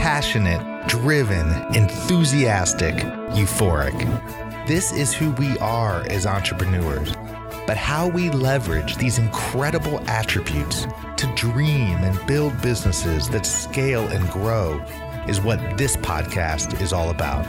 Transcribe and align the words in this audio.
Passionate, 0.00 0.88
driven, 0.88 1.46
enthusiastic, 1.74 2.94
euphoric. 3.34 4.66
This 4.66 4.92
is 4.92 5.12
who 5.12 5.32
we 5.32 5.58
are 5.58 6.02
as 6.08 6.24
entrepreneurs. 6.24 7.12
But 7.66 7.76
how 7.76 8.08
we 8.08 8.30
leverage 8.30 8.96
these 8.96 9.18
incredible 9.18 10.00
attributes 10.08 10.86
to 11.18 11.30
dream 11.36 11.98
and 11.98 12.26
build 12.26 12.58
businesses 12.62 13.28
that 13.28 13.44
scale 13.44 14.08
and 14.08 14.26
grow 14.30 14.82
is 15.28 15.42
what 15.42 15.58
this 15.76 15.98
podcast 15.98 16.80
is 16.80 16.94
all 16.94 17.10
about. 17.10 17.44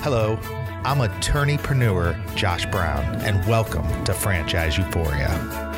Hello, 0.00 0.38
I'm 0.86 1.06
attorneypreneur 1.06 2.34
Josh 2.34 2.64
Brown, 2.64 3.04
and 3.16 3.46
welcome 3.46 4.04
to 4.04 4.14
Franchise 4.14 4.78
Euphoria. 4.78 5.73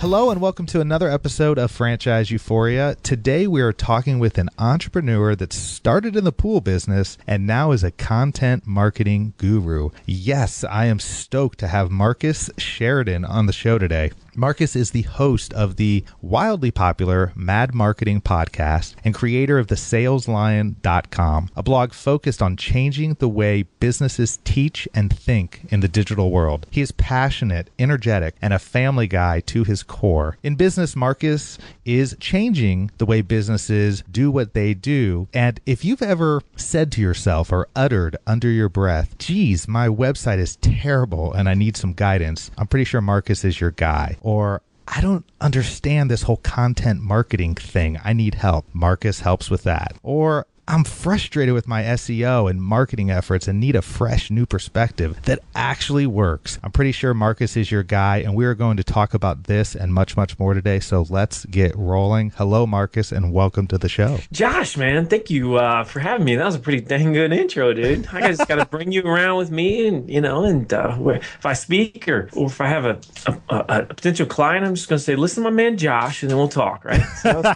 Hello, 0.00 0.30
and 0.30 0.40
welcome 0.40 0.64
to 0.66 0.80
another 0.80 1.10
episode 1.10 1.58
of 1.58 1.72
Franchise 1.72 2.30
Euphoria. 2.30 2.94
Today, 3.02 3.48
we 3.48 3.60
are 3.60 3.72
talking 3.72 4.20
with 4.20 4.38
an 4.38 4.48
entrepreneur 4.56 5.34
that 5.34 5.52
started 5.52 6.14
in 6.14 6.22
the 6.22 6.30
pool 6.30 6.60
business 6.60 7.18
and 7.26 7.48
now 7.48 7.72
is 7.72 7.82
a 7.82 7.90
content 7.90 8.64
marketing 8.64 9.34
guru. 9.38 9.90
Yes, 10.06 10.62
I 10.62 10.84
am 10.84 11.00
stoked 11.00 11.58
to 11.58 11.66
have 11.66 11.90
Marcus 11.90 12.48
Sheridan 12.56 13.24
on 13.24 13.46
the 13.46 13.52
show 13.52 13.76
today. 13.76 14.12
Marcus 14.38 14.76
is 14.76 14.92
the 14.92 15.02
host 15.02 15.52
of 15.52 15.74
the 15.74 16.04
wildly 16.22 16.70
popular 16.70 17.32
Mad 17.34 17.74
Marketing 17.74 18.20
podcast 18.20 18.94
and 19.02 19.12
creator 19.12 19.58
of 19.58 19.66
the 19.66 19.74
saleslion.com, 19.74 21.50
a 21.56 21.62
blog 21.64 21.92
focused 21.92 22.40
on 22.40 22.56
changing 22.56 23.14
the 23.14 23.28
way 23.28 23.64
businesses 23.80 24.38
teach 24.44 24.86
and 24.94 25.12
think 25.12 25.62
in 25.70 25.80
the 25.80 25.88
digital 25.88 26.30
world. 26.30 26.68
He 26.70 26.80
is 26.80 26.92
passionate, 26.92 27.68
energetic, 27.80 28.36
and 28.40 28.54
a 28.54 28.60
family 28.60 29.08
guy 29.08 29.40
to 29.40 29.64
his 29.64 29.82
core. 29.82 30.38
In 30.44 30.54
business, 30.54 30.94
Marcus 30.94 31.58
is 31.84 32.16
changing 32.20 32.92
the 32.98 33.06
way 33.06 33.22
businesses 33.22 34.04
do 34.08 34.30
what 34.30 34.54
they 34.54 34.72
do. 34.72 35.26
And 35.34 35.58
if 35.66 35.84
you've 35.84 36.00
ever 36.00 36.42
said 36.54 36.92
to 36.92 37.00
yourself 37.00 37.50
or 37.50 37.66
uttered 37.74 38.16
under 38.24 38.48
your 38.48 38.68
breath, 38.68 39.18
geez, 39.18 39.66
my 39.66 39.88
website 39.88 40.38
is 40.38 40.54
terrible 40.54 41.32
and 41.32 41.48
I 41.48 41.54
need 41.54 41.76
some 41.76 41.92
guidance, 41.92 42.52
I'm 42.56 42.68
pretty 42.68 42.84
sure 42.84 43.00
Marcus 43.00 43.44
is 43.44 43.60
your 43.60 43.72
guy 43.72 44.16
or 44.28 44.60
I 44.86 45.00
don't 45.00 45.24
understand 45.40 46.10
this 46.10 46.22
whole 46.22 46.36
content 46.36 47.00
marketing 47.00 47.54
thing. 47.54 47.98
I 48.04 48.12
need 48.12 48.34
help. 48.34 48.66
Marcus 48.74 49.20
helps 49.20 49.48
with 49.48 49.62
that. 49.62 49.96
Or 50.02 50.46
I'm 50.70 50.84
frustrated 50.84 51.54
with 51.54 51.66
my 51.66 51.82
SEO 51.82 52.50
and 52.50 52.62
marketing 52.62 53.10
efforts 53.10 53.48
and 53.48 53.58
need 53.58 53.74
a 53.74 53.80
fresh 53.80 54.30
new 54.30 54.44
perspective 54.44 55.18
that 55.22 55.38
actually 55.54 56.06
works. 56.06 56.58
I'm 56.62 56.72
pretty 56.72 56.92
sure 56.92 57.14
Marcus 57.14 57.56
is 57.56 57.70
your 57.70 57.82
guy, 57.82 58.18
and 58.18 58.34
we 58.34 58.44
are 58.44 58.54
going 58.54 58.76
to 58.76 58.84
talk 58.84 59.14
about 59.14 59.44
this 59.44 59.74
and 59.74 59.94
much, 59.94 60.14
much 60.14 60.38
more 60.38 60.52
today. 60.52 60.78
So 60.78 61.06
let's 61.08 61.46
get 61.46 61.74
rolling. 61.74 62.32
Hello, 62.36 62.66
Marcus, 62.66 63.12
and 63.12 63.32
welcome 63.32 63.66
to 63.68 63.78
the 63.78 63.88
show. 63.88 64.18
Josh, 64.30 64.76
man, 64.76 65.06
thank 65.06 65.30
you 65.30 65.56
uh, 65.56 65.84
for 65.84 66.00
having 66.00 66.26
me. 66.26 66.36
That 66.36 66.44
was 66.44 66.56
a 66.56 66.58
pretty 66.58 66.82
dang 66.82 67.14
good 67.14 67.32
intro, 67.32 67.72
dude. 67.72 68.06
I 68.08 68.28
just 68.28 68.46
got 68.46 68.56
to 68.56 68.66
bring 68.66 68.92
you 68.92 69.00
around 69.04 69.38
with 69.38 69.50
me, 69.50 69.88
and 69.88 70.06
you 70.06 70.20
know, 70.20 70.44
and 70.44 70.70
uh, 70.70 70.98
if 71.14 71.46
I 71.46 71.54
speak 71.54 72.06
or, 72.08 72.28
or 72.34 72.48
if 72.48 72.60
I 72.60 72.68
have 72.68 72.84
a, 72.84 73.00
a, 73.48 73.64
a 73.70 73.86
potential 73.86 74.26
client, 74.26 74.66
I'm 74.66 74.74
just 74.74 74.90
going 74.90 74.98
to 74.98 75.04
say, 75.04 75.16
"Listen, 75.16 75.44
to 75.44 75.50
my 75.50 75.56
man 75.56 75.78
Josh," 75.78 76.22
and 76.22 76.30
then 76.30 76.36
we'll 76.36 76.48
talk, 76.48 76.84
right? 76.84 77.00
So, 77.22 77.40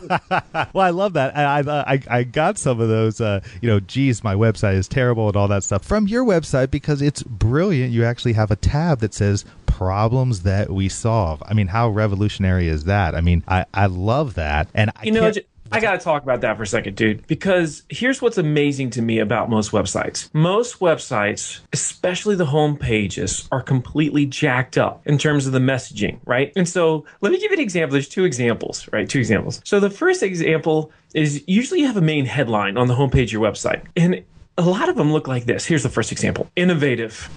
well, 0.73 0.87
I 0.87 0.91
love 0.91 1.13
that. 1.13 1.37
I, 1.37 1.93
I 1.93 2.03
I 2.09 2.23
got 2.23 2.57
some 2.57 2.81
of 2.81 2.89
those 2.89 3.02
those, 3.03 3.21
uh, 3.21 3.41
you 3.61 3.69
know, 3.69 3.81
geez, 3.81 4.23
my 4.23 4.35
website 4.35 4.75
is 4.75 4.89
terrible 4.89 5.29
and 5.29 5.37
all 5.37 5.49
that 5.49 5.65
stuff 5.65 5.85
from 5.85 6.07
your 6.07 6.25
website 6.25 6.71
because 6.71 7.03
it's 7.03 7.23
brilliant. 7.23 7.93
You 7.93 8.05
actually 8.05 8.35
have 8.35 8.51
a 8.51 8.57
tab 8.57 9.01
that 9.01 9.15
says 9.15 9.45
problems 9.67 10.43
that 10.43 10.71
we 10.71 10.89
solve. 10.89 11.43
I 11.47 11.55
mean, 11.55 11.69
how 11.69 11.89
revolutionary 11.89 12.69
is 12.69 12.85
that? 12.85 13.15
I 13.15 13.21
mean, 13.21 13.43
I, 13.49 13.65
I 13.75 13.87
love 13.87 14.35
that. 14.35 14.69
And 14.75 14.91
I 14.91 15.05
you 15.05 15.13
know, 15.13 15.33
I 15.73 15.81
got 15.81 15.93
to 15.93 15.99
talk 15.99 16.23
about 16.23 16.43
that 16.43 16.59
for 16.59 16.65
a 16.65 16.67
second, 16.67 16.97
dude, 16.97 17.27
because 17.27 17.83
here's 17.89 18.21
what's 18.21 18.37
amazing 18.37 18.91
to 18.91 19.03
me 19.03 19.19
about 19.19 19.49
most 19.49 19.73
websites. 19.73 20.29
Most 20.35 20.81
websites, 20.81 21.61
especially 21.73 22.35
the 22.35 22.45
home 22.45 22.77
pages, 22.77 23.49
are 23.51 23.63
completely 23.63 24.27
jacked 24.27 24.77
up 24.77 25.01
in 25.07 25.17
terms 25.17 25.47
of 25.47 25.53
the 25.53 25.59
messaging, 25.59 26.19
right? 26.27 26.53
And 26.57 26.69
so 26.69 27.07
let 27.23 27.33
me 27.33 27.41
give 27.41 27.51
you 27.51 27.57
an 27.57 27.63
example. 27.63 27.93
There's 27.95 28.09
two 28.09 28.25
examples, 28.25 28.87
right? 28.93 29.09
Two 29.09 29.19
examples. 29.19 29.63
So 29.65 29.81
the 29.81 29.89
first 29.89 30.23
example 30.23 30.93
is 31.15 31.43
usually 31.47 31.81
you 31.81 31.87
have 31.87 31.97
a 31.97 32.03
main 32.03 32.27
headline 32.27 32.77
on 32.77 32.89
the 32.89 32.95
homepage 32.95 33.25
of 33.25 33.33
your 33.33 33.43
website. 33.43 33.83
And 33.97 34.23
a 34.59 34.63
lot 34.63 34.91
of 34.91 34.97
them 34.97 35.11
look 35.11 35.27
like 35.27 35.47
this. 35.47 35.65
Here's 35.65 35.83
the 35.83 35.89
first 35.89 36.13
example 36.13 36.51
innovative, 36.55 37.31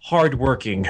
hardworking. 0.00 0.86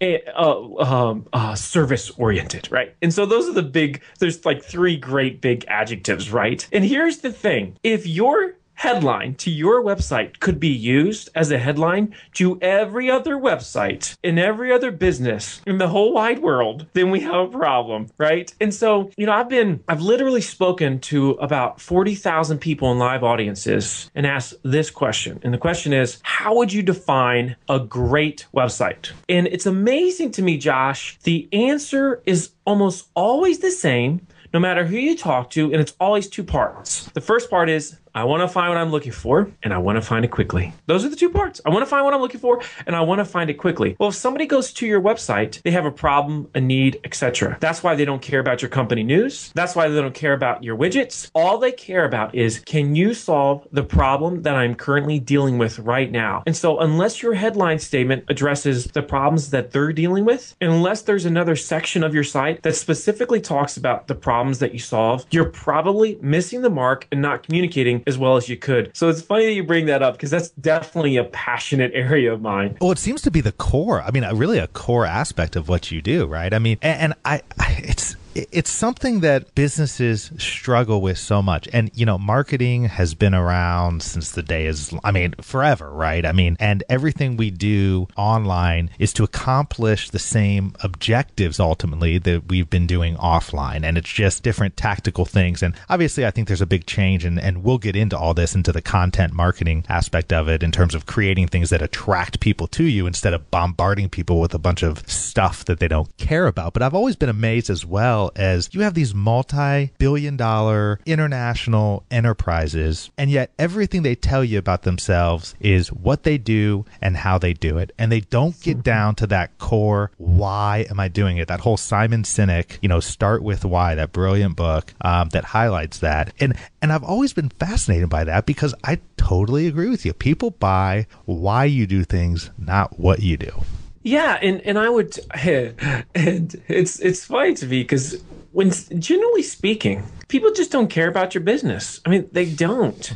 Uh, 0.00 0.76
um, 0.78 1.26
uh, 1.32 1.54
service 1.54 2.10
oriented, 2.10 2.70
right? 2.70 2.94
And 3.02 3.12
so 3.12 3.26
those 3.26 3.48
are 3.48 3.52
the 3.52 3.62
big, 3.62 4.02
there's 4.18 4.44
like 4.44 4.62
three 4.62 4.96
great 4.96 5.40
big 5.40 5.64
adjectives, 5.68 6.30
right? 6.30 6.66
And 6.72 6.84
here's 6.84 7.18
the 7.18 7.32
thing 7.32 7.76
if 7.82 8.06
you're 8.06 8.54
headline 8.80 9.34
to 9.34 9.50
your 9.50 9.82
website 9.82 10.40
could 10.40 10.58
be 10.58 10.68
used 10.68 11.28
as 11.34 11.50
a 11.50 11.58
headline 11.58 12.14
to 12.32 12.58
every 12.62 13.10
other 13.10 13.36
website 13.36 14.16
in 14.22 14.38
every 14.38 14.72
other 14.72 14.90
business 14.90 15.60
in 15.66 15.76
the 15.76 15.88
whole 15.88 16.14
wide 16.14 16.38
world, 16.38 16.86
then 16.94 17.10
we 17.10 17.20
have 17.20 17.34
a 17.34 17.58
problem, 17.58 18.06
right? 18.16 18.54
And 18.58 18.72
so, 18.74 19.10
you 19.18 19.26
know, 19.26 19.32
I've 19.32 19.50
been, 19.50 19.84
I've 19.86 20.00
literally 20.00 20.40
spoken 20.40 20.98
to 21.00 21.32
about 21.32 21.78
40,000 21.78 22.58
people 22.58 22.90
in 22.90 22.98
live 22.98 23.22
audiences 23.22 24.10
and 24.14 24.26
asked 24.26 24.54
this 24.62 24.88
question. 24.88 25.40
And 25.42 25.52
the 25.52 25.58
question 25.58 25.92
is, 25.92 26.18
how 26.22 26.56
would 26.56 26.72
you 26.72 26.82
define 26.82 27.56
a 27.68 27.80
great 27.80 28.46
website? 28.54 29.12
And 29.28 29.46
it's 29.48 29.66
amazing 29.66 30.30
to 30.32 30.42
me, 30.42 30.56
Josh, 30.56 31.18
the 31.24 31.46
answer 31.52 32.22
is 32.24 32.52
almost 32.64 33.10
always 33.14 33.58
the 33.58 33.70
same 33.70 34.26
no 34.52 34.60
matter 34.60 34.84
who 34.84 34.96
you 34.96 35.16
talk 35.16 35.50
to, 35.50 35.72
and 35.72 35.80
it's 35.80 35.94
always 36.00 36.28
two 36.28 36.44
parts. 36.44 37.04
The 37.14 37.20
first 37.20 37.50
part 37.50 37.68
is 37.68 37.98
I 38.14 38.24
want 38.24 38.42
to 38.42 38.48
find 38.48 38.68
what 38.68 38.78
I'm 38.78 38.90
looking 38.90 39.12
for 39.12 39.50
and 39.62 39.72
I 39.72 39.78
want 39.78 39.96
to 39.96 40.02
find 40.02 40.24
it 40.24 40.30
quickly. 40.32 40.72
Those 40.86 41.04
are 41.04 41.08
the 41.08 41.16
two 41.16 41.30
parts. 41.30 41.60
I 41.64 41.70
want 41.70 41.82
to 41.82 41.86
find 41.86 42.04
what 42.04 42.12
I'm 42.12 42.20
looking 42.20 42.40
for 42.40 42.60
and 42.86 42.96
I 42.96 43.00
want 43.02 43.20
to 43.20 43.24
find 43.24 43.48
it 43.50 43.54
quickly. 43.54 43.96
Well, 44.00 44.08
if 44.08 44.16
somebody 44.16 44.46
goes 44.46 44.72
to 44.74 44.86
your 44.86 45.00
website, 45.00 45.62
they 45.62 45.70
have 45.70 45.86
a 45.86 45.92
problem, 45.92 46.50
a 46.54 46.60
need, 46.60 46.98
etc. 47.04 47.56
That's 47.60 47.82
why 47.82 47.94
they 47.94 48.04
don't 48.04 48.22
care 48.22 48.40
about 48.40 48.62
your 48.62 48.68
company 48.68 49.04
news. 49.04 49.52
That's 49.54 49.76
why 49.76 49.88
they 49.88 50.00
don't 50.00 50.14
care 50.14 50.32
about 50.32 50.64
your 50.64 50.76
widgets. 50.76 51.30
All 51.34 51.58
they 51.58 51.72
care 51.72 52.04
about 52.04 52.34
is 52.34 52.60
can 52.60 52.96
you 52.96 53.14
solve 53.14 53.66
the 53.70 53.84
problem 53.84 54.42
that 54.42 54.56
I'm 54.56 54.74
currently 54.74 55.20
dealing 55.20 55.58
with 55.58 55.78
right 55.78 56.10
now? 56.10 56.42
And 56.46 56.56
so 56.56 56.80
unless 56.80 57.22
your 57.22 57.34
headline 57.34 57.78
statement 57.78 58.24
addresses 58.28 58.86
the 58.86 59.02
problems 59.02 59.50
that 59.50 59.70
they're 59.70 59.92
dealing 59.92 60.24
with, 60.24 60.56
unless 60.60 61.02
there's 61.02 61.26
another 61.26 61.54
section 61.54 62.02
of 62.02 62.14
your 62.14 62.24
site 62.24 62.62
that 62.62 62.74
specifically 62.74 63.40
talks 63.40 63.76
about 63.76 64.08
the 64.08 64.14
problems 64.14 64.58
that 64.58 64.72
you 64.72 64.78
solve, 64.78 65.24
you're 65.30 65.44
probably 65.44 66.18
missing 66.20 66.62
the 66.62 66.70
mark 66.70 67.06
and 67.12 67.22
not 67.22 67.42
communicating 67.44 67.99
as 68.06 68.18
well 68.18 68.36
as 68.36 68.48
you 68.48 68.56
could. 68.56 68.90
So 68.94 69.08
it's 69.08 69.22
funny 69.22 69.46
that 69.46 69.52
you 69.52 69.64
bring 69.64 69.86
that 69.86 70.02
up 70.02 70.14
because 70.14 70.30
that's 70.30 70.50
definitely 70.50 71.16
a 71.16 71.24
passionate 71.24 71.92
area 71.94 72.32
of 72.32 72.40
mine. 72.40 72.76
Well, 72.80 72.92
it 72.92 72.98
seems 72.98 73.22
to 73.22 73.30
be 73.30 73.40
the 73.40 73.52
core. 73.52 74.02
I 74.02 74.10
mean, 74.10 74.24
really 74.36 74.58
a 74.58 74.66
core 74.68 75.06
aspect 75.06 75.56
of 75.56 75.68
what 75.68 75.90
you 75.90 76.00
do, 76.02 76.26
right? 76.26 76.52
I 76.52 76.58
mean, 76.58 76.78
and, 76.82 77.00
and 77.00 77.14
I, 77.24 77.42
I, 77.58 77.82
it's 77.84 78.16
it's 78.52 78.70
something 78.70 79.20
that 79.20 79.54
businesses 79.54 80.30
struggle 80.38 81.00
with 81.00 81.18
so 81.18 81.42
much. 81.42 81.68
And, 81.72 81.90
you 81.94 82.04
know, 82.06 82.18
marketing 82.18 82.84
has 82.84 83.14
been 83.14 83.34
around 83.34 84.02
since 84.02 84.32
the 84.32 84.42
day 84.42 84.66
is, 84.66 84.92
I 85.04 85.10
mean, 85.10 85.34
forever, 85.40 85.90
right? 85.90 86.24
I 86.26 86.32
mean, 86.32 86.56
and 86.60 86.84
everything 86.88 87.36
we 87.36 87.50
do 87.50 88.08
online 88.16 88.90
is 88.98 89.12
to 89.14 89.24
accomplish 89.24 90.10
the 90.10 90.18
same 90.18 90.74
objectives 90.80 91.60
ultimately 91.60 92.18
that 92.18 92.48
we've 92.48 92.68
been 92.68 92.86
doing 92.86 93.16
offline. 93.16 93.84
And 93.84 93.96
it's 93.96 94.12
just 94.12 94.42
different 94.42 94.76
tactical 94.76 95.24
things. 95.24 95.62
And 95.62 95.74
obviously, 95.88 96.26
I 96.26 96.30
think 96.30 96.48
there's 96.48 96.60
a 96.60 96.66
big 96.66 96.86
change, 96.86 97.24
and, 97.24 97.38
and 97.40 97.64
we'll 97.64 97.78
get 97.78 97.96
into 97.96 98.18
all 98.18 98.34
this 98.34 98.54
into 98.54 98.72
the 98.72 98.82
content 98.82 99.32
marketing 99.32 99.84
aspect 99.88 100.32
of 100.32 100.48
it 100.48 100.62
in 100.62 100.72
terms 100.72 100.94
of 100.94 101.06
creating 101.06 101.48
things 101.48 101.70
that 101.70 101.82
attract 101.82 102.40
people 102.40 102.66
to 102.68 102.84
you 102.84 103.06
instead 103.06 103.34
of 103.34 103.50
bombarding 103.50 104.08
people 104.08 104.40
with 104.40 104.54
a 104.54 104.58
bunch 104.58 104.82
of 104.82 105.08
stuff 105.08 105.64
that 105.64 105.80
they 105.80 105.88
don't 105.88 106.16
care 106.16 106.46
about. 106.46 106.72
But 106.72 106.82
I've 106.82 106.94
always 106.94 107.16
been 107.16 107.28
amazed 107.28 107.70
as 107.70 107.86
well 107.86 108.00
well 108.00 108.32
as 108.40 108.70
you 108.72 108.80
have 108.80 108.94
these 108.94 109.14
multi 109.14 109.92
billion 109.98 110.36
dollar 110.36 110.98
international 111.04 112.04
enterprises, 112.10 113.10
and 113.18 113.30
yet 113.30 113.52
everything 113.58 114.02
they 114.02 114.14
tell 114.14 114.42
you 114.42 114.58
about 114.58 114.82
themselves 114.82 115.54
is 115.60 115.92
what 115.92 116.22
they 116.22 116.38
do 116.38 116.84
and 117.02 117.18
how 117.18 117.38
they 117.38 117.52
do 117.52 117.76
it. 117.76 117.92
And 117.98 118.10
they 118.10 118.20
don't 118.20 118.58
get 118.62 118.82
down 118.82 119.14
to 119.16 119.26
that 119.28 119.58
core 119.58 120.10
why 120.16 120.86
am 120.90 120.98
I 120.98 121.08
doing 121.08 121.36
it? 121.36 121.48
That 121.48 121.60
whole 121.60 121.76
Simon 121.76 122.22
Sinek, 122.22 122.78
you 122.80 122.88
know, 122.88 123.00
start 123.00 123.42
with 123.42 123.64
why, 123.64 123.94
that 123.94 124.12
brilliant 124.12 124.56
book 124.56 124.94
um, 125.02 125.28
that 125.30 125.44
highlights 125.44 125.98
that. 125.98 126.32
And 126.40 126.56
and 126.80 126.92
I've 126.92 127.04
always 127.04 127.34
been 127.34 127.50
fascinated 127.50 128.08
by 128.08 128.24
that 128.24 128.46
because 128.46 128.74
I 128.84 129.00
totally 129.18 129.66
agree 129.66 129.90
with 129.90 130.06
you. 130.06 130.14
People 130.14 130.52
buy 130.52 131.06
why 131.26 131.66
you 131.66 131.86
do 131.86 132.04
things, 132.04 132.50
not 132.56 132.98
what 132.98 133.20
you 133.20 133.36
do. 133.36 133.64
Yeah, 134.02 134.38
and 134.40 134.60
and 134.62 134.78
I 134.78 134.88
would, 134.88 135.18
and 135.34 136.62
it's 136.68 136.98
it's 137.00 137.24
funny 137.24 137.54
to 137.54 137.66
me 137.66 137.82
because 137.82 138.22
when 138.52 138.70
generally 138.98 139.42
speaking, 139.42 140.04
people 140.28 140.52
just 140.52 140.70
don't 140.70 140.88
care 140.88 141.08
about 141.08 141.34
your 141.34 141.42
business. 141.42 142.00
I 142.04 142.10
mean, 142.10 142.28
they 142.32 142.46
don't, 142.50 143.12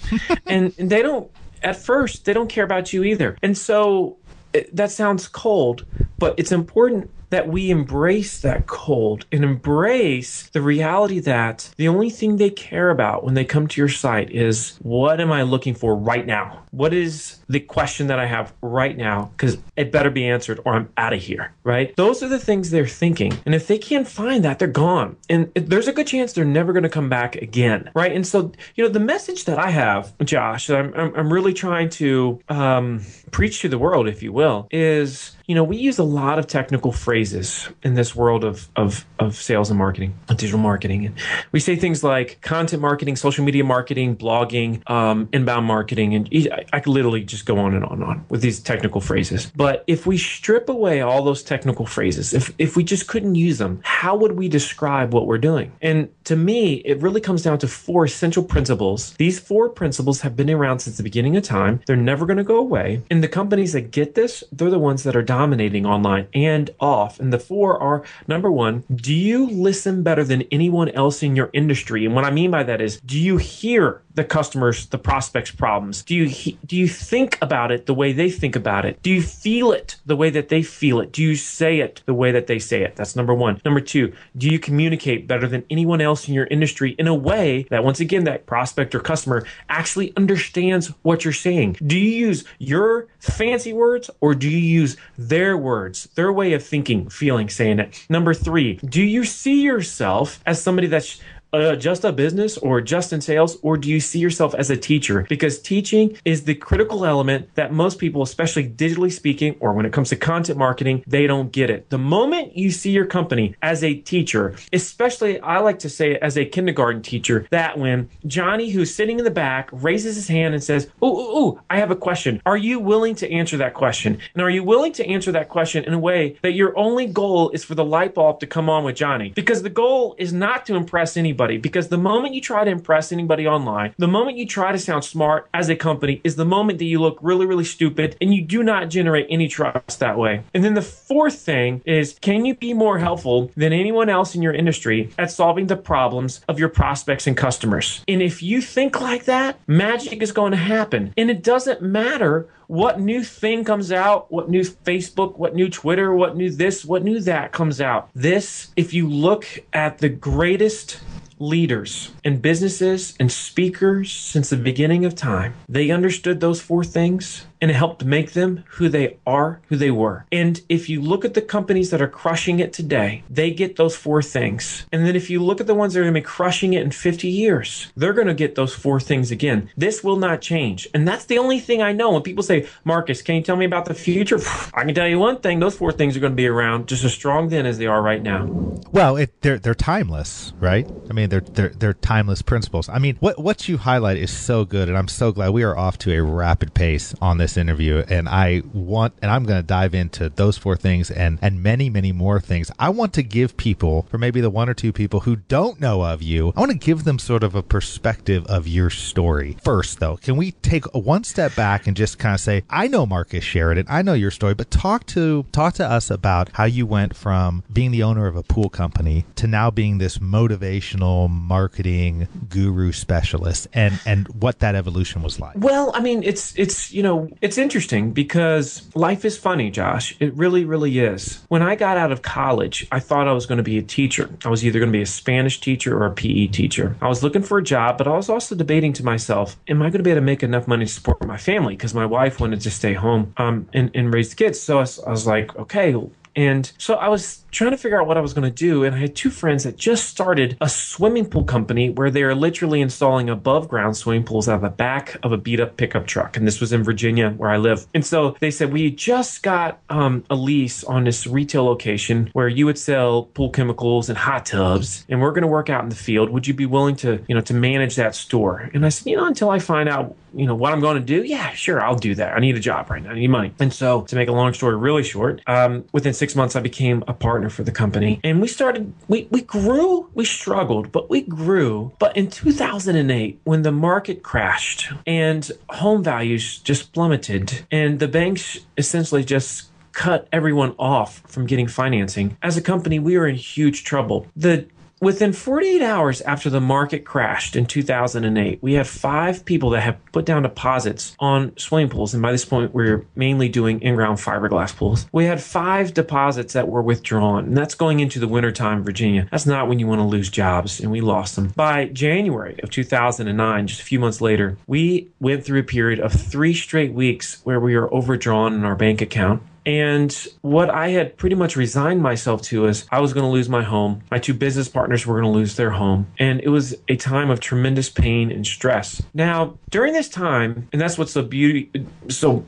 and, 0.47 0.75
and 0.79 0.91
they 0.91 1.03
don't. 1.03 1.31
At 1.63 1.77
first, 1.77 2.27
they 2.27 2.35
don't 2.35 2.49
care 2.49 2.65
about 2.65 2.93
you 2.93 3.05
either. 3.05 3.39
And 3.43 3.57
so 3.57 4.19
it, 4.53 4.75
that 4.77 4.91
sounds 4.91 5.29
cold, 5.29 5.87
but 6.19 6.35
it's 6.37 6.53
important 6.53 7.11
that 7.35 7.49
we 7.49 7.69
embrace 7.69 8.41
that 8.43 8.69
cold 8.69 9.27
and 9.33 9.43
embrace 9.43 10.49
the 10.51 10.63
reality 10.63 11.19
that 11.19 11.69
the 11.77 11.89
only 11.89 12.09
thing 12.09 12.37
they 12.37 12.49
care 12.49 12.91
about 12.91 13.25
when 13.25 13.35
they 13.35 13.45
come 13.45 13.67
to 13.67 13.81
your 13.81 13.89
site 13.89 14.31
is 14.31 14.79
what 14.83 15.21
am 15.21 15.33
I 15.33 15.43
looking 15.43 15.75
for 15.75 15.97
right 15.97 16.25
now? 16.25 16.63
What 16.71 16.95
is 16.95 17.41
the 17.49 17.59
question 17.59 18.07
that 18.07 18.21
I 18.21 18.27
have 18.27 18.53
right 18.63 18.97
now? 18.97 19.33
Because 19.33 19.59
it 19.75 19.91
better 19.91 20.11
be 20.11 20.29
answered 20.29 20.61
or 20.65 20.75
I'm 20.75 20.89
out 20.97 21.13
of 21.13 21.21
here, 21.21 21.53
right? 21.65 21.95
Those 21.97 22.23
are 22.23 22.29
the 22.29 22.39
things 22.39 22.71
they're 22.71 22.87
thinking. 22.87 23.37
And 23.45 23.53
if 23.53 23.67
they 23.67 23.79
can't 23.79 24.07
find 24.07 24.45
that, 24.45 24.61
they're 24.61 24.69
gone. 24.69 25.17
And 25.29 25.53
there's 25.55 25.89
a 25.89 25.93
good 25.93 26.07
chance 26.07 26.33
they're 26.33 26.45
never 26.45 26.73
going 26.73 26.85
to 26.85 26.89
come 26.89 27.09
back 27.09 27.35
again, 27.35 27.91
right? 27.95 28.13
And 28.13 28.25
so, 28.25 28.53
you 28.77 28.85
know, 28.85 28.91
the 28.91 29.01
message 29.01 29.45
that 29.47 29.59
I 29.59 29.71
have, 29.71 30.17
Josh, 30.19 30.71
I'm, 30.71 30.95
I'm, 30.95 31.15
I'm 31.17 31.33
really 31.33 31.53
trying 31.53 31.91
to 31.91 32.41
um, 32.49 33.03
preach 33.35 33.63
to 33.63 33.69
the 33.69 33.77
world, 33.77 34.07
if 34.07 34.23
you 34.23 34.33
will, 34.33 34.69
is 34.71 35.35
you 35.47 35.55
know, 35.55 35.65
we 35.65 35.77
use 35.77 35.99
a 35.99 36.05
lot 36.05 36.39
of 36.39 36.47
technical 36.47 36.91
phrases 36.91 37.69
in 37.83 37.95
this 37.95 38.15
world 38.15 38.45
of, 38.45 38.69
of, 38.77 39.05
of 39.19 39.37
sales 39.37 39.69
and 39.69 39.79
marketing, 39.79 40.19
digital 40.29 40.59
marketing. 40.59 41.07
And 41.07 41.15
we 41.53 41.61
say 41.61 41.77
things 41.77 42.03
like 42.03 42.41
content 42.41 42.81
marketing, 42.81 43.17
social 43.17 43.45
media 43.45 43.63
marketing, 43.63 44.17
blogging, 44.17 44.89
um, 44.91 45.29
inbound 45.33 45.67
marketing. 45.67 46.15
And 46.15 46.29
I, 46.33 46.65
I 46.73 46.81
could 46.81 46.93
literally 46.93 47.23
just 47.23 47.45
go 47.45 47.59
on 47.59 47.75
and 47.75 47.85
on 47.85 47.95
and 47.95 48.05
on 48.05 48.25
with 48.31 48.41
these 48.41 48.59
technical 48.61 49.01
phrases. 49.01 49.53
But 49.55 49.85
if 49.87 50.07
we 50.07 50.17
strip 50.17 50.69
away 50.69 51.03
all 51.03 51.23
those 51.23 51.43
technical 51.43 51.85
phrases, 51.85 52.33
if, 52.33 52.55
if 52.57 52.75
we 52.75 52.83
just 52.83 53.07
couldn't 53.07 53.35
use 53.35 53.59
them, 53.59 53.81
how 53.85 54.17
would 54.17 54.33
we 54.33 54.49
describe 54.49 55.13
what 55.13 55.27
we're 55.27 55.39
doing? 55.39 55.73
And 55.83 56.09
to 56.25 56.37
me, 56.37 56.75
it 56.87 57.03
really 57.03 57.21
comes 57.21 57.43
down 57.43 57.59
to 57.59 57.69
four 57.69 58.07
essential 58.07 58.43
principles. 58.43 59.13
These 59.15 59.41
four 59.41 59.69
principles 59.69 60.23
have 60.23 60.37
been 60.37 60.49
around 60.49 60.79
since 60.79 60.97
the 60.97 61.03
beginning 61.03 61.37
of 61.37 61.43
time. 61.43 61.81
They're 61.87 61.97
never 61.97 62.25
going 62.25 62.39
to 62.39 62.45
go 62.45 62.57
away. 62.57 63.03
And 63.11 63.23
the 63.25 63.29
companies 63.29 63.73
that 63.73 63.91
get 63.91 64.15
this, 64.15 64.45
they're 64.53 64.69
the 64.69 64.79
ones 64.79 65.03
that 65.03 65.17
are 65.17 65.23
dominating 65.23 65.87
online 65.87 66.29
and 66.35 66.69
off. 66.79 67.19
And 67.19 67.33
the 67.33 67.39
four 67.39 67.81
are 67.81 68.05
number 68.29 68.53
one, 68.53 68.85
do 68.95 69.15
you 69.15 69.47
listen 69.47 70.03
better 70.03 70.25
than 70.25 70.43
anyone 70.53 70.91
else 70.91 71.23
in 71.23 71.35
your 71.35 71.49
industry? 71.55 72.05
And 72.05 72.15
what 72.15 72.27
I 72.27 72.31
mean 72.31 72.51
by 72.51 72.65
that 72.65 72.83
is, 72.83 73.01
do 73.01 73.19
you 73.19 73.39
hear 73.39 74.03
the 74.15 74.25
customers, 74.25 74.87
the 74.87 74.99
prospects' 74.99 75.51
problems? 75.51 76.03
Do 76.03 76.15
you 76.15 76.57
do 76.67 76.77
you 76.77 76.89
think 76.89 77.39
about 77.43 77.71
it 77.71 77.87
the 77.87 77.95
way 77.95 78.13
they 78.13 78.31
think 78.31 78.57
about 78.57 78.85
it? 78.85 79.03
Do 79.03 79.11
you 79.11 79.23
feel 79.23 79.73
it 79.73 79.97
the 80.07 80.17
way 80.17 80.31
that 80.31 80.49
they 80.49 80.63
feel 80.63 81.01
it? 81.01 81.13
Do 81.13 81.23
you 81.23 81.35
say 81.37 81.81
it 81.81 82.03
the 82.07 82.15
way 82.15 82.33
that 82.33 82.47
they 82.47 82.59
say 82.59 82.83
it? 82.83 82.97
That's 82.97 83.17
number 83.17 83.35
one. 83.35 83.61
Number 83.65 83.81
two, 83.81 84.13
do 84.37 84.49
you 84.49 84.59
communicate 84.59 85.27
better 85.27 85.49
than 85.49 85.65
anyone 85.71 86.01
else 86.01 86.29
in 86.29 86.35
your 86.35 86.47
industry 86.47 86.95
in 86.99 87.09
a 87.09 87.15
way 87.15 87.67
that 87.71 87.85
once 87.85 88.01
again 88.01 88.25
that 88.25 88.47
prospect 88.47 88.95
or 88.95 89.01
customer 89.01 89.47
actually 89.69 90.13
understands 90.17 90.89
what 91.03 91.25
you're 91.25 91.33
saying? 91.33 91.77
Do 91.85 91.99
you 91.99 92.27
use 92.27 92.45
your 92.59 93.09
fancy 93.19 93.73
words 93.73 94.11
or 94.21 94.35
do 94.35 94.49
you 94.49 94.59
use 94.59 94.97
their 95.19 95.57
words, 95.57 96.09
their 96.15 96.33
way 96.33 96.53
of 96.53 96.65
thinking, 96.65 97.09
feeling, 97.09 97.49
saying 97.49 97.81
it? 97.81 98.07
Number 98.09 98.35
three, 98.35 98.75
do 98.77 99.03
you 99.03 99.25
see 99.25 99.63
yourself 99.63 100.41
as 100.47 100.63
somebody 100.63 100.87
that's 100.87 101.21
uh, 101.55 101.77
just 101.77 102.05
a 102.05 102.13
business 102.13 102.59
or 102.59 102.81
just 102.81 103.13
in 103.13 103.21
sales, 103.21 103.59
or 103.63 103.77
do 103.77 103.89
you 103.89 104.01
see 104.01 104.19
yourself 104.19 104.55
as 104.55 104.71
a 104.71 104.77
teacher? 104.77 105.25
Because 105.29 105.61
teaching 105.61 106.17
is 106.25 106.45
the 106.45 106.55
critical 106.55 107.05
element 107.05 107.49
that 107.55 107.73
most 107.73 107.99
people, 107.99 108.23
especially 108.23 108.69
digitally 108.69 109.13
speaking, 109.13 109.57
or 109.61 109.73
when 109.73 109.87
it 109.87 109.93
comes 109.93 110.09
to 110.09 110.17
content 110.17 110.59
marketing, 110.59 111.05
they 111.07 111.27
don't 111.27 111.53
get 111.53 111.71
it. 111.71 111.89
The 111.91 111.99
moment 111.99 112.57
you 112.57 112.71
see 112.73 112.91
your 112.91 113.07
company 113.07 113.55
as 113.63 113.85
a 113.85 113.95
teacher, 113.95 114.57
especially 114.73 115.39
I 115.41 115.61
like 115.61 115.79
to 115.81 115.89
say 115.89 116.17
as 116.17 116.37
a 116.37 116.45
kindergarten 116.45 117.03
teacher, 117.03 117.47
that 117.51 117.79
when 117.79 118.09
Johnny, 118.27 118.71
who's 118.71 118.93
sitting 118.93 119.19
in 119.19 119.25
the 119.25 119.31
back, 119.31 119.69
raises 119.73 120.17
his 120.17 120.29
hand 120.29 120.55
and 120.55 120.63
says, 120.63 120.89
"Ooh, 121.03 121.07
ooh, 121.07 121.39
ooh 121.39 121.61
I 121.71 121.79
have 121.79 121.93
a 121.93 121.97
question. 121.97 122.43
Are 122.45 122.57
you 122.57 122.81
willing 122.81 123.15
to 123.17 123.31
answer 123.31 123.57
that 123.59 123.75
question? 123.75 124.19
And 124.35 124.43
are 124.43 124.51
you 124.51 124.65
willing 124.65 124.93
to 124.95 125.07
answer 125.07 125.31
that 125.33 125.49
question 125.49 125.85
in 125.85 125.95
a 125.95 125.99
way 125.99 126.37
that 126.43 126.55
your 126.55 126.77
only 126.77 127.07
goal 127.07 127.51
is 127.51 127.63
for 127.63 127.77
the 127.77 127.85
light 127.85 128.15
bulb 128.15 128.41
to 128.41 128.47
come 128.47 128.69
on 128.69 128.83
with 128.83 128.97
Johnny? 128.97 129.31
Because 129.31 129.63
the 129.63 129.71
goal 129.71 130.17
is 130.19 130.33
not 130.33 130.67
to 130.67 130.75
impress 130.75 131.17
anybody." 131.17 131.44
Because 131.45 131.89
the 131.89 131.99
moment 131.99 132.35
you 132.35 132.41
try 132.41 132.65
to 132.65 132.71
impress 132.71 133.13
anybody 133.13 133.47
online, 133.47 133.95
the 133.99 134.09
moment 134.09 134.37
you 134.37 134.47
try 134.47 134.73
to 134.73 134.79
sound 134.79 135.05
smart 135.05 135.49
as 135.53 135.69
a 135.69 135.77
company 135.77 136.21
is 136.25 136.37
the 136.37 136.45
moment 136.45 136.79
that 136.79 136.85
you 136.87 137.01
look 137.01 137.19
really, 137.21 137.47
really 137.47 137.65
stupid 137.65 138.17
and 138.21 138.35
you 138.35 138.43
do 138.43 138.63
not 138.63 138.89
generate 138.89 139.27
any 139.29 139.49
trust 139.49 140.01
that 140.01 140.19
way. 140.19 140.43
And 140.55 140.65
then 140.65 140.75
the 140.75 140.83
fourth 140.83 141.39
thing 141.39 141.83
is 141.85 142.17
can 142.21 142.45
you 142.45 142.55
be 142.55 142.73
more 142.75 142.99
helpful 142.99 143.51
than 143.57 143.73
anyone 143.73 144.09
else 144.09 144.35
in 144.35 144.43
your 144.43 144.55
industry 144.55 145.11
at 145.19 145.31
solving 145.31 145.67
the 145.67 145.77
problems 145.77 146.41
of 146.49 146.59
your 146.59 146.69
prospects 146.69 147.27
and 147.27 147.37
customers? 147.37 148.03
And 148.09 148.23
if 148.23 148.43
you 148.43 148.61
think 148.61 149.01
like 149.01 149.25
that, 149.27 149.59
magic 149.67 150.23
is 150.23 150.33
going 150.33 150.53
to 150.53 150.59
happen. 150.59 151.13
And 151.17 151.31
it 151.31 151.43
doesn't 151.43 151.83
matter 151.83 152.49
what 152.67 153.01
new 153.01 153.23
thing 153.23 153.65
comes 153.65 153.93
out, 153.93 154.31
what 154.31 154.49
new 154.49 154.63
Facebook, 154.63 155.37
what 155.37 155.55
new 155.55 155.69
Twitter, 155.69 156.15
what 156.15 156.37
new 156.37 156.51
this, 156.51 156.85
what 156.85 157.03
new 157.03 157.21
that 157.21 157.53
comes 157.53 157.81
out. 157.81 158.09
This, 158.15 158.73
if 158.77 158.95
you 158.95 159.09
look 159.09 159.47
at 159.73 159.99
the 159.99 160.09
greatest 160.09 161.01
leaders 161.39 162.14
and 162.25 162.41
businesses 162.41 163.15
and 163.21 163.31
speakers 163.31 164.13
since 164.13 164.51
the 164.51 164.57
beginning 164.57 165.05
of 165.05 165.15
time. 165.15 165.55
They 165.69 165.91
understood 165.91 166.41
those 166.41 166.61
four 166.61 166.83
things 166.83 167.47
and 167.61 167.71
it 167.71 167.75
helped 167.75 168.05
make 168.05 168.33
them 168.33 168.63
who 168.73 168.89
they 168.89 169.17
are, 169.27 169.61
who 169.69 169.77
they 169.77 169.91
were. 169.91 170.27
And 170.31 170.61
if 170.69 170.89
you 170.89 171.01
look 171.01 171.25
at 171.25 171.35
the 171.35 171.41
companies 171.41 171.91
that 171.91 172.03
are 172.03 172.09
crushing 172.09 172.59
it 172.59 172.73
today, 172.73 173.25
they 173.31 173.53
get 173.53 173.77
those 173.77 173.97
four 173.97 174.23
things. 174.23 174.87
And 174.93 175.07
then 175.07 175.17
if 175.17 175.31
you 175.31 175.43
look 175.43 175.61
at 175.61 175.67
the 175.67 175.75
ones 175.75 175.95
that 175.95 176.01
are 176.01 176.03
going 176.03 176.15
to 176.15 176.21
be 176.21 176.25
crushing 176.25 176.75
it 176.75 176.83
in 176.83 176.91
50 176.91 177.29
years, 177.29 177.91
they're 177.97 178.13
going 178.13 178.27
to 178.27 178.35
get 178.35 178.55
those 178.55 178.75
four 178.75 179.01
things 179.01 179.31
again. 179.31 179.71
This 179.77 180.05
will 180.05 180.17
not 180.17 180.43
change. 180.43 180.89
And 180.93 181.09
that's 181.09 181.25
the 181.25 181.39
only 181.39 181.59
thing 181.59 181.81
I 181.81 181.93
know. 181.93 182.11
When 182.11 182.23
people 182.23 182.43
say, 182.43 182.69
Marcus, 182.85 183.23
can 183.23 183.37
you 183.37 183.43
tell 183.43 183.57
me 183.57 183.65
about 183.65 183.87
the 183.87 183.95
future? 183.95 184.39
I 184.75 184.85
can 184.85 184.95
tell 184.95 185.09
you 185.09 185.19
one 185.19 185.41
thing 185.41 185.59
those 185.59 185.77
four 185.77 185.93
things 185.93 186.17
are 186.17 186.21
going 186.21 186.33
to 186.33 186.37
be 186.37 186.47
around 186.47 186.87
just 186.87 187.05
as 187.05 187.15
strong 187.15 187.49
then 187.49 187.65
as 187.65 187.79
they 187.79 187.87
are 187.87 188.03
right 188.03 188.23
now. 188.23 188.45
Well, 188.93 189.17
it, 189.17 189.41
they're, 189.41 189.59
they're 189.59 189.75
timeless, 189.75 190.53
right? 190.61 190.87
I 191.09 191.13
mean, 191.13 191.31
they're, 191.31 191.41
they're, 191.41 191.71
they're 191.71 191.95
timeless 191.95 192.14
principles. 192.23 192.89
I 192.89 192.99
mean, 192.99 193.17
what, 193.21 193.39
what 193.39 193.69
you 193.69 193.79
highlight 193.79 194.17
is 194.17 194.31
so 194.31 194.65
good. 194.65 194.89
And 194.89 194.97
I'm 194.97 195.09
so 195.09 195.33
glad 195.33 195.51
we 195.51 195.63
are 195.63 195.77
off 195.77 195.99
to 195.99 196.13
a 196.13 196.23
rapid 196.23 196.75
pace 196.75 197.15
on 197.21 197.39
this 197.39 197.57
interview 197.57 198.05
and 198.09 198.29
I 198.29 198.63
want 198.73 199.15
and 199.23 199.31
I'm 199.31 199.45
going 199.45 199.61
to 199.61 199.67
dive 199.67 199.95
into 199.95 200.29
those 200.29 200.59
four 200.59 200.77
things 200.77 201.11
and 201.11 201.39
and 201.43 201.63
many 201.63 201.91
many 201.91 202.13
more 202.13 202.41
things. 202.41 202.71
I 202.79 202.91
want 202.91 203.13
to 203.15 203.23
give 203.23 203.57
people 203.57 204.03
for 204.11 204.19
maybe 204.19 204.41
the 204.41 204.51
one 204.51 204.69
or 204.69 204.75
two 204.75 204.93
people 204.93 205.21
who 205.21 205.37
don't 205.37 205.81
know 205.81 206.03
of 206.03 206.23
you. 206.23 206.53
I 206.57 206.61
want 206.61 206.73
to 206.73 206.79
give 206.79 207.05
them 207.05 207.19
sort 207.19 207.43
of 207.43 207.55
a 207.55 207.63
perspective 207.63 208.45
of 208.47 208.69
your 208.69 208.91
story. 208.91 209.57
First 209.63 210.01
though, 210.01 210.17
can 210.17 210.37
we 210.37 210.53
take 210.53 210.85
one 210.95 211.25
step 211.25 211.55
back 211.55 211.87
and 211.87 211.97
just 211.97 212.19
kind 212.19 212.35
of 212.35 212.41
say, 212.41 212.63
I 212.71 212.87
know 212.87 213.07
Marcus 213.07 213.45
Sheridan, 213.45 213.87
I 213.89 214.03
know 214.03 214.15
your 214.15 214.31
story, 214.31 214.55
but 214.55 214.71
talk 214.71 215.07
to 215.07 215.45
talk 215.53 215.75
to 215.75 215.87
us 215.87 216.11
about 216.11 216.51
how 216.53 216.65
you 216.65 216.87
went 216.87 217.17
from 217.17 217.63
being 217.73 217.91
the 217.91 218.03
owner 218.03 218.27
of 218.27 218.37
a 218.37 218.43
pool 218.43 218.69
company 218.69 219.25
to 219.37 219.47
now 219.47 219.71
being 219.71 219.99
this 219.99 220.19
motivational 220.19 221.31
marketing 221.31 222.04
guru 222.49 222.93
specialist 222.93 223.69
and 223.73 223.99
and 224.07 224.29
what 224.29 224.61
that 224.61 224.75
evolution 224.75 225.23
was 225.23 225.41
like. 225.41 225.57
Well, 225.57 225.91
I 225.95 226.01
mean, 226.01 226.23
it's 226.23 226.57
it's 226.59 226.93
you 226.93 227.03
know, 227.03 227.29
it's 227.41 227.59
interesting 227.59 228.13
because 228.13 228.89
life 228.95 229.25
is 229.25 229.37
funny, 229.37 229.71
Josh. 229.71 230.17
It 230.21 230.35
really, 230.35 230.65
really 230.65 230.99
is. 230.99 231.43
When 231.49 231.63
I 231.63 231.75
got 231.75 231.97
out 231.97 232.13
of 232.13 232.23
college, 232.23 232.87
I 232.93 233.01
thought 233.01 233.29
I 233.29 233.33
was 233.33 233.47
going 233.47 233.59
to 233.59 233.65
be 233.65 233.79
a 233.79 233.83
teacher. 233.83 234.31
I 234.45 234.49
was 234.49 234.65
either 234.65 234.79
going 234.79 234.91
to 234.91 234.97
be 234.97 235.03
a 235.03 235.07
Spanish 235.07 235.61
teacher 235.61 235.97
or 235.97 236.07
a 236.07 236.13
PE 236.13 236.49
teacher. 236.49 236.97
I 237.01 237.09
was 237.09 237.23
looking 237.23 237.43
for 237.43 237.59
a 237.59 237.63
job, 237.63 237.99
but 237.99 238.07
I 238.07 238.17
was 238.17 238.29
also 238.29 238.55
debating 238.55 238.93
to 238.95 239.05
myself, 239.05 239.57
am 239.69 239.83
I 239.83 239.87
going 239.87 239.99
to 239.99 240.03
be 240.03 240.11
able 240.11 240.21
to 240.21 240.25
make 240.25 240.43
enough 240.43 240.67
money 240.69 240.87
to 240.87 240.93
support 240.93 241.25
my 241.27 241.37
family? 241.37 241.75
Because 241.77 241.95
my 241.95 242.07
wife 242.07 242.41
wanted 242.41 242.61
to 242.63 242.71
stay 242.71 242.95
home 242.95 243.33
um, 243.37 243.69
and, 243.73 243.91
and 243.95 244.13
raise 244.13 244.31
the 244.31 244.37
kids. 244.37 244.61
So 244.61 244.79
I 244.79 244.81
was, 244.81 244.99
I 245.01 245.11
was 245.11 245.27
like, 245.27 245.55
okay. 245.57 245.95
And 246.37 246.71
so 246.79 246.95
I 246.95 247.09
was 247.09 247.45
trying 247.51 247.71
to 247.71 247.77
figure 247.77 248.01
out 248.01 248.07
what 248.07 248.17
I 248.17 248.21
was 248.21 248.35
going 248.35 248.45
to 248.45 248.55
do. 248.55 248.85
And 248.85 248.95
I 248.95 248.99
had 248.99 249.15
two 249.15 249.31
friends 249.31 249.65
that 249.65 249.77
just 249.77 250.09
started 250.09 250.57
a 250.61 250.69
swimming 250.69 251.27
pool 251.27 251.45
company 251.45 251.91
where 251.91 252.11
they 252.11 252.23
are 252.23 252.35
literally 252.35 252.81
installing 252.81 253.31
above 253.31 253.69
ground 253.69 253.97
swimming 253.97 254.25
pools 254.25 254.49
out 254.49 254.57
of 254.57 254.63
the 254.63 254.69
back 254.69 255.17
of 255.23 255.33
a 255.33 255.37
beat 255.37 255.61
up 255.61 255.77
pickup 255.77 256.07
truck. 256.07 256.37
And 256.37 256.47
this 256.47 256.61
was 256.61 256.73
in 256.73 256.83
Virginia 256.83 257.31
where 257.31 257.51
I 257.51 257.57
live. 257.57 257.87
And 257.95 258.05
so 258.05 258.37
they 258.41 258.51
said, 258.51 258.73
We 258.73 258.91
just 258.91 259.43
got 259.43 259.81
um, 259.89 260.25
a 260.29 260.35
lease 260.35 260.85
on 260.85 261.05
this 261.05 261.27
retail 261.27 261.65
location 261.65 262.31
where 262.33 262.49
you 262.49 262.67
would 262.67 262.79
sell 262.79 263.25
pool 263.25 263.51
chemicals 263.51 264.09
and 264.09 264.19
hot 264.19 264.47
tubs. 264.47 265.05
And 265.09 265.21
we're 265.21 265.33
going 265.33 265.43
to 265.43 265.49
work 265.49 265.71
out 265.71 265.85
in 265.85 265.89
the 265.89 265.97
field. 265.97 266.31
Would 266.31 266.47
you 266.47 266.55
be 266.55 266.67
willing 266.67 266.97
to, 266.97 267.25
you 267.29 267.35
know, 267.35 267.41
to 267.43 267.55
manage 267.55 267.97
that 267.97 268.15
store? 268.15 268.71
And 268.75 268.85
I 268.85 268.89
said, 268.89 269.11
You 269.11 269.17
know, 269.17 269.27
until 269.27 269.51
I 269.51 269.59
find 269.59 269.89
out, 269.89 270.17
you 270.37 270.47
know, 270.47 270.55
what 270.55 270.73
I'm 270.73 270.81
going 270.81 270.97
to 270.97 271.05
do, 271.05 271.23
yeah, 271.23 271.51
sure, 271.53 271.81
I'll 271.81 271.97
do 271.97 272.15
that. 272.17 272.37
I 272.37 272.41
need 272.41 272.57
a 272.57 272.61
job 272.61 272.91
right 272.91 273.03
now. 273.03 273.11
I 273.11 273.15
need 273.15 273.29
money. 273.29 273.55
And 273.61 273.73
so 273.73 274.03
to 274.03 274.17
make 274.17 274.29
a 274.29 274.33
long 274.33 274.53
story 274.55 274.77
really 274.77 275.03
short, 275.03 275.41
um, 275.47 275.85
within 275.93 276.15
six 276.15 276.35
months, 276.35 276.57
I 276.57 276.61
became 276.61 277.05
a 277.09 277.15
partner 277.15 277.51
for 277.51 277.63
the 277.63 277.73
company. 277.73 278.21
And 278.25 278.41
we 278.41 278.49
started, 278.49 278.93
we, 279.09 279.29
we 279.31 279.43
grew, 279.43 280.09
we 280.15 280.25
struggled, 280.25 280.93
but 280.93 281.11
we 281.11 281.23
grew. 281.23 281.93
But 281.99 282.17
in 282.17 282.31
2008, 282.31 283.41
when 283.45 283.63
the 283.63 283.73
market 283.73 284.23
crashed 284.23 284.89
and 285.07 285.51
home 285.71 286.03
values 286.03 286.59
just 286.59 286.93
plummeted 286.93 287.67
and 287.71 287.99
the 287.99 288.09
banks 288.09 288.61
essentially 288.77 289.25
just 289.25 289.71
cut 289.93 290.29
everyone 290.33 290.75
off 290.79 291.23
from 291.27 291.47
getting 291.47 291.69
financing, 291.69 292.37
as 292.43 292.57
a 292.57 292.63
company, 292.63 292.99
we 292.99 293.17
were 293.17 293.29
in 293.29 293.37
huge 293.37 293.85
trouble. 293.85 294.27
The 294.37 294.67
within 295.05 295.33
48 295.33 295.83
hours 295.83 296.21
after 296.23 296.51
the 296.51 296.61
market 296.61 297.05
crashed 297.05 297.55
in 297.55 297.67
2008, 297.67 298.59
we 298.63 298.73
had 298.75 298.87
five 298.87 299.45
people 299.45 299.71
that 299.71 299.83
have 299.83 299.99
put 300.13 300.25
down 300.25 300.43
deposits 300.43 301.15
on 301.19 301.57
swimming 301.57 301.91
pools. 301.91 302.15
And 302.15 302.23
by 302.23 302.33
this 302.33 302.45
point, 302.45 302.75
we 302.75 302.89
are 302.89 303.07
mainly 303.15 303.49
doing 303.49 303.81
in 303.83 303.95
ground 303.95 304.19
fiberglass 304.19 304.75
pools. 304.75 305.07
We 305.13 305.27
had 305.27 305.43
five 305.43 305.95
deposits 305.95 306.55
that 306.55 306.69
were 306.69 306.83
withdrawn, 306.83 307.45
and 307.45 307.57
that's 307.57 307.75
going 307.75 308.01
into 308.01 308.19
the 308.19 308.29
wintertime 308.29 308.79
in 308.79 308.85
Virginia. 308.85 309.29
That's 309.31 309.47
not 309.47 309.69
when 309.69 309.79
you 309.79 309.87
want 309.87 310.01
to 310.01 310.05
lose 310.05 310.31
jobs, 310.31 310.81
and 310.81 310.91
we 310.91 311.01
lost 311.01 311.37
them. 311.37 311.49
By 311.55 311.87
January 311.87 312.59
of 312.63 312.71
2009, 312.71 313.67
just 313.67 313.81
a 313.81 313.85
few 313.85 314.01
months 314.01 314.21
later, 314.21 314.57
we 314.67 315.11
went 315.21 315.45
through 315.45 315.61
a 315.61 315.65
period 315.65 316.01
of 316.01 316.13
three 316.13 316.55
straight 316.55 316.93
weeks 316.93 317.41
where 317.45 317.61
we 317.61 317.77
were 317.77 317.93
overdrawn 317.93 318.55
in 318.55 318.65
our 318.65 318.77
bank 318.77 319.01
account. 319.03 319.43
And 319.67 320.13
what 320.43 320.71
I 320.71 320.89
had 320.89 321.17
pretty 321.17 321.37
much 321.37 321.57
resigned 321.57 322.03
myself 322.03 322.43
to 322.43 322.67
is 322.67 322.87
I 322.91 323.01
was 323.01 323.13
going 323.13 323.25
to 323.25 323.31
lose 323.31 323.49
my 323.49 323.63
home. 323.63 324.03
My 324.11 324.19
two 324.19 324.35
business 324.35 324.69
partners 324.69 325.07
were 325.07 325.21
going 325.21 325.33
to 325.33 325.39
lose 325.39 325.57
their 325.57 325.71
home. 325.71 326.07
And 326.19 326.41
it 326.41 326.49
was 326.49 326.75
a 326.89 326.97
time 326.97 327.31
of 327.31 327.41
tremendous 327.41 327.89
pain 327.89 328.31
and 328.31 328.47
stress. 328.47 329.03
Now, 329.15 329.59
during 329.71 329.93
this 329.93 330.09
time, 330.09 330.69
and 330.73 330.81
that's 330.81 330.99
what's 330.99 331.13
so 331.13 331.23
beauty, 331.23 331.71
so 332.09 332.45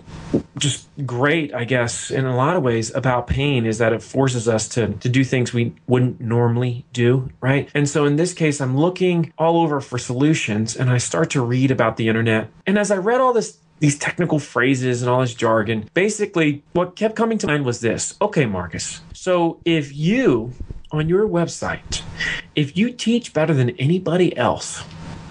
just 0.58 0.88
great, 1.04 1.54
I 1.54 1.64
guess, 1.64 2.10
in 2.10 2.24
a 2.24 2.36
lot 2.36 2.56
of 2.56 2.62
ways 2.62 2.94
about 2.94 3.26
pain 3.26 3.66
is 3.66 3.78
that 3.78 3.92
it 3.92 4.02
forces 4.02 4.48
us 4.48 4.68
to, 4.70 4.88
to 4.94 5.08
do 5.08 5.24
things 5.24 5.52
we 5.52 5.74
wouldn't 5.86 6.20
normally 6.20 6.84
do, 6.92 7.30
right? 7.40 7.68
And 7.74 7.88
so 7.88 8.04
in 8.04 8.16
this 8.16 8.32
case, 8.32 8.60
I'm 8.60 8.76
looking 8.76 9.32
all 9.38 9.60
over 9.60 9.80
for 9.80 9.98
solutions 9.98 10.76
and 10.76 10.90
I 10.90 10.98
start 10.98 11.30
to 11.30 11.42
read 11.42 11.70
about 11.70 11.96
the 11.96 12.08
internet. 12.08 12.50
And 12.66 12.78
as 12.78 12.90
I 12.90 12.96
read 12.96 13.20
all 13.20 13.32
this 13.32 13.58
these 13.80 13.98
technical 13.98 14.38
phrases 14.38 15.02
and 15.02 15.10
all 15.10 15.20
this 15.20 15.34
jargon. 15.34 15.88
Basically, 15.94 16.62
what 16.72 16.96
kept 16.96 17.16
coming 17.16 17.38
to 17.38 17.46
mind 17.46 17.64
was 17.64 17.80
this 17.80 18.16
okay, 18.20 18.46
Marcus. 18.46 19.00
So 19.12 19.60
if 19.64 19.94
you, 19.94 20.52
on 20.90 21.08
your 21.08 21.28
website, 21.28 22.02
if 22.54 22.76
you 22.76 22.90
teach 22.90 23.32
better 23.32 23.54
than 23.54 23.70
anybody 23.70 24.36
else, 24.36 24.82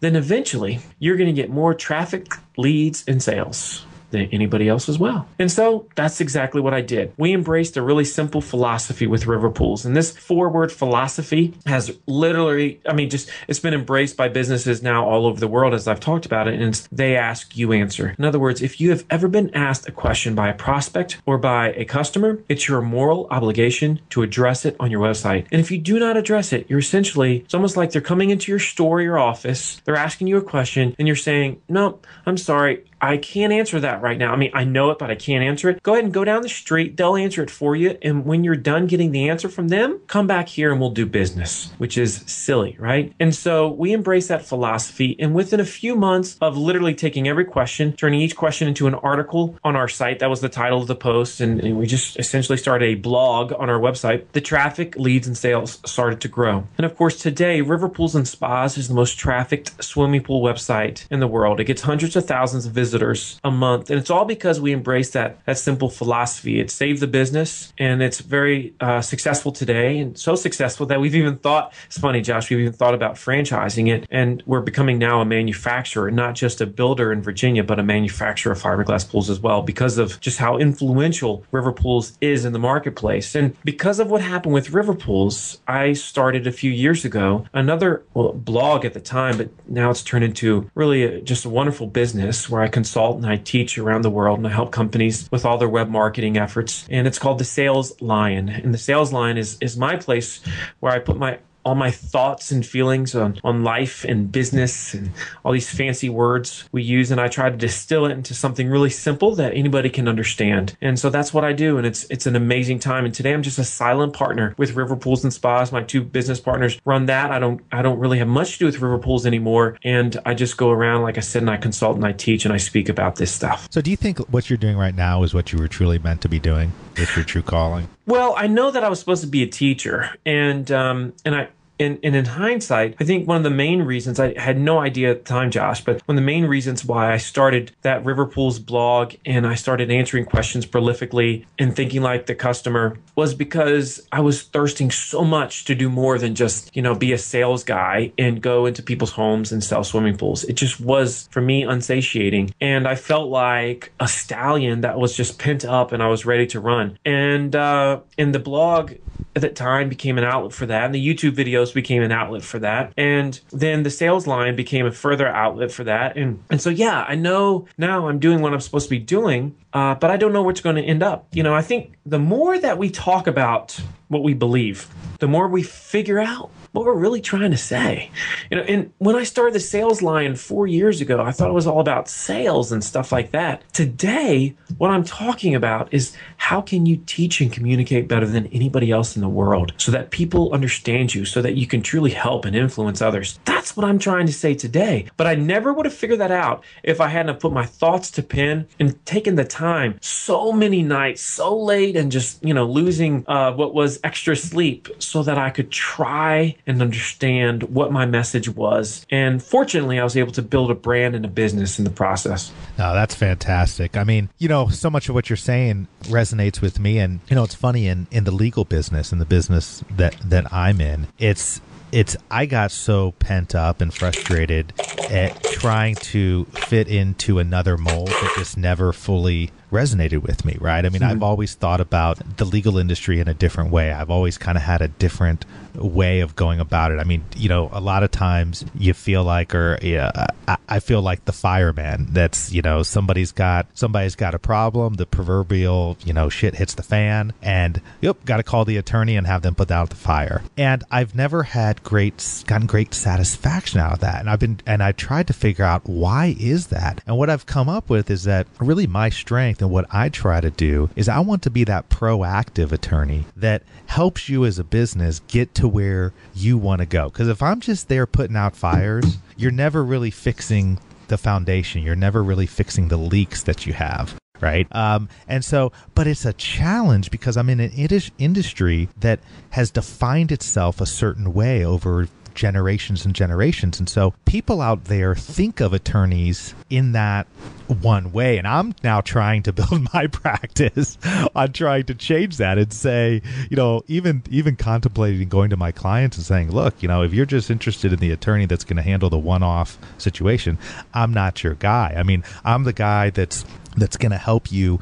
then 0.02 0.16
eventually 0.16 0.80
you're 1.00 1.18
going 1.18 1.34
to 1.34 1.42
get 1.42 1.50
more 1.50 1.74
traffic, 1.74 2.34
leads, 2.58 3.04
and 3.08 3.22
sales 3.24 3.85
anybody 4.14 4.70
else 4.70 4.90
as 4.90 4.98
well. 4.98 5.28
And 5.40 5.52
so 5.52 5.88
that's 5.96 6.22
exactly 6.22 6.62
what 6.62 6.74
I 6.74 6.82
did. 6.82 7.14
We 7.18 7.34
embraced 7.34 7.78
a 7.78 7.82
really 7.82 8.06
simple 8.06 8.42
philosophy 8.42 9.08
with 9.08 9.26
River 9.26 9.50
Pools. 9.50 9.86
And 9.86 9.96
this 9.96 10.16
four 10.16 10.50
word 10.50 10.72
philosophy 10.72 11.54
has 11.66 11.98
literally, 12.08 12.82
I 12.88 12.94
mean, 12.94 13.10
just 13.10 13.30
it's 13.48 13.60
been 13.60 13.74
embraced 13.74 14.18
by 14.18 14.30
businesses 14.30 14.82
now 14.82 15.08
all 15.08 15.26
over 15.26 15.40
the 15.40 15.48
world 15.48 15.74
as 15.74 15.88
I've 15.88 16.00
talked 16.00 16.26
about 16.26 16.48
it. 16.48 16.60
And 16.62 16.74
they 16.92 17.16
ask, 17.16 17.56
you 17.58 17.72
answer. 17.74 18.16
In 18.18 18.26
other 18.26 18.40
words, 18.40 18.62
if 18.62 18.80
you 18.80 18.90
have 18.92 19.06
ever 19.10 19.28
been 19.28 19.54
asked 19.54 19.88
a 19.88 19.92
question 19.92 20.36
by 20.36 20.50
a 20.50 20.54
prospect 20.54 21.22
or 21.26 21.38
by 21.38 21.72
a 21.72 21.86
customer, 21.86 22.40
it's 22.50 22.68
your 22.68 22.82
moral 22.82 23.28
obligation 23.32 24.00
to 24.10 24.24
address 24.24 24.66
it 24.66 24.76
on 24.80 24.92
your 24.92 25.02
website. 25.02 25.48
And 25.52 25.62
if 25.62 25.72
you 25.72 25.78
do 25.78 26.00
not 26.00 26.18
address 26.18 26.54
it, 26.54 26.70
you're 26.70 26.80
essentially, 26.80 27.38
it's 27.38 27.54
almost 27.54 27.78
like 27.78 27.92
they're 27.92 28.02
coming 28.02 28.30
into 28.30 28.52
your 28.52 28.60
store, 28.60 29.02
your 29.02 29.20
office, 29.20 29.82
they're 29.86 29.96
asking 29.96 30.28
you 30.28 30.38
a 30.38 30.42
question, 30.42 30.96
and 30.98 31.08
you're 31.08 31.16
saying, 31.16 31.62
no, 31.70 32.00
I'm 32.26 32.38
sorry. 32.38 32.84
I 33.02 33.18
can't 33.18 33.54
answer 33.54 33.80
that 33.80 34.02
right 34.02 34.18
now. 34.18 34.34
I 34.34 34.36
mean, 34.36 34.52
I 34.54 34.64
know 34.64 34.90
it, 34.92 35.00
but 35.00 35.12
I 35.12 35.16
can't 35.16 35.44
answer 35.44 35.70
it. 35.70 35.84
Go 35.84 35.94
ahead 35.94 36.06
and 36.06 36.14
go 36.14 36.24
down 36.24 36.42
the 36.42 36.50
street. 36.50 36.98
They'll 36.98 37.16
answer 37.16 37.44
it 37.44 37.52
for 37.52 37.76
you. 37.76 37.98
And 38.02 38.26
when 38.26 38.44
you're 38.44 38.56
done 38.56 38.88
getting 38.88 39.12
the 39.12 39.30
answer 39.30 39.50
from 39.50 39.68
them, 39.68 40.00
come 40.08 40.28
back 40.28 40.48
here 40.48 40.72
and 40.72 40.80
we'll 40.80 40.92
do 40.92 41.06
business, 41.06 41.72
which 41.78 41.98
is 41.98 42.24
silly, 42.26 42.78
right? 42.80 43.14
And 43.20 43.36
so 43.36 43.68
we 43.68 43.94
embrace 43.94 44.28
that 44.28 44.46
philosophy. 44.46 45.16
And 45.20 45.36
within 45.36 45.60
a 45.60 45.66
few 45.66 45.96
months 45.96 46.38
of 46.42 46.58
literally 46.58 46.96
taking 46.96 47.28
every 47.28 47.46
question, 47.46 47.94
turning 47.94 48.22
each 48.22 48.36
question 48.36 48.68
into 48.68 48.88
an 48.88 48.96
article 48.96 49.58
on 49.64 49.76
our 49.76 49.88
site, 49.88 50.20
that 50.20 50.30
was 50.30 50.42
the 50.42 50.50
title 50.50 50.82
of 50.82 50.88
the 50.88 50.96
post. 50.96 51.42
And, 51.42 51.76
we 51.76 51.88
just 51.88 52.18
essentially 52.18 52.58
started 52.58 52.86
a 52.86 52.96
blog 52.96 53.52
on 53.52 53.70
our 53.70 53.80
website. 53.80 54.26
The 54.32 54.42
traffic, 54.42 54.96
leads, 54.96 55.28
and 55.28 55.38
sales 55.38 55.80
started 55.86 56.22
to 56.22 56.28
grow. 56.28 56.68
And 56.78 56.86
of 56.86 56.96
course, 56.96 57.18
today, 57.18 57.62
River 57.62 57.90
Pools 57.90 58.16
and 58.16 58.28
Spas 58.28 58.78
is 58.78 58.88
the 58.88 58.94
most 58.94 59.18
trafficked 59.18 59.84
swimming 59.84 60.24
pool 60.24 60.42
website 60.42 61.06
in 61.12 61.20
the 61.20 61.28
world. 61.28 61.60
It 61.60 61.66
gets 61.66 61.82
hundreds 61.82 62.16
of 62.16 62.26
thousands 62.26 62.66
of 62.66 62.72
visitors 62.72 62.85
visitors 62.86 63.40
a 63.44 63.50
month. 63.50 63.90
And 63.90 64.00
it's 64.00 64.12
all 64.12 64.26
because 64.26 64.62
we 64.62 64.72
embrace 64.72 65.10
that, 65.12 65.44
that 65.46 65.58
simple 65.58 65.90
philosophy. 65.90 66.60
It 66.60 66.70
saved 66.70 67.00
the 67.02 67.08
business 67.08 67.74
and 67.80 68.04
it's 68.04 68.20
very 68.20 68.76
uh, 68.80 69.02
successful 69.02 69.52
today 69.52 69.98
and 70.00 70.18
so 70.18 70.36
successful 70.36 70.86
that 70.86 71.02
we've 71.02 71.16
even 71.16 71.38
thought, 71.38 71.74
it's 71.88 71.98
funny, 71.98 72.22
Josh, 72.22 72.50
we've 72.50 72.60
even 72.60 72.74
thought 72.74 72.94
about 72.94 73.16
franchising 73.16 73.92
it. 73.94 74.06
And 74.12 74.44
we're 74.46 74.62
becoming 74.62 75.00
now 75.00 75.20
a 75.22 75.26
manufacturer, 75.26 76.12
not 76.12 76.36
just 76.36 76.62
a 76.62 76.68
builder 76.68 77.12
in 77.12 77.22
Virginia, 77.24 77.64
but 77.64 77.80
a 77.80 77.84
manufacturer 77.84 78.52
of 78.54 78.62
fiberglass 78.62 79.10
pools 79.10 79.30
as 79.30 79.40
well 79.40 79.64
because 79.64 79.98
of 79.98 80.20
just 80.20 80.38
how 80.38 80.58
influential 80.58 81.44
River 81.52 81.72
Pools 81.72 82.18
is 82.22 82.46
in 82.46 82.54
the 82.54 82.60
marketplace. 82.60 83.34
And 83.34 83.56
because 83.64 84.00
of 84.00 84.12
what 84.12 84.22
happened 84.22 84.54
with 84.54 84.70
River 84.72 84.94
Pools, 84.94 85.60
I 85.68 85.94
started 85.94 86.46
a 86.46 86.52
few 86.52 86.72
years 86.72 87.04
ago 87.04 87.46
another 87.54 88.04
well, 88.14 88.34
blog 88.34 88.86
at 88.86 88.94
the 88.94 89.00
time, 89.00 89.38
but 89.38 89.50
now 89.68 89.90
it's 89.90 90.04
turned 90.04 90.24
into 90.24 90.70
really 90.76 91.04
a, 91.04 91.22
just 91.22 91.46
a 91.46 91.50
wonderful 91.50 91.88
business 91.88 92.48
where 92.50 92.62
I 92.62 92.68
consult 92.76 93.16
and 93.16 93.26
I 93.26 93.38
teach 93.38 93.78
around 93.78 94.02
the 94.02 94.10
world 94.10 94.38
and 94.38 94.46
I 94.46 94.52
help 94.52 94.74
companies 94.74 95.30
with 95.32 95.46
all 95.46 95.58
their 95.58 95.70
web 95.70 95.88
marketing 95.88 96.38
efforts. 96.38 96.86
And 96.92 97.08
it's 97.08 97.18
called 97.18 97.40
the 97.40 97.46
Sales 97.46 98.02
Lion. 98.02 98.50
And 98.50 98.74
the 98.74 98.78
Sales 98.78 99.14
Lion 99.14 99.38
is, 99.38 99.58
is 99.62 99.78
my 99.78 99.96
place 99.96 100.42
where 100.82 100.92
I 100.92 101.00
put 101.00 101.18
my 101.18 101.40
all 101.66 101.76
my 101.76 101.90
thoughts 101.90 102.52
and 102.52 102.66
feelings 102.66 103.16
on, 103.16 103.40
on 103.44 103.64
life 103.64 104.06
and 104.06 104.32
business 104.32 104.94
and 104.94 105.12
all 105.44 105.52
these 105.52 105.70
fancy 105.70 106.10
words 106.10 106.70
we 106.72 106.84
use. 106.84 107.10
And 107.10 107.20
I 107.20 107.28
try 107.28 107.50
to 107.50 107.58
distill 107.58 108.06
it 108.06 108.12
into 108.12 108.36
something 108.36 108.70
really 108.70 108.92
simple 108.92 109.34
that 109.36 109.54
anybody 109.54 109.90
can 109.90 110.08
understand. 110.08 110.78
And 110.80 111.00
so 111.00 111.10
that's 111.10 111.34
what 111.34 111.44
I 111.44 111.54
do. 111.54 111.78
And 111.78 111.88
it's, 111.88 112.04
it's 112.12 112.28
an 112.28 112.36
amazing 112.36 112.80
time. 112.80 113.04
And 113.04 113.14
today 113.14 113.34
I'm 113.34 113.42
just 113.42 113.58
a 113.58 113.64
silent 113.64 114.14
partner 114.14 114.54
with 114.58 114.76
River 114.76 114.96
Pools 114.96 115.24
and 115.24 115.34
Spas. 115.34 115.72
My 115.72 115.82
two 115.82 116.04
business 116.04 116.40
partners 116.40 116.80
run 116.86 117.08
that. 117.08 117.32
I 117.32 117.40
don't, 117.40 117.62
I 117.72 117.82
don't 117.82 117.98
really 117.98 118.20
have 118.20 118.28
much 118.28 118.54
to 118.54 118.60
do 118.60 118.66
with 118.68 118.80
River 118.80 119.00
Pools 119.00 119.26
anymore. 119.26 119.78
And 119.84 120.18
I 120.26 120.36
just 120.36 120.58
go 120.58 120.70
around, 120.70 121.02
like 121.02 121.18
I 121.18 121.22
said, 121.22 121.42
and 121.42 121.50
I 121.50 121.58
consult 121.58 121.96
and 121.96 122.06
I 122.06 122.12
teach 122.12 122.46
and 122.46 122.54
I 122.54 122.58
speak 122.58 122.90
about 122.90 123.16
this 123.16 123.32
stuff. 123.32 123.68
So 123.72 123.82
do 123.82 123.90
you 123.90 123.98
think 123.98 124.20
what 124.32 124.50
you're 124.50 124.58
doing 124.58 124.78
right 124.78 124.96
now 124.96 125.24
is 125.24 125.34
what 125.34 125.52
you 125.52 125.58
were 125.58 125.68
truly 125.68 125.98
meant 125.98 126.22
to 126.22 126.30
be 126.30 126.40
doing? 126.40 126.72
Is 126.96 127.16
your 127.16 127.26
true 127.26 127.42
calling? 127.42 127.90
Well, 128.06 128.36
I 128.38 128.48
know 128.48 128.72
that 128.72 128.84
I 128.84 128.90
was 128.90 129.00
supposed 129.00 129.22
to 129.22 129.28
be 129.28 129.42
a 129.42 129.48
teacher, 129.48 130.10
and 130.26 130.72
um, 130.72 131.14
and 131.24 131.36
I 131.36 131.50
and, 131.80 132.00
and, 132.04 132.16
in 132.16 132.26
hindsight, 132.26 132.96
I 133.00 133.04
think 133.04 133.28
one 133.28 133.38
of 133.38 133.44
the 133.44 133.50
main 133.50 133.82
reasons 133.82 134.20
I 134.20 134.38
had 134.40 134.58
no 134.58 134.80
idea 134.80 135.12
at 135.12 135.26
the 135.26 135.30
time, 135.30 135.52
Josh, 135.52 135.84
but 135.84 136.02
one 136.08 136.18
of 136.18 136.22
the 136.22 136.26
main 136.26 136.46
reasons 136.46 136.86
why 136.86 137.12
I 137.12 137.18
started 137.18 137.72
that 137.82 138.06
River 138.06 138.26
Pools 138.26 138.60
blog 138.60 139.16
and 139.26 139.46
I 139.46 139.56
started 139.56 139.92
answering 139.92 140.26
questions 140.26 140.66
prolifically 140.66 141.46
and 141.60 141.76
thinking 141.76 142.02
like 142.02 142.26
the 142.26 142.36
customer 142.36 142.98
was 143.16 143.34
because 143.34 144.08
I 144.12 144.22
was 144.22 144.44
thirsting 144.44 144.92
so 144.92 145.24
much 145.24 145.66
to 145.66 145.76
do 145.76 145.90
more 145.90 146.18
than 146.18 146.36
just, 146.36 146.76
you 146.76 146.82
know, 146.82 146.96
be 146.96 147.14
a 147.14 147.18
sales 147.18 147.64
guy 147.64 148.12
and 148.18 148.42
go 148.42 148.66
into 148.66 148.82
people's 148.84 149.12
homes 149.12 149.52
and 149.52 149.64
sell 149.64 149.84
swimming 149.84 150.18
pools. 150.18 150.44
It 150.46 150.54
just 150.54 150.80
was 150.80 151.28
for 151.32 151.42
me 151.42 151.64
unsatiating. 151.64 152.54
And 152.62 152.88
I 152.88 152.96
felt 152.96 153.30
like 153.30 153.92
a 154.00 154.08
stallion 154.08 154.82
that 154.82 154.98
was 154.98 155.16
just 155.16 155.40
pent 155.40 155.66
up 155.66 155.92
and 155.92 156.02
I 156.02 156.08
was 156.08 156.26
ready 156.26 156.48
to 156.48 156.60
run. 156.60 156.98
And, 157.06 157.56
uh, 157.56 158.02
in 158.18 158.32
the 158.32 158.40
blog, 158.40 158.94
at 159.36 159.42
that 159.42 159.56
time 159.56 159.90
became 159.90 160.18
an 160.18 160.24
outlet 160.24 160.54
for 160.54 160.66
that. 160.66 160.86
And 160.86 160.96
the 160.96 161.06
YouTube 161.06 161.36
videos 161.36 161.65
became 161.74 162.04
an 162.04 162.12
outlet 162.12 162.44
for 162.44 162.60
that. 162.60 162.94
And 162.98 163.40
then 163.52 163.84
the 163.84 163.90
Sales 163.90 164.28
Lion 164.28 164.56
became 164.56 164.86
a 164.86 164.92
further 164.92 165.28
outlet 165.28 165.72
for 165.72 165.84
that. 165.86 166.18
And, 166.18 166.44
and 166.50 166.62
so, 166.62 166.70
yeah, 166.70 167.06
I 167.08 167.16
know 167.16 167.68
now 167.78 168.08
I'm 168.08 168.20
doing 168.20 168.42
what 168.42 168.54
I'm 168.54 168.62
supposed 168.62 168.86
to 168.86 168.90
be 168.90 169.00
doing, 169.00 169.56
uh, 169.76 169.94
but 169.94 170.10
I 170.10 170.16
don't 170.16 170.32
know 170.32 170.42
where 170.42 170.52
it's 170.52 170.62
going 170.62 170.78
to 170.78 170.82
end 170.82 171.04
up. 171.04 171.28
You 171.34 171.44
know, 171.44 171.54
I 171.54 171.62
think 171.62 171.96
the 172.06 172.18
more 172.18 172.58
that 172.58 172.78
we 172.78 172.90
talk 172.90 173.28
about 173.28 173.78
what 174.08 174.24
we 174.24 174.34
believe, 174.34 174.88
the 175.20 175.28
more 175.28 175.50
we 175.50 175.64
figure 175.64 176.20
out 176.20 176.50
what 176.72 176.86
we're 176.86 176.94
really 176.94 177.20
trying 177.20 177.52
to 177.52 177.58
say. 177.58 178.10
You 178.50 178.58
know, 178.58 178.64
and 178.64 178.94
when 179.00 179.18
I 179.18 179.24
started 179.24 179.54
the 179.54 179.60
Sales 179.60 180.02
Lion 180.02 180.36
four 180.36 180.66
years 180.66 181.02
ago, 181.02 181.22
I 181.22 181.32
thought 181.32 181.50
it 181.50 181.54
was 181.54 181.68
all 181.68 181.82
about 181.82 182.08
sales 182.08 182.72
and 182.72 182.84
stuff 182.84 183.12
like 183.12 183.32
that. 183.32 183.64
Today, 183.74 184.56
what 184.78 184.92
I'm 184.92 185.04
talking 185.04 185.56
about 185.56 185.94
is 185.94 186.16
how 186.38 186.62
can 186.62 186.86
you 186.86 186.98
teach 187.06 187.42
and 187.42 187.52
communicate 187.52 188.08
better 188.08 188.28
than 188.28 188.48
anybody 188.48 188.92
else 188.92 189.16
in 189.16 189.22
the 189.22 189.30
world 189.30 189.74
so 189.78 189.92
that 189.92 190.10
people 190.10 190.54
understand 190.54 191.14
you, 191.14 191.26
so 191.26 191.42
that 191.42 191.56
you 191.56 191.68
can 191.68 191.82
truly 191.82 192.12
help 192.12 192.46
and 192.46 192.56
influence 192.56 193.02
others. 193.02 193.40
What 193.72 193.86
I'm 193.86 194.00
trying 194.00 194.26
to 194.26 194.34
say 194.34 194.54
today. 194.54 195.08
But 195.18 195.28
I 195.28 195.36
never 195.36 195.74
would 195.74 195.86
have 195.86 195.94
figured 195.94 196.20
that 196.20 196.32
out 196.32 196.64
if 196.84 197.00
I 197.00 197.08
hadn't 197.08 197.40
put 197.40 197.54
my 197.54 197.66
thoughts 197.66 198.12
to 198.12 198.24
pen 198.24 198.68
and 198.80 199.04
taken 199.06 199.36
the 199.36 199.46
time 199.46 199.98
so 200.02 200.52
many 200.52 200.84
nights, 200.84 201.22
so 201.22 201.58
late, 201.58 201.96
and 201.96 202.12
just, 202.12 202.44
you 202.44 202.54
know, 202.54 202.66
losing 202.66 203.24
uh, 203.28 203.54
what 203.54 203.74
was 203.74 204.00
extra 204.04 204.36
sleep 204.36 204.90
so 205.00 205.24
that 205.24 205.38
I 205.38 205.50
could 205.50 205.72
try 205.72 206.56
and 206.68 206.82
understand 206.82 207.64
what 207.64 207.92
my 207.92 208.06
message 208.06 208.50
was. 208.50 209.06
And 209.10 209.42
fortunately, 209.42 210.00
I 210.00 210.04
was 210.04 210.18
able 210.18 210.32
to 210.34 210.42
build 210.42 210.72
a 210.72 210.76
brand 210.76 211.16
and 211.16 211.26
a 211.26 211.30
business 211.30 211.80
in 211.80 211.86
the 211.86 211.92
process. 211.92 212.52
No, 212.78 212.94
that's 212.94 213.16
fantastic. 213.16 213.98
I 213.98 214.04
mean, 214.04 214.30
you 214.38 214.50
know, 214.50 214.70
so 214.70 214.90
much 214.90 215.10
of 215.10 215.16
what 215.16 215.30
you're 215.30 215.38
saying 215.38 215.88
resonates 216.04 216.62
with 216.62 216.80
me. 216.80 217.00
And, 217.00 217.20
you 217.30 217.36
know, 217.36 217.44
it's 217.44 217.56
funny 217.56 217.88
in, 217.88 218.08
in 218.12 218.24
the 218.26 218.32
legal 218.32 218.66
business, 218.66 219.12
in 219.12 219.20
the 219.20 219.26
business 219.26 219.84
that, 219.92 220.16
that 220.24 220.52
I'm 220.54 220.82
in, 220.82 221.08
it's, 221.18 221.62
it's 221.96 222.18
I 222.30 222.46
got 222.46 222.72
so 222.72 223.14
pent 223.14 223.56
up 223.56 223.80
and 223.80 223.94
frustrated 223.94 224.74
at 225.08 225.32
trying 225.48 225.96
to 225.96 226.44
fit 226.52 226.90
into 226.90 227.40
another 227.40 227.78
mold 227.78 228.10
that 228.20 228.34
just 228.34 228.58
never 228.58 228.92
fully 228.92 229.52
resonated 229.72 230.22
with 230.22 230.46
me, 230.46 230.58
right? 230.60 230.86
I 230.86 230.90
mean, 230.90 231.02
mm-hmm. 231.02 231.12
I've 231.12 231.24
always 231.24 231.56
thought 231.56 231.82
about 231.82 232.38
the 232.38 232.46
legal 232.46 232.78
industry 232.78 233.20
in 233.20 233.28
a 233.28 233.34
different 233.34 233.72
way. 233.72 233.92
I've 233.92 234.10
always 234.10 234.38
kind 234.38 234.58
of 234.58 234.64
had 234.64 234.82
a 234.82 234.88
different 234.88 235.46
way 235.76 236.22
of 236.22 236.36
going 236.36 236.60
about 236.60 236.92
it. 236.92 237.00
I 237.00 237.04
mean, 237.04 237.24
you 237.36 237.50
know, 237.50 237.70
a 237.72 237.82
lot 237.82 238.04
of 238.04 238.12
times 238.12 238.66
you 238.76 238.94
feel 238.94 239.24
like, 239.24 239.54
or 239.54 239.78
yeah, 239.82 240.28
I, 240.48 240.58
I 240.70 240.80
feel 240.80 241.02
like 241.02 241.26
the 241.26 241.34
fireman. 241.34 242.08
That's 242.12 242.52
you 242.52 242.62
know, 242.62 242.84
somebody's 242.84 243.32
got 243.32 243.68
somebody's 243.74 244.16
got 244.16 244.34
a 244.34 244.40
problem. 244.40 244.96
The 244.96 245.06
proverbial 245.06 245.98
you 246.04 246.14
know 246.14 246.30
shit 246.30 246.56
hits 246.56 246.76
the 246.76 246.84
fan, 246.84 247.34
and 247.42 247.82
yep, 248.02 248.24
got 248.26 248.38
to 248.38 248.44
call 248.44 248.66
the 248.66 248.78
attorney 248.78 249.16
and 249.16 249.28
have 249.28 249.42
them 249.42 249.56
put 249.56 249.72
out 249.72 249.90
the 249.90 249.96
fire. 249.96 250.44
And 250.58 250.84
I've 250.92 251.16
never 251.16 251.44
had 251.44 251.84
great 251.84 252.44
gotten 252.48 252.68
great 252.68 252.94
satisfaction 252.94 253.80
out 253.80 253.94
of 253.94 254.00
that. 254.00 254.20
And 254.20 254.30
I've 254.30 254.40
been 254.40 254.60
and 254.66 254.82
I 254.82 254.92
tried 254.92 255.28
to 255.28 255.34
figure 255.34 255.66
out 255.66 255.88
why 255.88 256.36
is 256.40 256.68
that. 256.68 257.02
And 257.06 257.18
what 257.18 257.30
I've 257.30 257.46
come 257.46 257.70
up 257.70 257.90
with 257.90 258.10
is 258.10 258.24
that 258.24 258.48
really 258.60 258.88
my 258.88 259.10
strength 259.10 259.55
and 259.62 259.72
what 259.72 259.86
I 259.92 260.10
try 260.10 260.42
to 260.42 260.52
do 260.52 260.90
is 260.96 261.10
I 261.10 261.20
want 261.20 261.44
to 261.44 261.50
be 261.50 261.64
that 261.66 261.90
proactive 261.90 262.72
attorney 262.72 263.26
that 263.36 263.64
helps 263.88 264.30
you 264.30 264.46
as 264.46 264.60
a 264.60 264.64
business 264.64 265.22
get 265.28 265.54
to 265.56 265.68
where 265.68 266.14
you 266.34 266.58
want 266.58 266.80
to 266.80 266.86
go. 266.86 267.10
Because 267.10 267.28
if 267.28 267.42
I'm 267.42 267.60
just 267.60 267.88
there 267.88 268.06
putting 268.06 268.36
out 268.36 268.56
fires, 268.56 269.18
you're 269.38 269.52
never 269.52 269.84
really 269.84 270.12
fixing 270.12 270.80
the 271.08 271.18
foundation. 271.18 271.84
You're 271.84 271.96
never 271.96 272.24
really 272.24 272.48
fixing 272.48 272.88
the 272.88 272.98
leaks 272.98 273.44
that 273.44 273.66
you 273.66 273.74
have 273.74 274.16
right? 274.42 274.68
Um, 274.76 275.08
and 275.30 275.44
so, 275.46 275.72
but 275.96 276.08
it's 276.08 276.26
a 276.26 276.34
challenge 276.34 277.10
because 277.10 277.38
I'm 277.38 277.50
in 277.50 277.62
an 277.62 277.72
industry 278.18 278.90
that 279.00 279.22
has 279.52 279.72
defined 279.72 280.32
itself 280.32 280.82
a 280.82 280.86
certain 280.86 281.34
way 281.34 281.64
over 281.64 282.10
generations 282.36 283.06
and 283.06 283.16
generations. 283.16 283.80
And 283.80 283.90
so 283.90 284.14
people 284.26 284.62
out 284.62 284.86
there 284.86 285.16
think 285.16 285.60
of 285.60 285.74
attorneys 285.74 286.54
in 286.70 286.92
that 286.92 287.28
one 287.68 288.12
way. 288.12 288.38
And 288.38 288.48
I'm 288.48 288.76
now 288.84 289.02
trying 289.02 289.44
to 289.44 289.54
build 289.54 289.88
my 289.94 290.08
practice 290.08 290.98
on 291.36 291.54
trying 291.54 291.86
to 291.86 291.96
change 291.96 292.38
that 292.38 292.58
and 292.58 292.72
say, 292.72 293.22
you 293.50 293.58
know, 293.58 293.84
even 293.88 294.24
even 294.30 294.56
contemplating 294.56 295.28
going 295.30 295.50
to 295.50 295.58
my 295.58 295.72
clients 295.72 296.18
and 296.18 296.26
saying, 296.26 296.52
look, 296.52 296.82
you 296.82 296.88
know, 296.88 297.02
if 297.02 297.14
you're 297.14 297.26
just 297.26 297.50
interested 297.50 297.92
in 297.92 298.00
the 298.00 298.12
attorney 298.12 298.46
that's 298.46 298.64
going 298.64 298.78
to 298.78 298.84
handle 298.84 299.10
the 299.10 299.18
one-off 299.18 299.78
situation, 299.98 300.58
I'm 300.94 301.14
not 301.14 301.44
your 301.44 301.56
guy. 301.56 301.96
I 301.98 302.04
mean, 302.04 302.24
I'm 302.44 302.64
the 302.64 302.74
guy 302.74 303.10
that's 303.10 303.46
that's 303.78 303.98
going 303.98 304.12
to 304.12 304.18
help 304.18 304.52
you 304.52 304.80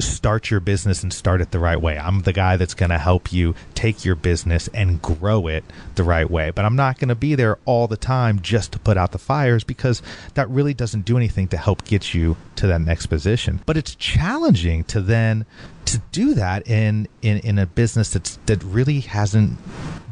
start 0.00 0.50
your 0.50 0.60
business 0.60 1.02
and 1.02 1.12
start 1.12 1.40
it 1.40 1.50
the 1.50 1.58
right 1.58 1.80
way. 1.80 1.98
I'm 1.98 2.22
the 2.22 2.32
guy 2.32 2.56
that's 2.56 2.74
going 2.74 2.90
to 2.90 2.98
help 2.98 3.32
you 3.32 3.54
take 3.74 4.04
your 4.04 4.14
business 4.14 4.68
and 4.74 5.00
grow 5.00 5.46
it 5.46 5.64
the 5.94 6.02
right 6.02 6.30
way. 6.30 6.50
But 6.50 6.64
I'm 6.64 6.76
not 6.76 6.98
going 6.98 7.08
to 7.08 7.14
be 7.14 7.34
there 7.34 7.58
all 7.64 7.86
the 7.86 7.96
time 7.96 8.40
just 8.40 8.72
to 8.72 8.78
put 8.78 8.96
out 8.96 9.12
the 9.12 9.18
fires 9.18 9.64
because 9.64 10.02
that 10.34 10.48
really 10.50 10.74
doesn't 10.74 11.04
do 11.04 11.16
anything 11.16 11.48
to 11.48 11.56
help 11.56 11.84
get 11.84 12.14
you 12.14 12.36
to 12.56 12.66
that 12.66 12.80
next 12.80 13.06
position. 13.06 13.60
But 13.66 13.76
it's 13.76 13.94
challenging 13.94 14.84
to 14.84 15.00
then 15.00 15.46
to 15.92 15.98
do 16.12 16.34
that 16.34 16.66
in 16.68 17.08
in, 17.22 17.38
in 17.38 17.58
a 17.58 17.66
business 17.66 18.10
that's 18.10 18.38
that 18.46 18.62
really 18.62 19.00
hasn't 19.00 19.58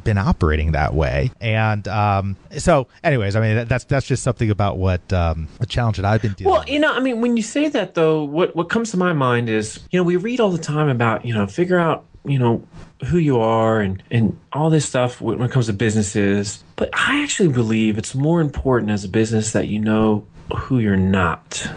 been 0.08 0.18
operating 0.18 0.72
that 0.72 0.94
way. 0.94 1.30
And 1.40 1.86
um, 1.86 2.36
so, 2.56 2.88
anyways, 3.04 3.36
I 3.36 3.40
mean, 3.40 3.56
that, 3.56 3.68
that's 3.68 3.84
that's 3.84 4.06
just 4.06 4.22
something 4.22 4.50
about 4.50 4.78
what 4.78 5.12
um, 5.12 5.48
the 5.58 5.66
challenge 5.66 5.96
that 5.96 6.06
I've 6.06 6.22
been 6.22 6.32
dealing. 6.32 6.52
Well, 6.52 6.64
you 6.66 6.78
know, 6.78 6.92
I 6.92 7.00
mean, 7.00 7.20
when 7.20 7.36
you 7.36 7.42
say 7.42 7.68
that 7.68 7.94
though, 7.94 8.24
what 8.24 8.56
what 8.56 8.70
comes 8.70 8.90
to 8.92 8.96
my 8.96 9.12
mind 9.12 9.48
is, 9.48 9.80
you 9.90 9.98
know, 9.98 10.04
we 10.04 10.16
read 10.16 10.40
all 10.40 10.50
the 10.50 10.58
time 10.58 10.88
about, 10.88 11.24
you 11.24 11.34
know, 11.34 11.46
figure 11.46 11.78
out, 11.78 12.04
you 12.24 12.38
know, 12.38 12.66
who 13.06 13.18
you 13.18 13.38
are 13.38 13.80
and 13.80 14.02
and 14.10 14.38
all 14.52 14.70
this 14.70 14.86
stuff 14.86 15.20
when 15.20 15.42
it 15.42 15.50
comes 15.50 15.66
to 15.66 15.72
businesses. 15.72 16.64
But 16.76 16.88
I 16.94 17.22
actually 17.22 17.50
believe 17.50 17.98
it's 17.98 18.14
more 18.14 18.40
important 18.40 18.90
as 18.90 19.04
a 19.04 19.08
business 19.08 19.52
that 19.52 19.68
you 19.68 19.78
know 19.78 20.26
who 20.56 20.78
you're 20.78 20.96
not 20.96 21.70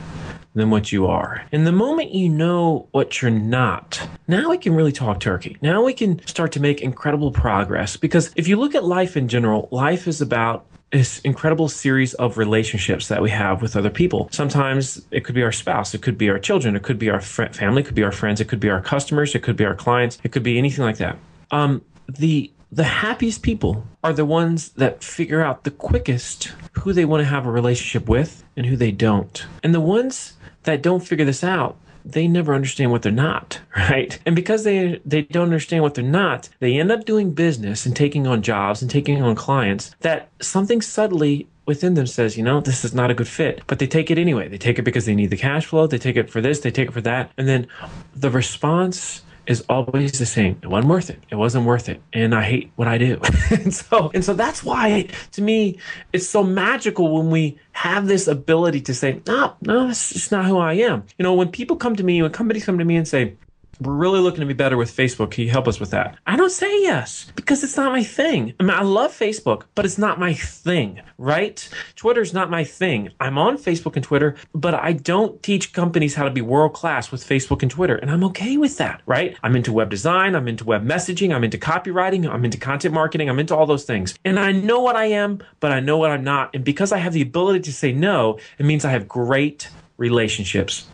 than 0.53 0.69
what 0.69 0.91
you 0.91 1.07
are. 1.07 1.45
And 1.51 1.65
the 1.65 1.71
moment 1.71 2.13
you 2.13 2.29
know 2.29 2.87
what 2.91 3.21
you're 3.21 3.31
not, 3.31 4.07
now 4.27 4.49
we 4.49 4.57
can 4.57 4.75
really 4.75 4.91
talk 4.91 5.19
turkey. 5.19 5.57
Now 5.61 5.83
we 5.83 5.93
can 5.93 6.25
start 6.27 6.51
to 6.53 6.59
make 6.59 6.81
incredible 6.81 7.31
progress 7.31 7.97
because 7.97 8.31
if 8.35 8.47
you 8.47 8.57
look 8.57 8.75
at 8.75 8.83
life 8.83 9.15
in 9.15 9.27
general, 9.27 9.69
life 9.71 10.07
is 10.07 10.21
about 10.21 10.65
this 10.91 11.19
incredible 11.19 11.69
series 11.69 12.13
of 12.15 12.37
relationships 12.37 13.07
that 13.07 13.21
we 13.21 13.29
have 13.29 13.61
with 13.61 13.75
other 13.75 13.89
people. 13.89 14.27
Sometimes 14.31 15.01
it 15.11 15.23
could 15.23 15.35
be 15.35 15.43
our 15.43 15.51
spouse, 15.51 15.93
it 15.93 16.01
could 16.01 16.17
be 16.17 16.29
our 16.29 16.39
children, 16.39 16.75
it 16.75 16.83
could 16.83 16.99
be 16.99 17.09
our 17.09 17.21
fr- 17.21 17.45
family, 17.45 17.81
it 17.81 17.85
could 17.85 17.95
be 17.95 18.03
our 18.03 18.11
friends, 18.11 18.41
it 18.41 18.49
could 18.49 18.59
be 18.59 18.69
our 18.69 18.81
customers, 18.81 19.33
it 19.33 19.39
could 19.39 19.55
be 19.55 19.65
our 19.65 19.75
clients, 19.75 20.19
it 20.23 20.33
could 20.33 20.43
be 20.43 20.57
anything 20.57 20.83
like 20.83 20.97
that. 20.97 21.17
Um, 21.51 21.81
the 22.07 22.51
the 22.73 22.83
happiest 22.83 23.41
people 23.41 23.85
are 24.01 24.13
the 24.13 24.23
ones 24.23 24.69
that 24.69 25.03
figure 25.03 25.41
out 25.41 25.65
the 25.65 25.71
quickest 25.71 26.53
who 26.71 26.93
they 26.93 27.03
want 27.03 27.19
to 27.19 27.25
have 27.25 27.45
a 27.45 27.51
relationship 27.51 28.07
with 28.07 28.45
and 28.55 28.65
who 28.65 28.77
they 28.77 28.91
don't. 28.91 29.45
And 29.61 29.73
the 29.73 29.81
ones 29.81 30.37
that 30.63 30.81
don't 30.81 31.05
figure 31.05 31.25
this 31.25 31.43
out, 31.43 31.77
they 32.03 32.27
never 32.27 32.53
understand 32.53 32.91
what 32.91 33.01
they're 33.01 33.11
not, 33.11 33.59
right? 33.77 34.19
And 34.25 34.35
because 34.35 34.63
they 34.63 35.01
they 35.05 35.23
don't 35.23 35.43
understand 35.43 35.83
what 35.83 35.93
they're 35.93 36.03
not, 36.03 36.49
they 36.59 36.79
end 36.79 36.91
up 36.91 37.05
doing 37.05 37.33
business 37.33 37.85
and 37.85 37.95
taking 37.95 38.27
on 38.27 38.41
jobs 38.41 38.81
and 38.81 38.89
taking 38.89 39.21
on 39.21 39.35
clients 39.35 39.95
that 40.01 40.29
something 40.41 40.81
subtly 40.81 41.47
within 41.65 41.93
them 41.93 42.07
says, 42.07 42.37
you 42.37 42.43
know, 42.43 42.59
this 42.59 42.83
is 42.83 42.93
not 42.93 43.11
a 43.11 43.13
good 43.13 43.27
fit, 43.27 43.61
but 43.67 43.79
they 43.79 43.87
take 43.87 44.09
it 44.09 44.17
anyway. 44.17 44.47
They 44.47 44.57
take 44.57 44.79
it 44.79 44.81
because 44.81 45.05
they 45.05 45.15
need 45.15 45.29
the 45.29 45.37
cash 45.37 45.65
flow, 45.65 45.87
they 45.87 45.99
take 45.99 46.17
it 46.17 46.29
for 46.29 46.41
this, 46.41 46.59
they 46.61 46.71
take 46.71 46.89
it 46.89 46.91
for 46.91 47.01
that, 47.01 47.31
and 47.37 47.47
then 47.47 47.67
the 48.15 48.29
response 48.29 49.21
is 49.47 49.63
always 49.69 50.17
the 50.19 50.25
same. 50.25 50.59
It 50.61 50.67
wasn't 50.67 50.89
worth 50.89 51.09
it. 51.09 51.19
It 51.29 51.35
wasn't 51.35 51.65
worth 51.65 51.89
it. 51.89 52.01
And 52.13 52.33
I 52.35 52.43
hate 52.43 52.71
what 52.75 52.87
I 52.87 52.97
do. 52.97 53.19
and 53.51 53.73
so 53.73 54.11
and 54.13 54.23
so 54.23 54.33
that's 54.33 54.63
why 54.63 55.07
to 55.31 55.41
me 55.41 55.77
it's 56.13 56.27
so 56.27 56.43
magical 56.43 57.17
when 57.17 57.29
we 57.29 57.57
have 57.73 58.07
this 58.07 58.27
ability 58.27 58.81
to 58.81 58.93
say, 58.93 59.21
no, 59.27 59.55
no, 59.61 59.87
just 59.87 60.31
not 60.31 60.45
who 60.45 60.57
I 60.57 60.73
am. 60.73 61.03
You 61.17 61.23
know, 61.23 61.33
when 61.33 61.49
people 61.49 61.75
come 61.75 61.95
to 61.95 62.03
me, 62.03 62.21
when 62.21 62.31
companies 62.31 62.65
come 62.65 62.77
to 62.77 62.85
me 62.85 62.95
and 62.95 63.07
say, 63.07 63.35
we're 63.81 63.95
really 63.95 64.19
looking 64.19 64.41
to 64.41 64.45
be 64.45 64.53
better 64.53 64.77
with 64.77 64.95
Facebook. 64.95 65.31
Can 65.31 65.43
you 65.43 65.49
help 65.49 65.67
us 65.67 65.79
with 65.79 65.89
that? 65.89 66.15
I 66.27 66.35
don't 66.35 66.51
say 66.51 66.83
yes 66.83 67.31
because 67.35 67.63
it's 67.63 67.75
not 67.75 67.91
my 67.91 68.03
thing. 68.03 68.53
I 68.59 68.63
mean, 68.63 68.77
I 68.77 68.83
love 68.83 69.11
Facebook, 69.11 69.63
but 69.73 69.85
it's 69.85 69.97
not 69.97 70.19
my 70.19 70.35
thing, 70.35 71.01
right? 71.17 71.67
Twitter's 71.95 72.31
not 72.31 72.51
my 72.51 72.63
thing. 72.63 73.09
I'm 73.19 73.39
on 73.39 73.57
Facebook 73.57 73.95
and 73.95 74.03
Twitter, 74.03 74.35
but 74.53 74.75
I 74.75 74.93
don't 74.93 75.41
teach 75.41 75.73
companies 75.73 76.13
how 76.13 76.25
to 76.25 76.29
be 76.29 76.41
world 76.41 76.73
class 76.73 77.11
with 77.11 77.27
Facebook 77.27 77.63
and 77.63 77.71
Twitter. 77.71 77.95
And 77.95 78.11
I'm 78.11 78.23
okay 78.25 78.55
with 78.55 78.77
that, 78.77 79.01
right? 79.07 79.35
I'm 79.41 79.55
into 79.55 79.73
web 79.73 79.89
design. 79.89 80.35
I'm 80.35 80.47
into 80.47 80.63
web 80.63 80.85
messaging. 80.85 81.33
I'm 81.33 81.43
into 81.43 81.57
copywriting. 81.57 82.29
I'm 82.31 82.45
into 82.45 82.59
content 82.59 82.93
marketing. 82.93 83.29
I'm 83.29 83.39
into 83.39 83.55
all 83.55 83.65
those 83.65 83.85
things. 83.85 84.13
And 84.23 84.39
I 84.39 84.51
know 84.51 84.79
what 84.79 84.95
I 84.95 85.05
am, 85.05 85.41
but 85.59 85.71
I 85.71 85.79
know 85.79 85.97
what 85.97 86.11
I'm 86.11 86.23
not. 86.23 86.53
And 86.53 86.63
because 86.63 86.91
I 86.91 86.99
have 86.99 87.13
the 87.13 87.21
ability 87.23 87.61
to 87.61 87.73
say 87.73 87.93
no, 87.93 88.37
it 88.59 88.65
means 88.65 88.85
I 88.85 88.91
have 88.91 89.07
great 89.07 89.69
relationships 89.97 90.85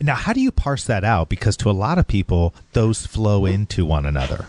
now, 0.00 0.14
how 0.14 0.32
do 0.32 0.40
you 0.40 0.50
parse 0.50 0.84
that 0.86 1.04
out? 1.04 1.28
Because 1.28 1.56
to 1.58 1.70
a 1.70 1.72
lot 1.72 1.98
of 1.98 2.06
people, 2.06 2.54
those 2.72 3.06
flow 3.06 3.44
into 3.46 3.84
one 3.84 4.06
another. 4.06 4.46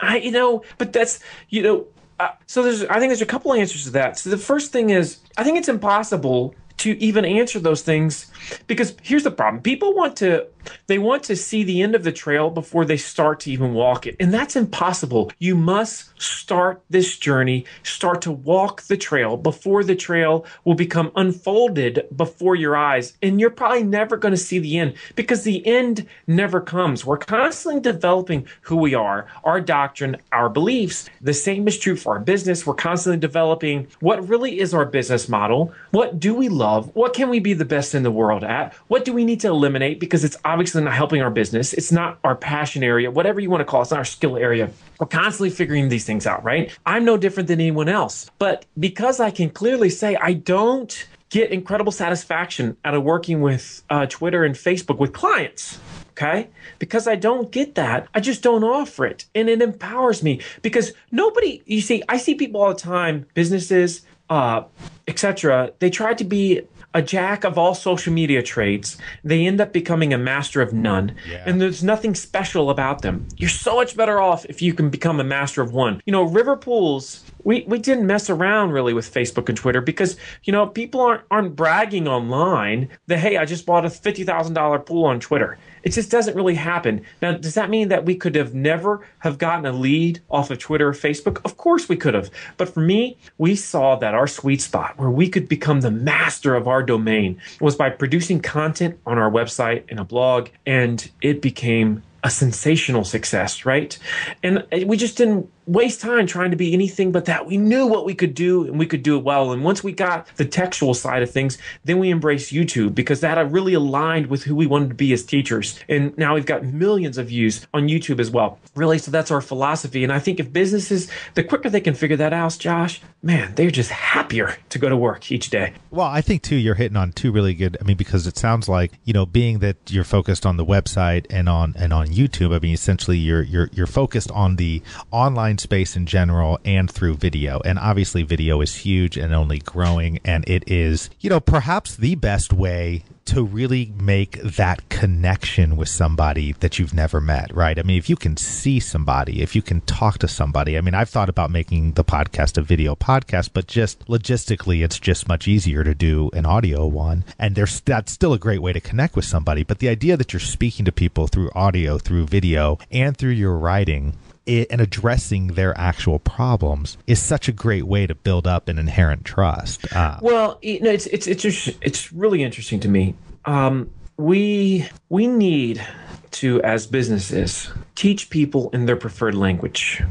I, 0.00 0.18
you 0.18 0.30
know, 0.30 0.62
but 0.78 0.92
that's, 0.92 1.20
you 1.48 1.62
know, 1.62 1.86
uh, 2.20 2.28
so 2.46 2.62
there's, 2.62 2.84
I 2.84 2.98
think 2.98 3.10
there's 3.10 3.22
a 3.22 3.26
couple 3.26 3.52
answers 3.52 3.84
to 3.84 3.90
that. 3.90 4.18
So 4.18 4.30
the 4.30 4.38
first 4.38 4.72
thing 4.72 4.90
is, 4.90 5.18
I 5.36 5.44
think 5.44 5.58
it's 5.58 5.68
impossible 5.68 6.54
to 6.78 6.92
even 7.02 7.24
answer 7.24 7.58
those 7.58 7.82
things 7.82 8.30
because 8.66 8.94
here's 9.02 9.24
the 9.24 9.30
problem. 9.30 9.62
People 9.62 9.94
want 9.94 10.16
to 10.16 10.46
they 10.86 10.98
want 10.98 11.22
to 11.24 11.36
see 11.36 11.64
the 11.64 11.82
end 11.82 11.94
of 11.94 12.04
the 12.04 12.12
trail 12.12 12.50
before 12.50 12.84
they 12.84 12.96
start 12.96 13.40
to 13.40 13.50
even 13.50 13.74
walk 13.74 14.06
it. 14.06 14.16
And 14.18 14.32
that's 14.32 14.56
impossible. 14.56 15.30
You 15.38 15.54
must 15.54 16.20
start 16.20 16.82
this 16.90 17.16
journey 17.16 17.64
start 17.82 18.22
to 18.22 18.32
walk 18.32 18.82
the 18.82 18.96
trail 18.96 19.36
before 19.36 19.84
the 19.84 19.94
trail 19.94 20.44
will 20.64 20.74
become 20.74 21.12
unfolded 21.16 22.06
before 22.16 22.56
your 22.56 22.76
eyes. 22.76 23.16
And 23.22 23.40
you're 23.40 23.50
probably 23.50 23.82
never 23.82 24.16
going 24.16 24.32
to 24.32 24.38
see 24.38 24.58
the 24.58 24.78
end 24.78 24.94
because 25.14 25.44
the 25.44 25.66
end 25.66 26.06
never 26.26 26.60
comes. 26.60 27.04
We're 27.04 27.18
constantly 27.18 27.80
developing 27.80 28.46
who 28.62 28.76
we 28.76 28.94
are 28.94 29.26
our 29.44 29.60
doctrine 29.60 30.16
our 30.32 30.48
beliefs. 30.48 31.08
The 31.20 31.34
same 31.34 31.68
is 31.68 31.78
true 31.78 31.96
for 31.96 32.14
our 32.14 32.20
business. 32.20 32.66
We're 32.66 32.74
constantly 32.74 33.18
developing 33.18 33.88
what 34.00 34.28
really 34.28 34.58
is 34.58 34.74
our 34.74 34.84
business 34.84 35.28
model. 35.28 35.72
What 35.90 36.18
do 36.18 36.34
we 36.34 36.48
love? 36.48 36.94
What 36.94 37.14
can 37.14 37.28
we 37.28 37.38
be 37.38 37.54
the 37.54 37.64
best 37.64 37.94
in 37.94 38.02
the 38.02 38.10
world 38.10 38.35
at? 38.44 38.74
What 38.88 39.04
do 39.04 39.12
we 39.12 39.24
need 39.24 39.40
to 39.40 39.48
eliminate 39.48 40.00
because 40.00 40.24
it's 40.24 40.36
obviously 40.44 40.82
not 40.82 40.94
helping 40.94 41.22
our 41.22 41.30
business? 41.30 41.72
It's 41.72 41.92
not 41.92 42.18
our 42.24 42.34
passion 42.34 42.82
area, 42.82 43.10
whatever 43.10 43.40
you 43.40 43.50
want 43.50 43.60
to 43.60 43.64
call 43.64 43.80
it. 43.80 43.84
It's 43.84 43.90
not 43.90 43.98
our 43.98 44.04
skill 44.04 44.36
area. 44.36 44.70
We're 44.98 45.06
constantly 45.06 45.50
figuring 45.50 45.88
these 45.88 46.04
things 46.04 46.26
out, 46.26 46.44
right? 46.44 46.76
I'm 46.84 47.04
no 47.04 47.16
different 47.16 47.48
than 47.48 47.60
anyone 47.60 47.88
else. 47.88 48.30
But 48.38 48.66
because 48.78 49.20
I 49.20 49.30
can 49.30 49.50
clearly 49.50 49.90
say 49.90 50.16
I 50.16 50.32
don't 50.32 51.06
get 51.30 51.50
incredible 51.50 51.92
satisfaction 51.92 52.76
out 52.84 52.94
of 52.94 53.02
working 53.02 53.40
with 53.40 53.82
uh, 53.90 54.06
Twitter 54.06 54.44
and 54.44 54.54
Facebook 54.54 54.98
with 54.98 55.12
clients, 55.12 55.78
okay? 56.12 56.48
Because 56.78 57.08
I 57.08 57.16
don't 57.16 57.50
get 57.50 57.74
that, 57.74 58.08
I 58.14 58.20
just 58.20 58.42
don't 58.42 58.64
offer 58.64 59.06
it. 59.06 59.26
And 59.34 59.48
it 59.48 59.60
empowers 59.60 60.22
me 60.22 60.40
because 60.62 60.92
nobody, 61.10 61.62
you 61.66 61.80
see, 61.80 62.02
I 62.08 62.16
see 62.16 62.34
people 62.34 62.62
all 62.62 62.72
the 62.72 62.80
time, 62.80 63.26
businesses, 63.34 64.02
uh, 64.30 64.64
etc. 65.06 65.72
They 65.78 65.90
try 65.90 66.14
to 66.14 66.24
be 66.24 66.62
a 66.94 67.02
jack 67.02 67.44
of 67.44 67.58
all 67.58 67.74
social 67.74 68.12
media 68.12 68.42
trades. 68.42 68.96
They 69.22 69.46
end 69.46 69.60
up 69.60 69.72
becoming 69.72 70.14
a 70.14 70.18
master 70.18 70.62
of 70.62 70.72
none. 70.72 71.14
Yeah. 71.28 71.44
And 71.44 71.60
there's 71.60 71.84
nothing 71.84 72.14
special 72.14 72.70
about 72.70 73.02
them. 73.02 73.28
You're 73.36 73.50
so 73.50 73.76
much 73.76 73.96
better 73.96 74.18
off 74.18 74.46
if 74.46 74.62
you 74.62 74.72
can 74.72 74.88
become 74.88 75.20
a 75.20 75.24
master 75.24 75.60
of 75.60 75.72
one. 75.72 76.00
You 76.06 76.12
know, 76.12 76.22
River 76.22 76.56
Pools 76.56 77.22
we, 77.46 77.64
we 77.68 77.78
didn't 77.78 78.08
mess 78.08 78.28
around 78.28 78.72
really 78.72 78.92
with 78.92 79.14
Facebook 79.14 79.48
and 79.48 79.56
Twitter 79.56 79.80
because, 79.80 80.16
you 80.42 80.52
know, 80.52 80.66
people 80.66 81.00
aren't, 81.00 81.22
aren't 81.30 81.54
bragging 81.54 82.08
online 82.08 82.88
that, 83.06 83.20
hey, 83.20 83.36
I 83.36 83.44
just 83.44 83.64
bought 83.64 83.86
a 83.86 83.88
$50,000 83.88 84.84
pool 84.84 85.04
on 85.04 85.20
Twitter. 85.20 85.56
It 85.84 85.90
just 85.90 86.10
doesn't 86.10 86.34
really 86.34 86.56
happen. 86.56 87.02
Now, 87.22 87.34
does 87.34 87.54
that 87.54 87.70
mean 87.70 87.86
that 87.90 88.04
we 88.04 88.16
could 88.16 88.34
have 88.34 88.52
never 88.52 89.06
have 89.20 89.38
gotten 89.38 89.64
a 89.64 89.70
lead 89.70 90.18
off 90.28 90.50
of 90.50 90.58
Twitter 90.58 90.88
or 90.88 90.92
Facebook? 90.92 91.40
Of 91.44 91.56
course 91.56 91.88
we 91.88 91.94
could 91.94 92.14
have. 92.14 92.32
But 92.56 92.68
for 92.68 92.80
me, 92.80 93.16
we 93.38 93.54
saw 93.54 93.94
that 93.94 94.12
our 94.12 94.26
sweet 94.26 94.60
spot 94.60 94.98
where 94.98 95.08
we 95.08 95.28
could 95.28 95.48
become 95.48 95.82
the 95.82 95.92
master 95.92 96.56
of 96.56 96.66
our 96.66 96.82
domain 96.82 97.40
was 97.60 97.76
by 97.76 97.90
producing 97.90 98.40
content 98.40 98.98
on 99.06 99.18
our 99.18 99.30
website 99.30 99.84
and 99.88 100.00
a 100.00 100.04
blog, 100.04 100.48
and 100.66 101.08
it 101.22 101.40
became 101.40 102.02
a 102.26 102.30
sensational 102.30 103.04
success, 103.04 103.64
right? 103.64 103.96
And 104.42 104.66
we 104.84 104.96
just 104.96 105.16
didn't 105.16 105.48
waste 105.66 106.00
time 106.00 106.26
trying 106.26 106.50
to 106.50 106.56
be 106.56 106.72
anything 106.74 107.10
but 107.10 107.24
that. 107.24 107.46
We 107.46 107.56
knew 107.56 107.86
what 107.86 108.04
we 108.04 108.14
could 108.14 108.34
do 108.34 108.64
and 108.64 108.78
we 108.78 108.86
could 108.86 109.02
do 109.02 109.16
it 109.16 109.24
well. 109.24 109.52
And 109.52 109.64
once 109.64 109.82
we 109.82 109.92
got 109.92 110.26
the 110.36 110.44
textual 110.44 110.94
side 110.94 111.22
of 111.22 111.30
things, 111.30 111.58
then 111.84 111.98
we 111.98 112.10
embraced 112.10 112.52
YouTube 112.52 112.94
because 112.94 113.20
that 113.20 113.36
really 113.50 113.74
aligned 113.74 114.26
with 114.26 114.44
who 114.44 114.54
we 114.54 114.66
wanted 114.66 114.88
to 114.88 114.94
be 114.94 115.12
as 115.12 115.24
teachers. 115.24 115.78
And 115.88 116.16
now 116.18 116.34
we've 116.34 116.46
got 116.46 116.64
millions 116.64 117.18
of 117.18 117.28
views 117.28 117.66
on 117.74 117.88
YouTube 117.88 118.20
as 118.20 118.30
well. 118.30 118.58
Really, 118.74 118.98
so 118.98 119.10
that's 119.10 119.30
our 119.30 119.40
philosophy. 119.40 120.02
And 120.02 120.12
I 120.12 120.18
think 120.18 120.40
if 120.40 120.52
businesses, 120.52 121.08
the 121.34 121.44
quicker 121.44 121.70
they 121.70 121.80
can 121.80 121.94
figure 121.94 122.16
that 122.16 122.32
out, 122.32 122.56
Josh, 122.58 123.00
man, 123.22 123.54
they're 123.54 123.70
just 123.70 123.90
happier 123.90 124.56
to 124.70 124.78
go 124.78 124.88
to 124.88 124.96
work 124.96 125.30
each 125.30 125.50
day. 125.50 125.74
Well, 125.90 126.06
I 126.06 126.20
think 126.20 126.42
too, 126.42 126.56
you're 126.56 126.74
hitting 126.74 126.96
on 126.96 127.12
two 127.12 127.32
really 127.32 127.54
good. 127.54 127.76
I 127.80 127.84
mean, 127.84 127.96
because 127.96 128.26
it 128.26 128.36
sounds 128.36 128.68
like 128.68 128.92
you 129.04 129.12
know, 129.12 129.26
being 129.26 129.58
that 129.60 129.76
you're 129.90 130.04
focused 130.04 130.46
on 130.46 130.56
the 130.56 130.64
website 130.64 131.26
and 131.30 131.48
on 131.48 131.74
and 131.76 131.92
on 131.92 132.12
YouTube. 132.16 132.54
I 132.54 132.58
mean, 132.58 132.74
essentially, 132.74 133.18
you're 133.18 133.42
you're 133.42 133.68
you're 133.72 133.86
focused 133.86 134.30
on 134.30 134.56
the 134.56 134.82
online 135.10 135.58
space 135.58 135.96
in 135.96 136.06
general 136.06 136.58
and 136.64 136.90
through 136.90 137.14
video. 137.16 137.60
And 137.64 137.78
obviously, 137.78 138.22
video 138.22 138.60
is 138.60 138.74
huge 138.74 139.16
and 139.16 139.34
only 139.34 139.58
growing. 139.58 140.18
And 140.24 140.48
it 140.48 140.64
is, 140.70 141.10
you 141.20 141.30
know, 141.30 141.40
perhaps 141.40 141.96
the 141.96 142.14
best 142.14 142.52
way 142.52 143.04
to 143.26 143.42
really 143.42 143.92
make 144.00 144.40
that 144.42 144.88
connection 144.88 145.76
with 145.76 145.88
somebody 145.88 146.52
that 146.60 146.78
you've 146.78 146.94
never 146.94 147.20
met, 147.20 147.54
right? 147.54 147.78
I 147.78 147.82
mean, 147.82 147.98
if 147.98 148.08
you 148.08 148.16
can 148.16 148.36
see 148.36 148.80
somebody, 148.80 149.42
if 149.42 149.54
you 149.54 149.62
can 149.62 149.80
talk 149.82 150.18
to 150.18 150.28
somebody, 150.28 150.78
I 150.78 150.80
mean, 150.80 150.94
I've 150.94 151.10
thought 151.10 151.28
about 151.28 151.50
making 151.50 151.92
the 151.92 152.04
podcast 152.04 152.56
a 152.56 152.62
video 152.62 152.94
podcast, 152.94 153.50
but 153.52 153.66
just 153.66 154.06
logistically, 154.06 154.84
it's 154.84 154.98
just 154.98 155.28
much 155.28 155.48
easier 155.48 155.84
to 155.84 155.94
do 155.94 156.30
an 156.32 156.46
audio 156.46 156.86
one. 156.86 157.24
And 157.38 157.54
there's 157.54 157.80
that's 157.80 158.12
still 158.12 158.32
a 158.32 158.38
great 158.38 158.62
way 158.62 158.72
to 158.72 158.80
connect 158.80 159.16
with 159.16 159.24
somebody. 159.24 159.62
But 159.62 159.78
the 159.80 159.88
idea 159.88 160.16
that 160.16 160.32
you're 160.32 160.40
speaking 160.40 160.84
to 160.84 160.92
people 160.92 161.26
through 161.26 161.50
audio, 161.54 161.98
through 161.98 162.26
video, 162.26 162.78
and 162.90 163.16
through 163.16 163.30
your 163.30 163.56
writing 163.56 164.16
it, 164.46 164.68
and 164.70 164.80
addressing 164.80 165.48
their 165.48 165.76
actual 165.78 166.18
problems 166.18 166.96
is 167.06 167.20
such 167.20 167.48
a 167.48 167.52
great 167.52 167.84
way 167.84 168.06
to 168.06 168.14
build 168.14 168.46
up 168.46 168.68
an 168.68 168.78
inherent 168.78 169.24
trust. 169.24 169.92
Uh, 169.94 170.18
well, 170.22 170.58
you 170.62 170.80
know, 170.80 170.90
it's 170.90 171.06
it's 171.06 171.26
it's 171.26 171.42
just, 171.42 171.70
it's 171.80 172.12
really 172.12 172.42
interesting 172.42 172.80
to 172.80 172.88
me. 172.88 173.14
Um, 173.44 173.90
we 174.16 174.88
we 175.08 175.26
need 175.26 175.84
to, 176.32 176.62
as 176.62 176.86
businesses, 176.86 177.70
teach 177.94 178.30
people 178.30 178.70
in 178.70 178.86
their 178.86 178.96
preferred 178.96 179.34
language 179.34 180.02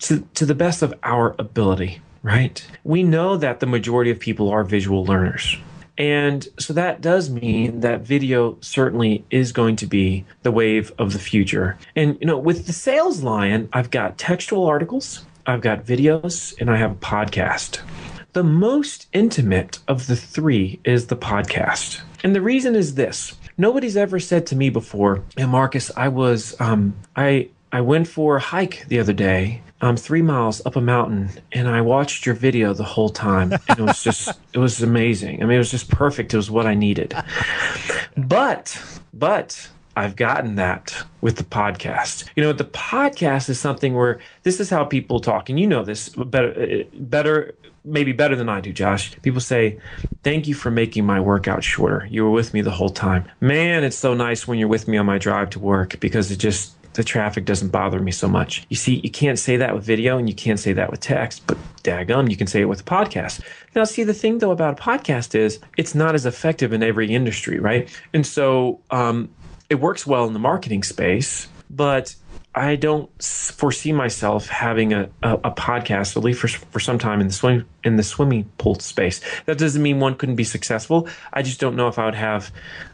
to 0.00 0.20
to 0.34 0.44
the 0.44 0.54
best 0.54 0.82
of 0.82 0.92
our 1.02 1.34
ability. 1.38 2.00
Right? 2.22 2.66
We 2.84 3.02
know 3.02 3.36
that 3.36 3.60
the 3.60 3.66
majority 3.66 4.10
of 4.10 4.18
people 4.18 4.48
are 4.48 4.64
visual 4.64 5.04
learners. 5.04 5.58
And 5.96 6.46
so 6.58 6.72
that 6.72 7.00
does 7.00 7.30
mean 7.30 7.80
that 7.80 8.00
video 8.00 8.58
certainly 8.60 9.24
is 9.30 9.52
going 9.52 9.76
to 9.76 9.86
be 9.86 10.24
the 10.42 10.50
wave 10.50 10.92
of 10.98 11.12
the 11.12 11.18
future. 11.18 11.78
And, 11.94 12.18
you 12.20 12.26
know, 12.26 12.38
with 12.38 12.66
the 12.66 12.72
Sales 12.72 13.22
Lion, 13.22 13.68
I've 13.72 13.90
got 13.90 14.18
textual 14.18 14.66
articles, 14.66 15.24
I've 15.46 15.60
got 15.60 15.84
videos, 15.84 16.58
and 16.60 16.70
I 16.70 16.76
have 16.76 16.92
a 16.92 16.96
podcast. 16.96 17.80
The 18.32 18.42
most 18.42 19.06
intimate 19.12 19.78
of 19.86 20.08
the 20.08 20.16
three 20.16 20.80
is 20.84 21.06
the 21.06 21.16
podcast. 21.16 22.00
And 22.24 22.34
the 22.34 22.40
reason 22.40 22.74
is 22.74 22.94
this 22.94 23.36
nobody's 23.56 23.96
ever 23.96 24.18
said 24.18 24.46
to 24.46 24.56
me 24.56 24.70
before, 24.70 25.22
and 25.36 25.50
Marcus, 25.50 25.92
I 25.96 26.08
was, 26.08 26.60
um, 26.60 26.96
I, 27.14 27.50
I 27.70 27.82
went 27.82 28.08
for 28.08 28.36
a 28.36 28.40
hike 28.40 28.84
the 28.88 28.98
other 28.98 29.12
day 29.12 29.62
um, 29.84 29.98
three 29.98 30.22
miles 30.22 30.64
up 30.64 30.76
a 30.76 30.80
mountain, 30.80 31.28
and 31.52 31.68
I 31.68 31.82
watched 31.82 32.24
your 32.24 32.34
video 32.34 32.72
the 32.72 32.84
whole 32.84 33.10
time. 33.10 33.52
And 33.52 33.78
it 33.78 33.82
was 33.82 34.02
just, 34.02 34.30
it 34.54 34.58
was 34.58 34.82
amazing. 34.82 35.42
I 35.42 35.46
mean, 35.46 35.56
it 35.56 35.58
was 35.58 35.70
just 35.70 35.90
perfect. 35.90 36.32
It 36.32 36.38
was 36.38 36.50
what 36.50 36.64
I 36.64 36.72
needed. 36.72 37.14
But, 38.16 38.82
but 39.12 39.68
I've 39.94 40.16
gotten 40.16 40.54
that 40.54 40.96
with 41.20 41.36
the 41.36 41.44
podcast. 41.44 42.24
You 42.34 42.42
know, 42.42 42.54
the 42.54 42.64
podcast 42.64 43.50
is 43.50 43.60
something 43.60 43.94
where 43.94 44.20
this 44.42 44.58
is 44.58 44.70
how 44.70 44.84
people 44.84 45.20
talk, 45.20 45.50
and 45.50 45.60
you 45.60 45.66
know 45.66 45.84
this 45.84 46.08
better, 46.08 46.84
better, 46.94 47.54
maybe 47.84 48.12
better 48.12 48.36
than 48.36 48.48
I 48.48 48.62
do, 48.62 48.72
Josh. 48.72 49.14
People 49.20 49.42
say, 49.42 49.78
"Thank 50.22 50.48
you 50.48 50.54
for 50.54 50.70
making 50.70 51.04
my 51.04 51.20
workout 51.20 51.62
shorter. 51.62 52.08
You 52.10 52.24
were 52.24 52.30
with 52.30 52.54
me 52.54 52.62
the 52.62 52.70
whole 52.70 52.88
time." 52.88 53.26
Man, 53.42 53.84
it's 53.84 53.98
so 53.98 54.14
nice 54.14 54.48
when 54.48 54.58
you're 54.58 54.68
with 54.68 54.88
me 54.88 54.96
on 54.96 55.04
my 55.04 55.18
drive 55.18 55.50
to 55.50 55.58
work 55.58 56.00
because 56.00 56.30
it 56.30 56.36
just 56.38 56.74
the 56.94 57.04
traffic 57.04 57.44
doesn't 57.44 57.68
bother 57.68 58.00
me 58.00 58.10
so 58.10 58.28
much. 58.28 58.66
You 58.68 58.76
see, 58.76 59.00
you 59.02 59.10
can't 59.10 59.38
say 59.38 59.56
that 59.56 59.74
with 59.74 59.84
video 59.84 60.16
and 60.16 60.28
you 60.28 60.34
can't 60.34 60.58
say 60.58 60.72
that 60.72 60.90
with 60.90 61.00
text, 61.00 61.46
but 61.46 61.58
daggum, 61.82 62.30
you 62.30 62.36
can 62.36 62.46
say 62.46 62.60
it 62.60 62.66
with 62.66 62.80
a 62.80 62.84
podcast. 62.84 63.40
Now, 63.74 63.84
see, 63.84 64.04
the 64.04 64.14
thing 64.14 64.38
though 64.38 64.52
about 64.52 64.78
a 64.78 64.82
podcast 64.82 65.34
is 65.34 65.58
it's 65.76 65.94
not 65.94 66.14
as 66.14 66.24
effective 66.24 66.72
in 66.72 66.82
every 66.82 67.12
industry, 67.12 67.58
right? 67.58 67.88
And 68.12 68.26
so 68.26 68.80
um, 68.90 69.28
it 69.68 69.76
works 69.76 70.06
well 70.06 70.26
in 70.26 70.32
the 70.32 70.38
marketing 70.38 70.82
space, 70.82 71.48
but 71.68 72.14
I 72.54 72.76
don't 72.76 73.10
foresee 73.20 73.92
myself 73.92 74.46
having 74.46 74.92
a, 74.92 75.10
a, 75.22 75.34
a, 75.34 75.50
podcast, 75.50 76.16
at 76.16 76.22
least 76.22 76.40
for, 76.40 76.46
for 76.46 76.78
some 76.78 77.00
time 77.00 77.20
in 77.20 77.26
the 77.26 77.32
swim 77.32 77.66
in 77.82 77.96
the 77.96 78.04
swimming 78.04 78.44
pool 78.58 78.76
space. 78.76 79.20
That 79.46 79.58
doesn't 79.58 79.82
mean 79.82 79.98
one 79.98 80.14
couldn't 80.14 80.36
be 80.36 80.44
successful. 80.44 81.08
I 81.32 81.42
just 81.42 81.58
don't 81.58 81.74
know 81.74 81.88
if 81.88 81.98
I 81.98 82.04
would 82.04 82.14
have 82.14 82.52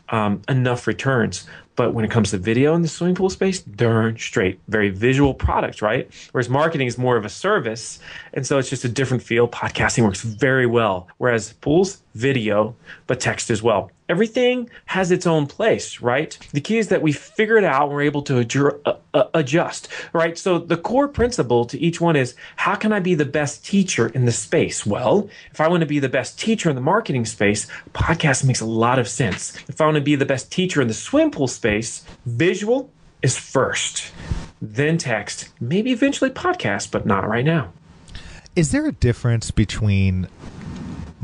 um, 0.09 0.41
enough 0.49 0.87
returns. 0.87 1.47
But 1.81 1.95
when 1.95 2.05
it 2.05 2.11
comes 2.11 2.31
to 2.33 2.37
video 2.37 2.75
in 2.75 2.83
the 2.83 2.89
swimming 2.89 3.15
pool 3.15 3.31
space, 3.31 3.63
darn 3.63 4.19
straight, 4.19 4.61
very 4.69 4.91
visual 4.91 5.33
product, 5.33 5.81
right? 5.81 6.11
Whereas 6.33 6.51
marketing 6.51 6.89
is 6.89 6.99
more 6.99 7.17
of 7.17 7.25
a 7.25 7.31
service. 7.31 8.01
And 8.35 8.47
so 8.47 8.59
it's 8.59 8.69
just 8.69 8.85
a 8.85 8.89
different 8.91 9.23
feel. 9.23 9.49
Podcasting 9.49 10.05
works 10.05 10.21
very 10.21 10.67
well. 10.67 11.09
Whereas 11.17 11.55
pools, 11.55 12.03
video, 12.15 12.77
but 13.07 13.19
text 13.19 13.49
as 13.49 13.63
well 13.63 13.91
everything 14.11 14.69
has 14.87 15.13
its 15.13 15.27
own 15.27 15.47
place, 15.47 16.01
right? 16.01 16.37
The 16.53 16.61
key 16.61 16.79
is 16.79 16.89
that 16.89 17.01
we 17.01 17.13
figure 17.13 17.57
it 17.57 17.65
out 17.65 17.85
and 17.85 17.93
we're 17.93 18.03
able 18.03 18.23
to 18.23 18.41
uh, 18.85 18.95
uh, 19.15 19.25
adjust, 19.35 19.89
right? 20.13 20.37
So 20.37 20.59
the 20.59 20.77
core 20.77 21.07
principle 21.07 21.65
to 21.67 21.79
each 21.79 22.01
one 22.01 22.17
is 22.17 22.35
how 22.57 22.75
can 22.75 22.93
I 22.93 22.99
be 22.99 23.15
the 23.15 23.25
best 23.25 23.65
teacher 23.65 24.09
in 24.09 24.25
the 24.25 24.33
space? 24.33 24.85
Well, 24.85 25.31
if 25.53 25.61
I 25.61 25.69
want 25.69 25.83
to 25.83 25.87
be 25.87 26.01
the 26.01 26.09
best 26.09 26.41
teacher 26.41 26.69
in 26.69 26.75
the 26.75 26.83
marketing 26.83 27.25
space, 27.25 27.69
podcast 27.95 28.45
makes 28.45 28.61
a 28.61 28.67
lot 28.67 28.99
of 28.99 29.07
sense. 29.07 29.57
If 29.69 29.81
I 29.81 29.85
want 29.85 29.95
to 29.95 30.01
be 30.01 30.17
the 30.17 30.27
best 30.27 30.51
teacher 30.51 30.83
in 30.83 30.89
the 30.89 30.95
swim 30.95 31.31
pool 31.31 31.47
space, 31.47 32.05
visual 32.27 32.91
is 33.23 33.39
first, 33.39 34.13
then 34.61 34.99
text, 34.99 35.51
maybe 35.61 35.93
eventually 35.93 36.31
podcast, 36.31 36.91
but 36.91 37.07
not 37.07 37.29
right 37.29 37.45
now. 37.45 37.73
Is 38.57 38.73
there 38.73 38.87
a 38.87 38.93
difference 38.93 39.53
between 39.53 40.29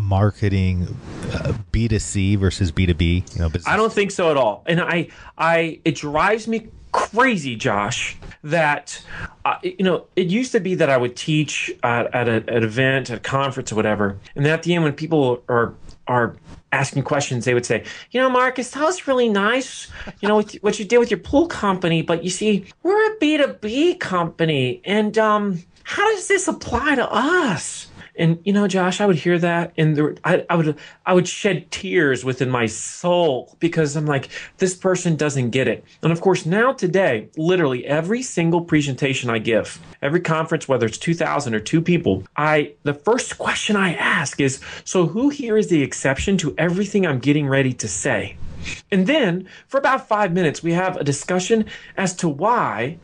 marketing 0.06 0.96
uh, 1.32 1.52
B2C 1.72 2.38
versus 2.38 2.72
B2B? 2.72 3.34
You 3.34 3.40
know, 3.40 3.48
business? 3.48 3.66
I 3.66 3.76
don't 3.76 3.92
think 3.92 4.10
so 4.10 4.30
at 4.30 4.36
all. 4.36 4.62
And 4.66 4.80
I, 4.80 5.08
I, 5.36 5.80
it 5.84 5.96
drives 5.96 6.46
me 6.48 6.68
crazy, 6.92 7.56
Josh, 7.56 8.16
that 8.42 9.02
uh, 9.44 9.56
you 9.62 9.84
know 9.84 10.06
it 10.16 10.28
used 10.28 10.52
to 10.52 10.60
be 10.60 10.74
that 10.76 10.88
I 10.88 10.96
would 10.96 11.14
teach 11.14 11.70
at, 11.82 12.12
at 12.14 12.28
a, 12.28 12.36
an 12.48 12.62
event, 12.62 13.10
at 13.10 13.18
a 13.18 13.20
conference, 13.20 13.70
or 13.70 13.76
whatever, 13.76 14.18
and 14.34 14.46
at 14.46 14.62
the 14.62 14.74
end 14.74 14.84
when 14.84 14.94
people 14.94 15.42
are 15.48 15.74
are 16.06 16.36
asking 16.72 17.02
questions, 17.02 17.44
they 17.44 17.54
would 17.54 17.66
say, 17.66 17.84
you 18.10 18.20
know, 18.20 18.30
Marcus, 18.30 18.70
that 18.70 18.82
was 18.82 19.06
really 19.06 19.28
nice, 19.28 19.88
you 20.20 20.28
know, 20.28 20.40
what 20.60 20.78
you 20.78 20.84
did 20.84 20.98
with 20.98 21.10
your 21.10 21.20
pool 21.20 21.46
company, 21.46 22.02
but 22.02 22.24
you 22.24 22.30
see, 22.30 22.64
we're 22.82 23.12
a 23.12 23.16
B 23.18 23.36
two 23.36 23.56
B 23.60 23.94
company, 23.94 24.80
and 24.84 25.18
um, 25.18 25.62
how 25.82 26.10
does 26.14 26.28
this 26.28 26.48
apply 26.48 26.94
to 26.94 27.10
us? 27.10 27.88
And 28.18 28.38
you 28.44 28.52
know, 28.52 28.66
Josh, 28.66 29.00
I 29.00 29.06
would 29.06 29.16
hear 29.16 29.38
that, 29.38 29.72
and 29.76 29.96
there, 29.96 30.14
I, 30.24 30.44
I 30.48 30.56
would, 30.56 30.76
I 31.04 31.12
would 31.12 31.28
shed 31.28 31.70
tears 31.70 32.24
within 32.24 32.50
my 32.50 32.66
soul 32.66 33.56
because 33.58 33.96
I'm 33.96 34.06
like, 34.06 34.28
this 34.58 34.74
person 34.74 35.16
doesn't 35.16 35.50
get 35.50 35.68
it. 35.68 35.84
And 36.02 36.12
of 36.12 36.20
course, 36.20 36.46
now 36.46 36.72
today, 36.72 37.28
literally 37.36 37.86
every 37.86 38.22
single 38.22 38.62
presentation 38.62 39.30
I 39.30 39.38
give, 39.38 39.78
every 40.02 40.20
conference, 40.20 40.68
whether 40.68 40.86
it's 40.86 40.98
2,000 40.98 41.54
or 41.54 41.60
two 41.60 41.80
people, 41.80 42.24
I 42.36 42.72
the 42.82 42.94
first 42.94 43.38
question 43.38 43.76
I 43.76 43.94
ask 43.94 44.40
is, 44.40 44.60
so 44.84 45.06
who 45.06 45.28
here 45.28 45.56
is 45.56 45.68
the 45.68 45.82
exception 45.82 46.38
to 46.38 46.54
everything 46.58 47.06
I'm 47.06 47.18
getting 47.18 47.46
ready 47.48 47.72
to 47.74 47.88
say? 47.88 48.36
And 48.90 49.06
then 49.06 49.48
for 49.68 49.78
about 49.78 50.08
five 50.08 50.32
minutes, 50.32 50.62
we 50.62 50.72
have 50.72 50.96
a 50.96 51.04
discussion 51.04 51.66
as 51.96 52.14
to 52.16 52.28
why 52.28 52.98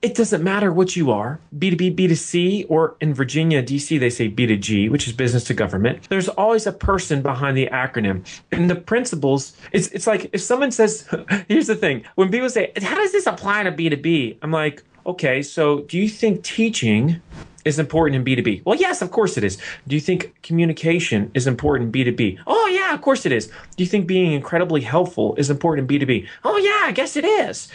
it 0.00 0.14
doesn't 0.14 0.44
matter 0.44 0.72
what 0.72 0.94
you 0.94 1.10
are 1.10 1.40
B2B, 1.56 1.96
B2C, 1.96 2.66
or 2.68 2.96
in 3.00 3.12
Virginia, 3.14 3.62
DC, 3.62 3.98
they 3.98 4.10
say 4.10 4.30
B2G, 4.30 4.90
which 4.90 5.08
is 5.08 5.12
business 5.12 5.42
to 5.44 5.54
government. 5.54 6.08
There's 6.08 6.28
always 6.28 6.66
a 6.66 6.72
person 6.72 7.20
behind 7.20 7.56
the 7.56 7.66
acronym. 7.66 8.24
And 8.52 8.70
the 8.70 8.76
principles, 8.76 9.56
it's, 9.72 9.88
it's 9.88 10.06
like 10.06 10.30
if 10.32 10.40
someone 10.40 10.70
says, 10.70 11.08
here's 11.48 11.66
the 11.66 11.74
thing 11.74 12.04
when 12.14 12.30
people 12.30 12.48
say, 12.48 12.72
how 12.80 12.94
does 12.94 13.10
this 13.10 13.26
apply 13.26 13.64
to 13.64 13.72
B2B? 13.72 14.38
I'm 14.42 14.52
like, 14.52 14.84
okay, 15.04 15.42
so 15.42 15.80
do 15.80 15.98
you 15.98 16.08
think 16.08 16.44
teaching 16.44 17.20
is 17.64 17.78
important 17.78 18.16
in 18.16 18.24
B2B? 18.24 18.64
Well, 18.64 18.78
yes, 18.78 19.02
of 19.02 19.10
course 19.10 19.36
it 19.36 19.44
is. 19.44 19.58
Do 19.86 19.94
you 19.94 20.00
think 20.00 20.40
communication 20.42 21.30
is 21.34 21.46
important 21.46 21.94
in 21.94 22.14
B2B? 22.14 22.38
Oh, 22.46 22.66
yeah, 22.68 22.94
of 22.94 23.00
course 23.02 23.26
it 23.26 23.32
is. 23.32 23.46
Do 23.46 23.84
you 23.84 23.86
think 23.86 24.06
being 24.06 24.32
incredibly 24.32 24.80
helpful 24.80 25.34
is 25.36 25.50
important 25.50 25.90
in 25.90 26.00
B2B? 26.00 26.26
Oh, 26.44 26.56
yeah, 26.56 26.88
I 26.88 26.92
guess 26.92 27.16
it 27.16 27.24
is. 27.24 27.68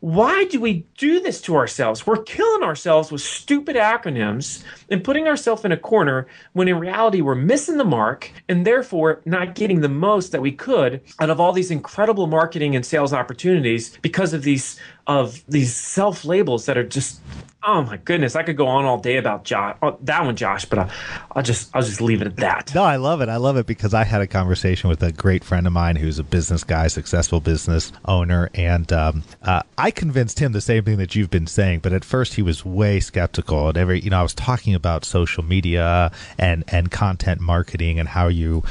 Why 0.00 0.44
do 0.44 0.60
we 0.60 0.86
do 0.96 1.20
this 1.20 1.40
to 1.42 1.56
ourselves? 1.56 2.06
We're 2.06 2.22
killing 2.22 2.62
ourselves 2.62 3.12
with 3.12 3.20
stupid 3.20 3.76
acronyms 3.76 4.64
and 4.88 5.04
putting 5.04 5.28
ourselves 5.28 5.64
in 5.64 5.72
a 5.72 5.76
corner 5.76 6.26
when 6.54 6.68
in 6.68 6.78
reality 6.78 7.20
we're 7.20 7.34
missing 7.34 7.76
the 7.76 7.84
mark 7.84 8.32
and 8.48 8.66
therefore 8.66 9.20
not 9.26 9.54
getting 9.54 9.80
the 9.80 9.88
most 9.88 10.32
that 10.32 10.40
we 10.40 10.52
could 10.52 11.02
out 11.20 11.28
of 11.28 11.38
all 11.38 11.52
these 11.52 11.70
incredible 11.70 12.26
marketing 12.26 12.74
and 12.74 12.86
sales 12.86 13.12
opportunities 13.12 13.98
because 13.98 14.32
of 14.32 14.42
these 14.42 14.80
of 15.06 15.42
these 15.48 15.74
self 15.74 16.24
labels 16.24 16.66
that 16.66 16.78
are 16.78 16.84
just 16.84 17.20
oh 17.64 17.82
my 17.82 17.96
goodness 17.98 18.36
i 18.36 18.42
could 18.42 18.56
go 18.56 18.66
on 18.66 18.84
all 18.84 18.98
day 18.98 19.16
about 19.16 19.44
josh 19.44 19.76
oh, 19.82 19.96
that 20.02 20.24
one 20.24 20.36
josh 20.36 20.64
but 20.64 20.78
I'll, 20.78 20.90
I'll 21.32 21.42
just 21.42 21.70
i'll 21.74 21.82
just 21.82 22.00
leave 22.00 22.20
it 22.22 22.26
at 22.26 22.36
that 22.36 22.70
No, 22.74 22.84
I 22.84 22.96
love 22.96 23.20
it. 23.20 23.28
I 23.28 23.36
love 23.36 23.56
it 23.56 23.66
because 23.66 23.94
I 23.94 24.04
had 24.04 24.20
a 24.20 24.26
conversation 24.26 24.88
with 24.88 25.02
a 25.02 25.12
great 25.12 25.44
friend 25.44 25.66
of 25.66 25.72
mine 25.72 25.96
who's 25.96 26.18
a 26.18 26.24
business 26.24 26.64
guy, 26.64 26.88
successful 26.88 27.40
business 27.40 27.92
owner, 28.04 28.50
and 28.54 28.92
um, 28.92 29.22
uh, 29.42 29.62
I 29.78 29.90
convinced 29.90 30.38
him 30.38 30.52
the 30.52 30.60
same 30.60 30.84
thing 30.84 30.98
that 30.98 31.14
you've 31.14 31.30
been 31.30 31.46
saying. 31.46 31.80
But 31.80 31.92
at 31.92 32.04
first, 32.04 32.34
he 32.34 32.42
was 32.42 32.64
way 32.64 33.00
skeptical. 33.00 33.68
And 33.68 33.76
every, 33.76 34.00
you 34.00 34.10
know, 34.10 34.20
I 34.20 34.22
was 34.22 34.34
talking 34.34 34.74
about 34.74 35.04
social 35.04 35.42
media 35.42 36.12
and 36.38 36.64
and 36.68 36.90
content 36.90 37.40
marketing 37.40 37.98
and 37.98 38.08
how 38.08 38.28
you 38.28 38.62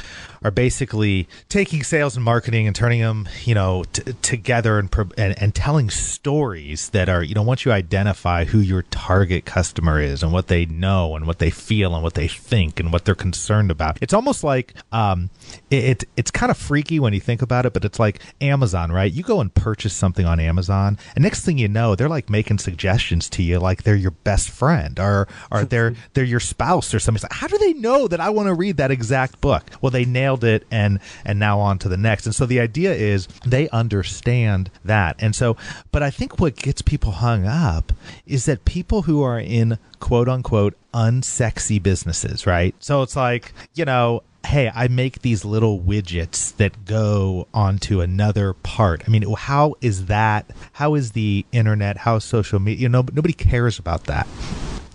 are 0.42 0.50
basically 0.50 1.28
taking 1.48 1.82
sales 1.82 2.16
and 2.16 2.24
marketing 2.24 2.66
and 2.66 2.74
turning 2.74 3.00
them, 3.00 3.28
you 3.44 3.54
know, 3.54 3.84
t- 3.92 4.12
together 4.22 4.78
and, 4.78 4.94
and 5.18 5.40
and 5.40 5.54
telling 5.54 5.90
stories 5.90 6.90
that 6.90 7.08
are, 7.08 7.22
you 7.22 7.34
know, 7.34 7.42
once 7.42 7.64
you 7.64 7.72
identify 7.72 8.44
who 8.44 8.58
your 8.58 8.82
target 8.82 9.44
customer 9.44 10.00
is 10.00 10.22
and 10.22 10.32
what 10.32 10.48
they 10.48 10.64
know 10.66 11.14
and 11.16 11.26
what 11.26 11.38
they 11.38 11.50
feel 11.50 11.94
and 11.94 12.02
what 12.02 12.14
they 12.14 12.28
think 12.28 12.80
and 12.80 12.92
what 12.92 13.04
they're 13.04 13.14
concerned 13.14 13.70
about, 13.70 13.98
it's 14.00 14.14
almost 14.14 14.42
like 14.42 14.74
um, 14.92 15.30
it, 15.70 15.84
it 15.84 16.04
it's 16.16 16.30
kind 16.30 16.50
of 16.50 16.56
freaky 16.56 16.98
when 16.98 17.12
you 17.12 17.20
think 17.20 17.42
about 17.42 17.66
it, 17.66 17.72
but 17.72 17.84
it's 17.84 17.98
like 17.98 18.20
Amazon, 18.40 18.90
right? 18.92 19.12
You 19.12 19.22
go 19.22 19.40
and 19.40 19.52
purchase 19.54 19.92
something 19.92 20.26
on 20.26 20.40
Amazon, 20.40 20.98
and 21.14 21.22
next 21.22 21.44
thing 21.44 21.58
you 21.58 21.68
know, 21.68 21.94
they're 21.94 22.08
like 22.08 22.30
making 22.30 22.58
suggestions 22.58 23.28
to 23.30 23.42
you, 23.42 23.58
like 23.58 23.82
they're 23.82 23.94
your 23.94 24.10
best 24.10 24.50
friend 24.50 24.98
or 24.98 25.28
or 25.50 25.64
they're 25.64 25.94
they're 26.14 26.24
your 26.24 26.40
spouse 26.40 26.94
or 26.94 26.98
something. 26.98 27.22
Like, 27.22 27.32
how 27.32 27.46
do 27.46 27.58
they 27.58 27.74
know 27.74 28.08
that 28.08 28.20
I 28.20 28.30
want 28.30 28.46
to 28.46 28.54
read 28.54 28.78
that 28.78 28.90
exact 28.90 29.40
book? 29.40 29.64
Well, 29.80 29.90
they 29.90 30.04
nailed 30.30 30.44
it, 30.44 30.66
and 30.70 31.00
and 31.24 31.38
now 31.38 31.60
on 31.60 31.78
to 31.78 31.88
the 31.88 31.96
next. 31.96 32.26
And 32.26 32.34
so 32.34 32.46
the 32.46 32.60
idea 32.60 32.92
is 32.92 33.26
they 33.44 33.68
understand 33.70 34.70
that, 34.84 35.16
and 35.18 35.34
so, 35.34 35.56
but 35.92 36.02
I 36.02 36.10
think 36.10 36.38
what 36.38 36.56
gets 36.56 36.82
people 36.82 37.12
hung 37.12 37.46
up 37.46 37.92
is 38.26 38.46
that 38.46 38.64
people 38.64 39.02
who 39.02 39.22
are 39.22 39.38
in 39.38 39.78
quote 39.98 40.28
unquote 40.28 40.74
unsexy 40.94 41.82
businesses, 41.82 42.46
right? 42.46 42.74
So 42.78 43.02
it's 43.02 43.16
like, 43.16 43.52
you 43.74 43.84
know, 43.84 44.22
hey, 44.46 44.70
I 44.74 44.88
make 44.88 45.22
these 45.22 45.44
little 45.44 45.80
widgets 45.80 46.56
that 46.56 46.84
go 46.84 47.46
onto 47.52 48.00
another 48.00 48.54
part. 48.54 49.02
I 49.06 49.10
mean, 49.10 49.24
how 49.36 49.74
is 49.80 50.06
that? 50.06 50.46
How 50.72 50.94
is 50.94 51.12
the 51.12 51.44
internet? 51.52 51.98
How 51.98 52.16
is 52.16 52.24
social 52.24 52.58
media? 52.58 52.82
You 52.82 52.88
know, 52.88 53.04
nobody 53.12 53.34
cares 53.34 53.78
about 53.78 54.04
that. 54.04 54.26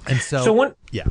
And 0.08 0.20
so, 0.20 0.44
so 0.44 0.54
one 0.54 0.76
yeah, 0.92 1.06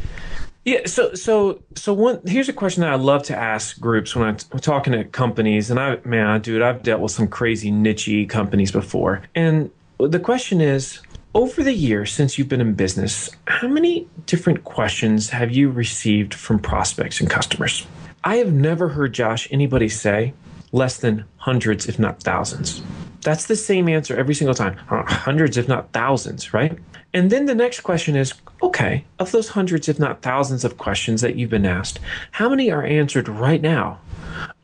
Yeah. 0.65 0.81
So, 0.87 1.15
so, 1.15 1.63
so 1.75 1.93
one. 1.93 2.21
Here's 2.27 2.49
a 2.49 2.53
question 2.53 2.83
that 2.83 2.91
I 2.91 2.97
love 2.97 3.23
to 3.25 3.37
ask 3.37 3.79
groups 3.79 4.17
when 4.17 4.27
I'm 4.27 4.37
talking 4.37 4.93
to 4.93 5.05
companies, 5.05 5.71
and 5.71 5.79
I, 5.79 5.99
man, 6.05 6.41
dude, 6.41 6.63
I've 6.63 6.83
dealt 6.83 7.01
with 7.01 7.13
some 7.13 7.29
crazy 7.29 7.71
nichey 7.71 8.29
companies 8.29 8.73
before, 8.73 9.23
and 9.35 9.71
the 9.99 10.21
question 10.21 10.61
is. 10.61 11.01
Over 11.37 11.65
the 11.65 11.73
years 11.73 12.13
since 12.13 12.39
you've 12.39 12.49
been 12.49 12.61
in 12.61 12.75
business, 12.75 13.29
how 13.49 13.67
many 13.67 14.07
different 14.27 14.63
questions 14.63 15.31
have 15.31 15.51
you 15.51 15.69
received 15.69 16.33
from 16.33 16.61
prospects 16.61 17.21
and 17.21 17.29
customers? 17.29 17.85
I 18.23 18.37
have 18.37 18.53
never 18.53 18.89
heard 18.89 19.13
Josh 19.13 19.49
anybody 19.51 19.89
say 19.89 20.33
less 20.71 20.97
than 20.99 21.25
hundreds, 21.39 21.89
if 21.89 21.99
not 21.99 22.23
thousands. 22.23 22.83
That's 23.25 23.47
the 23.47 23.57
same 23.57 23.89
answer 23.89 24.17
every 24.17 24.35
single 24.35 24.55
time. 24.55 24.77
Hundreds, 24.87 25.57
if 25.57 25.67
not 25.67 25.93
thousands, 25.93 26.55
right? 26.55 26.79
And 27.13 27.31
then 27.31 27.47
the 27.47 27.55
next 27.55 27.81
question 27.81 28.17
is 28.17 28.35
okay, 28.63 29.05
of 29.19 29.31
those 29.33 29.49
hundreds, 29.49 29.89
if 29.89 29.99
not 29.99 30.23
thousands 30.23 30.65
of 30.65 30.79
questions 30.79 31.21
that 31.21 31.37
you've 31.37 31.51
been 31.51 31.67
asked, 31.67 32.01
how 32.33 32.49
many 32.49 32.71
are 32.71 32.85
answered 32.85 33.29
right 33.29 33.61
now 33.61 33.99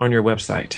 on 0.00 0.10
your 0.10 0.22
website? 0.22 0.76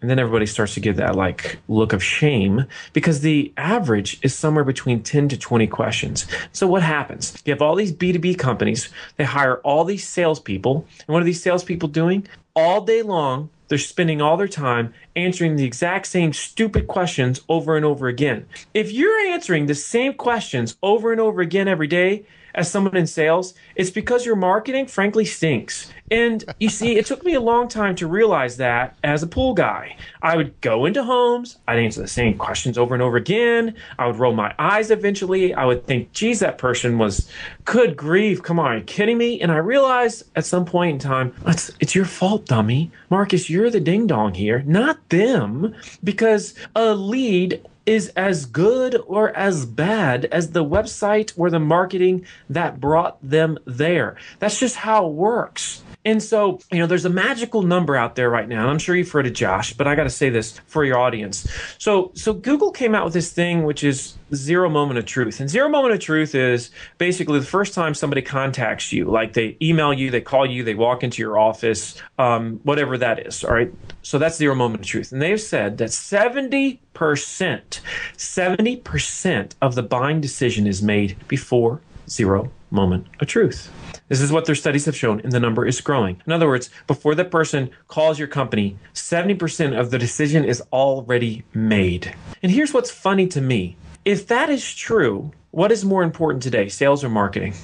And 0.00 0.10
then 0.10 0.18
everybody 0.18 0.46
starts 0.46 0.74
to 0.74 0.80
give 0.80 0.96
that 0.96 1.16
like 1.16 1.58
look 1.68 1.92
of 1.92 2.04
shame 2.04 2.66
because 2.92 3.20
the 3.20 3.52
average 3.56 4.18
is 4.22 4.34
somewhere 4.34 4.64
between 4.64 5.02
10 5.02 5.28
to 5.30 5.38
20 5.38 5.66
questions. 5.66 6.26
So 6.52 6.66
what 6.66 6.82
happens? 6.82 7.42
You 7.44 7.52
have 7.52 7.62
all 7.62 7.74
these 7.74 7.92
B2B 7.92 8.38
companies, 8.38 8.90
they 9.16 9.24
hire 9.24 9.56
all 9.58 9.84
these 9.84 10.06
salespeople. 10.06 10.86
And 11.06 11.14
what 11.14 11.22
are 11.22 11.26
these 11.26 11.42
salespeople 11.42 11.88
doing? 11.88 12.26
All 12.56 12.80
day 12.80 13.02
long, 13.02 13.50
they're 13.68 13.76
spending 13.76 14.22
all 14.22 14.38
their 14.38 14.48
time 14.48 14.94
answering 15.14 15.56
the 15.56 15.64
exact 15.64 16.06
same 16.06 16.32
stupid 16.32 16.86
questions 16.86 17.42
over 17.50 17.76
and 17.76 17.84
over 17.84 18.08
again. 18.08 18.46
If 18.72 18.90
you're 18.90 19.18
answering 19.18 19.66
the 19.66 19.74
same 19.74 20.14
questions 20.14 20.74
over 20.82 21.12
and 21.12 21.20
over 21.20 21.42
again 21.42 21.68
every 21.68 21.86
day, 21.86 22.24
as 22.56 22.70
someone 22.70 22.96
in 22.96 23.06
sales, 23.06 23.54
it's 23.76 23.90
because 23.90 24.26
your 24.26 24.34
marketing 24.34 24.86
frankly 24.86 25.24
stinks. 25.24 25.92
And 26.10 26.44
you 26.58 26.68
see, 26.68 26.96
it 26.96 27.06
took 27.06 27.24
me 27.24 27.34
a 27.34 27.40
long 27.40 27.68
time 27.68 27.94
to 27.96 28.06
realize 28.06 28.56
that 28.56 28.96
as 29.04 29.22
a 29.22 29.26
pool 29.26 29.54
guy. 29.54 29.96
I 30.22 30.36
would 30.36 30.58
go 30.60 30.86
into 30.86 31.04
homes, 31.04 31.58
I'd 31.68 31.78
answer 31.78 32.00
the 32.00 32.08
same 32.08 32.38
questions 32.38 32.78
over 32.78 32.94
and 32.94 33.02
over 33.02 33.16
again. 33.16 33.74
I 33.98 34.06
would 34.06 34.16
roll 34.16 34.32
my 34.32 34.54
eyes 34.58 34.90
eventually. 34.90 35.52
I 35.52 35.64
would 35.64 35.84
think, 35.86 36.12
geez, 36.12 36.40
that 36.40 36.58
person 36.58 36.98
was, 36.98 37.28
good 37.64 37.96
grief, 37.96 38.42
come 38.42 38.58
on, 38.58 38.66
are 38.66 38.76
you 38.78 38.84
kidding 38.84 39.18
me? 39.18 39.40
And 39.40 39.52
I 39.52 39.58
realized 39.58 40.24
at 40.36 40.46
some 40.46 40.64
point 40.64 40.92
in 40.92 40.98
time, 40.98 41.34
it's, 41.46 41.70
it's 41.80 41.94
your 41.94 42.04
fault, 42.04 42.46
dummy. 42.46 42.90
Marcus, 43.10 43.50
you're 43.50 43.70
the 43.70 43.80
ding 43.80 44.06
dong 44.06 44.32
here, 44.34 44.62
not 44.66 45.08
them. 45.10 45.74
Because 46.02 46.54
a 46.74 46.94
lead 46.94 47.60
is 47.86 48.08
as 48.16 48.44
good 48.46 49.00
or 49.06 49.34
as 49.36 49.64
bad 49.64 50.26
as 50.26 50.50
the 50.50 50.64
website 50.64 51.32
or 51.36 51.48
the 51.48 51.60
marketing 51.60 52.26
that 52.50 52.80
brought 52.80 53.16
them 53.22 53.58
there. 53.64 54.16
That's 54.40 54.58
just 54.58 54.76
how 54.76 55.06
it 55.06 55.12
works. 55.12 55.82
And 56.06 56.22
so, 56.22 56.60
you 56.70 56.78
know, 56.78 56.86
there's 56.86 57.04
a 57.04 57.10
magical 57.10 57.62
number 57.62 57.96
out 57.96 58.14
there 58.14 58.30
right 58.30 58.48
now. 58.48 58.68
I'm 58.68 58.78
sure 58.78 58.94
you've 58.94 59.10
heard 59.10 59.26
of 59.26 59.32
Josh, 59.32 59.72
but 59.72 59.88
I 59.88 59.96
got 59.96 60.04
to 60.04 60.10
say 60.10 60.30
this 60.30 60.60
for 60.68 60.84
your 60.84 60.98
audience. 60.98 61.52
So, 61.78 62.12
so 62.14 62.32
Google 62.32 62.70
came 62.70 62.94
out 62.94 63.04
with 63.04 63.12
this 63.12 63.32
thing, 63.32 63.64
which 63.64 63.82
is 63.82 64.16
zero 64.32 64.70
moment 64.70 65.00
of 65.00 65.04
truth. 65.04 65.40
And 65.40 65.50
zero 65.50 65.68
moment 65.68 65.94
of 65.94 66.00
truth 66.00 66.36
is 66.36 66.70
basically 66.98 67.40
the 67.40 67.44
first 67.44 67.74
time 67.74 67.92
somebody 67.92 68.22
contacts 68.22 68.92
you, 68.92 69.06
like 69.06 69.32
they 69.32 69.56
email 69.60 69.92
you, 69.92 70.12
they 70.12 70.20
call 70.20 70.46
you, 70.46 70.62
they 70.62 70.74
walk 70.74 71.02
into 71.02 71.20
your 71.20 71.40
office, 71.40 72.00
um, 72.20 72.60
whatever 72.62 72.96
that 72.98 73.26
is. 73.26 73.42
All 73.42 73.54
right. 73.54 73.74
So 74.02 74.16
that's 74.16 74.36
zero 74.36 74.54
moment 74.54 74.82
of 74.82 74.86
truth. 74.86 75.10
And 75.10 75.20
they've 75.20 75.40
said 75.40 75.78
that 75.78 75.88
70%, 75.88 76.78
70% 76.94 79.54
of 79.60 79.74
the 79.74 79.82
buying 79.82 80.20
decision 80.20 80.68
is 80.68 80.80
made 80.80 81.16
before 81.26 81.80
zero 82.08 82.50
moment 82.70 83.06
of 83.20 83.26
truth. 83.28 83.70
This 84.08 84.20
is 84.20 84.30
what 84.30 84.44
their 84.44 84.54
studies 84.54 84.84
have 84.84 84.96
shown, 84.96 85.20
and 85.20 85.32
the 85.32 85.40
number 85.40 85.66
is 85.66 85.80
growing. 85.80 86.22
In 86.26 86.32
other 86.32 86.46
words, 86.46 86.70
before 86.86 87.14
the 87.14 87.24
person 87.24 87.70
calls 87.88 88.18
your 88.18 88.28
company, 88.28 88.76
70% 88.94 89.78
of 89.78 89.90
the 89.90 89.98
decision 89.98 90.44
is 90.44 90.62
already 90.72 91.42
made. 91.54 92.14
And 92.42 92.52
here's 92.52 92.72
what's 92.72 92.90
funny 92.90 93.26
to 93.28 93.40
me 93.40 93.76
if 94.04 94.26
that 94.28 94.48
is 94.50 94.74
true, 94.74 95.32
what 95.50 95.72
is 95.72 95.84
more 95.84 96.02
important 96.04 96.42
today, 96.42 96.68
sales 96.68 97.02
or 97.02 97.08
marketing? 97.08 97.54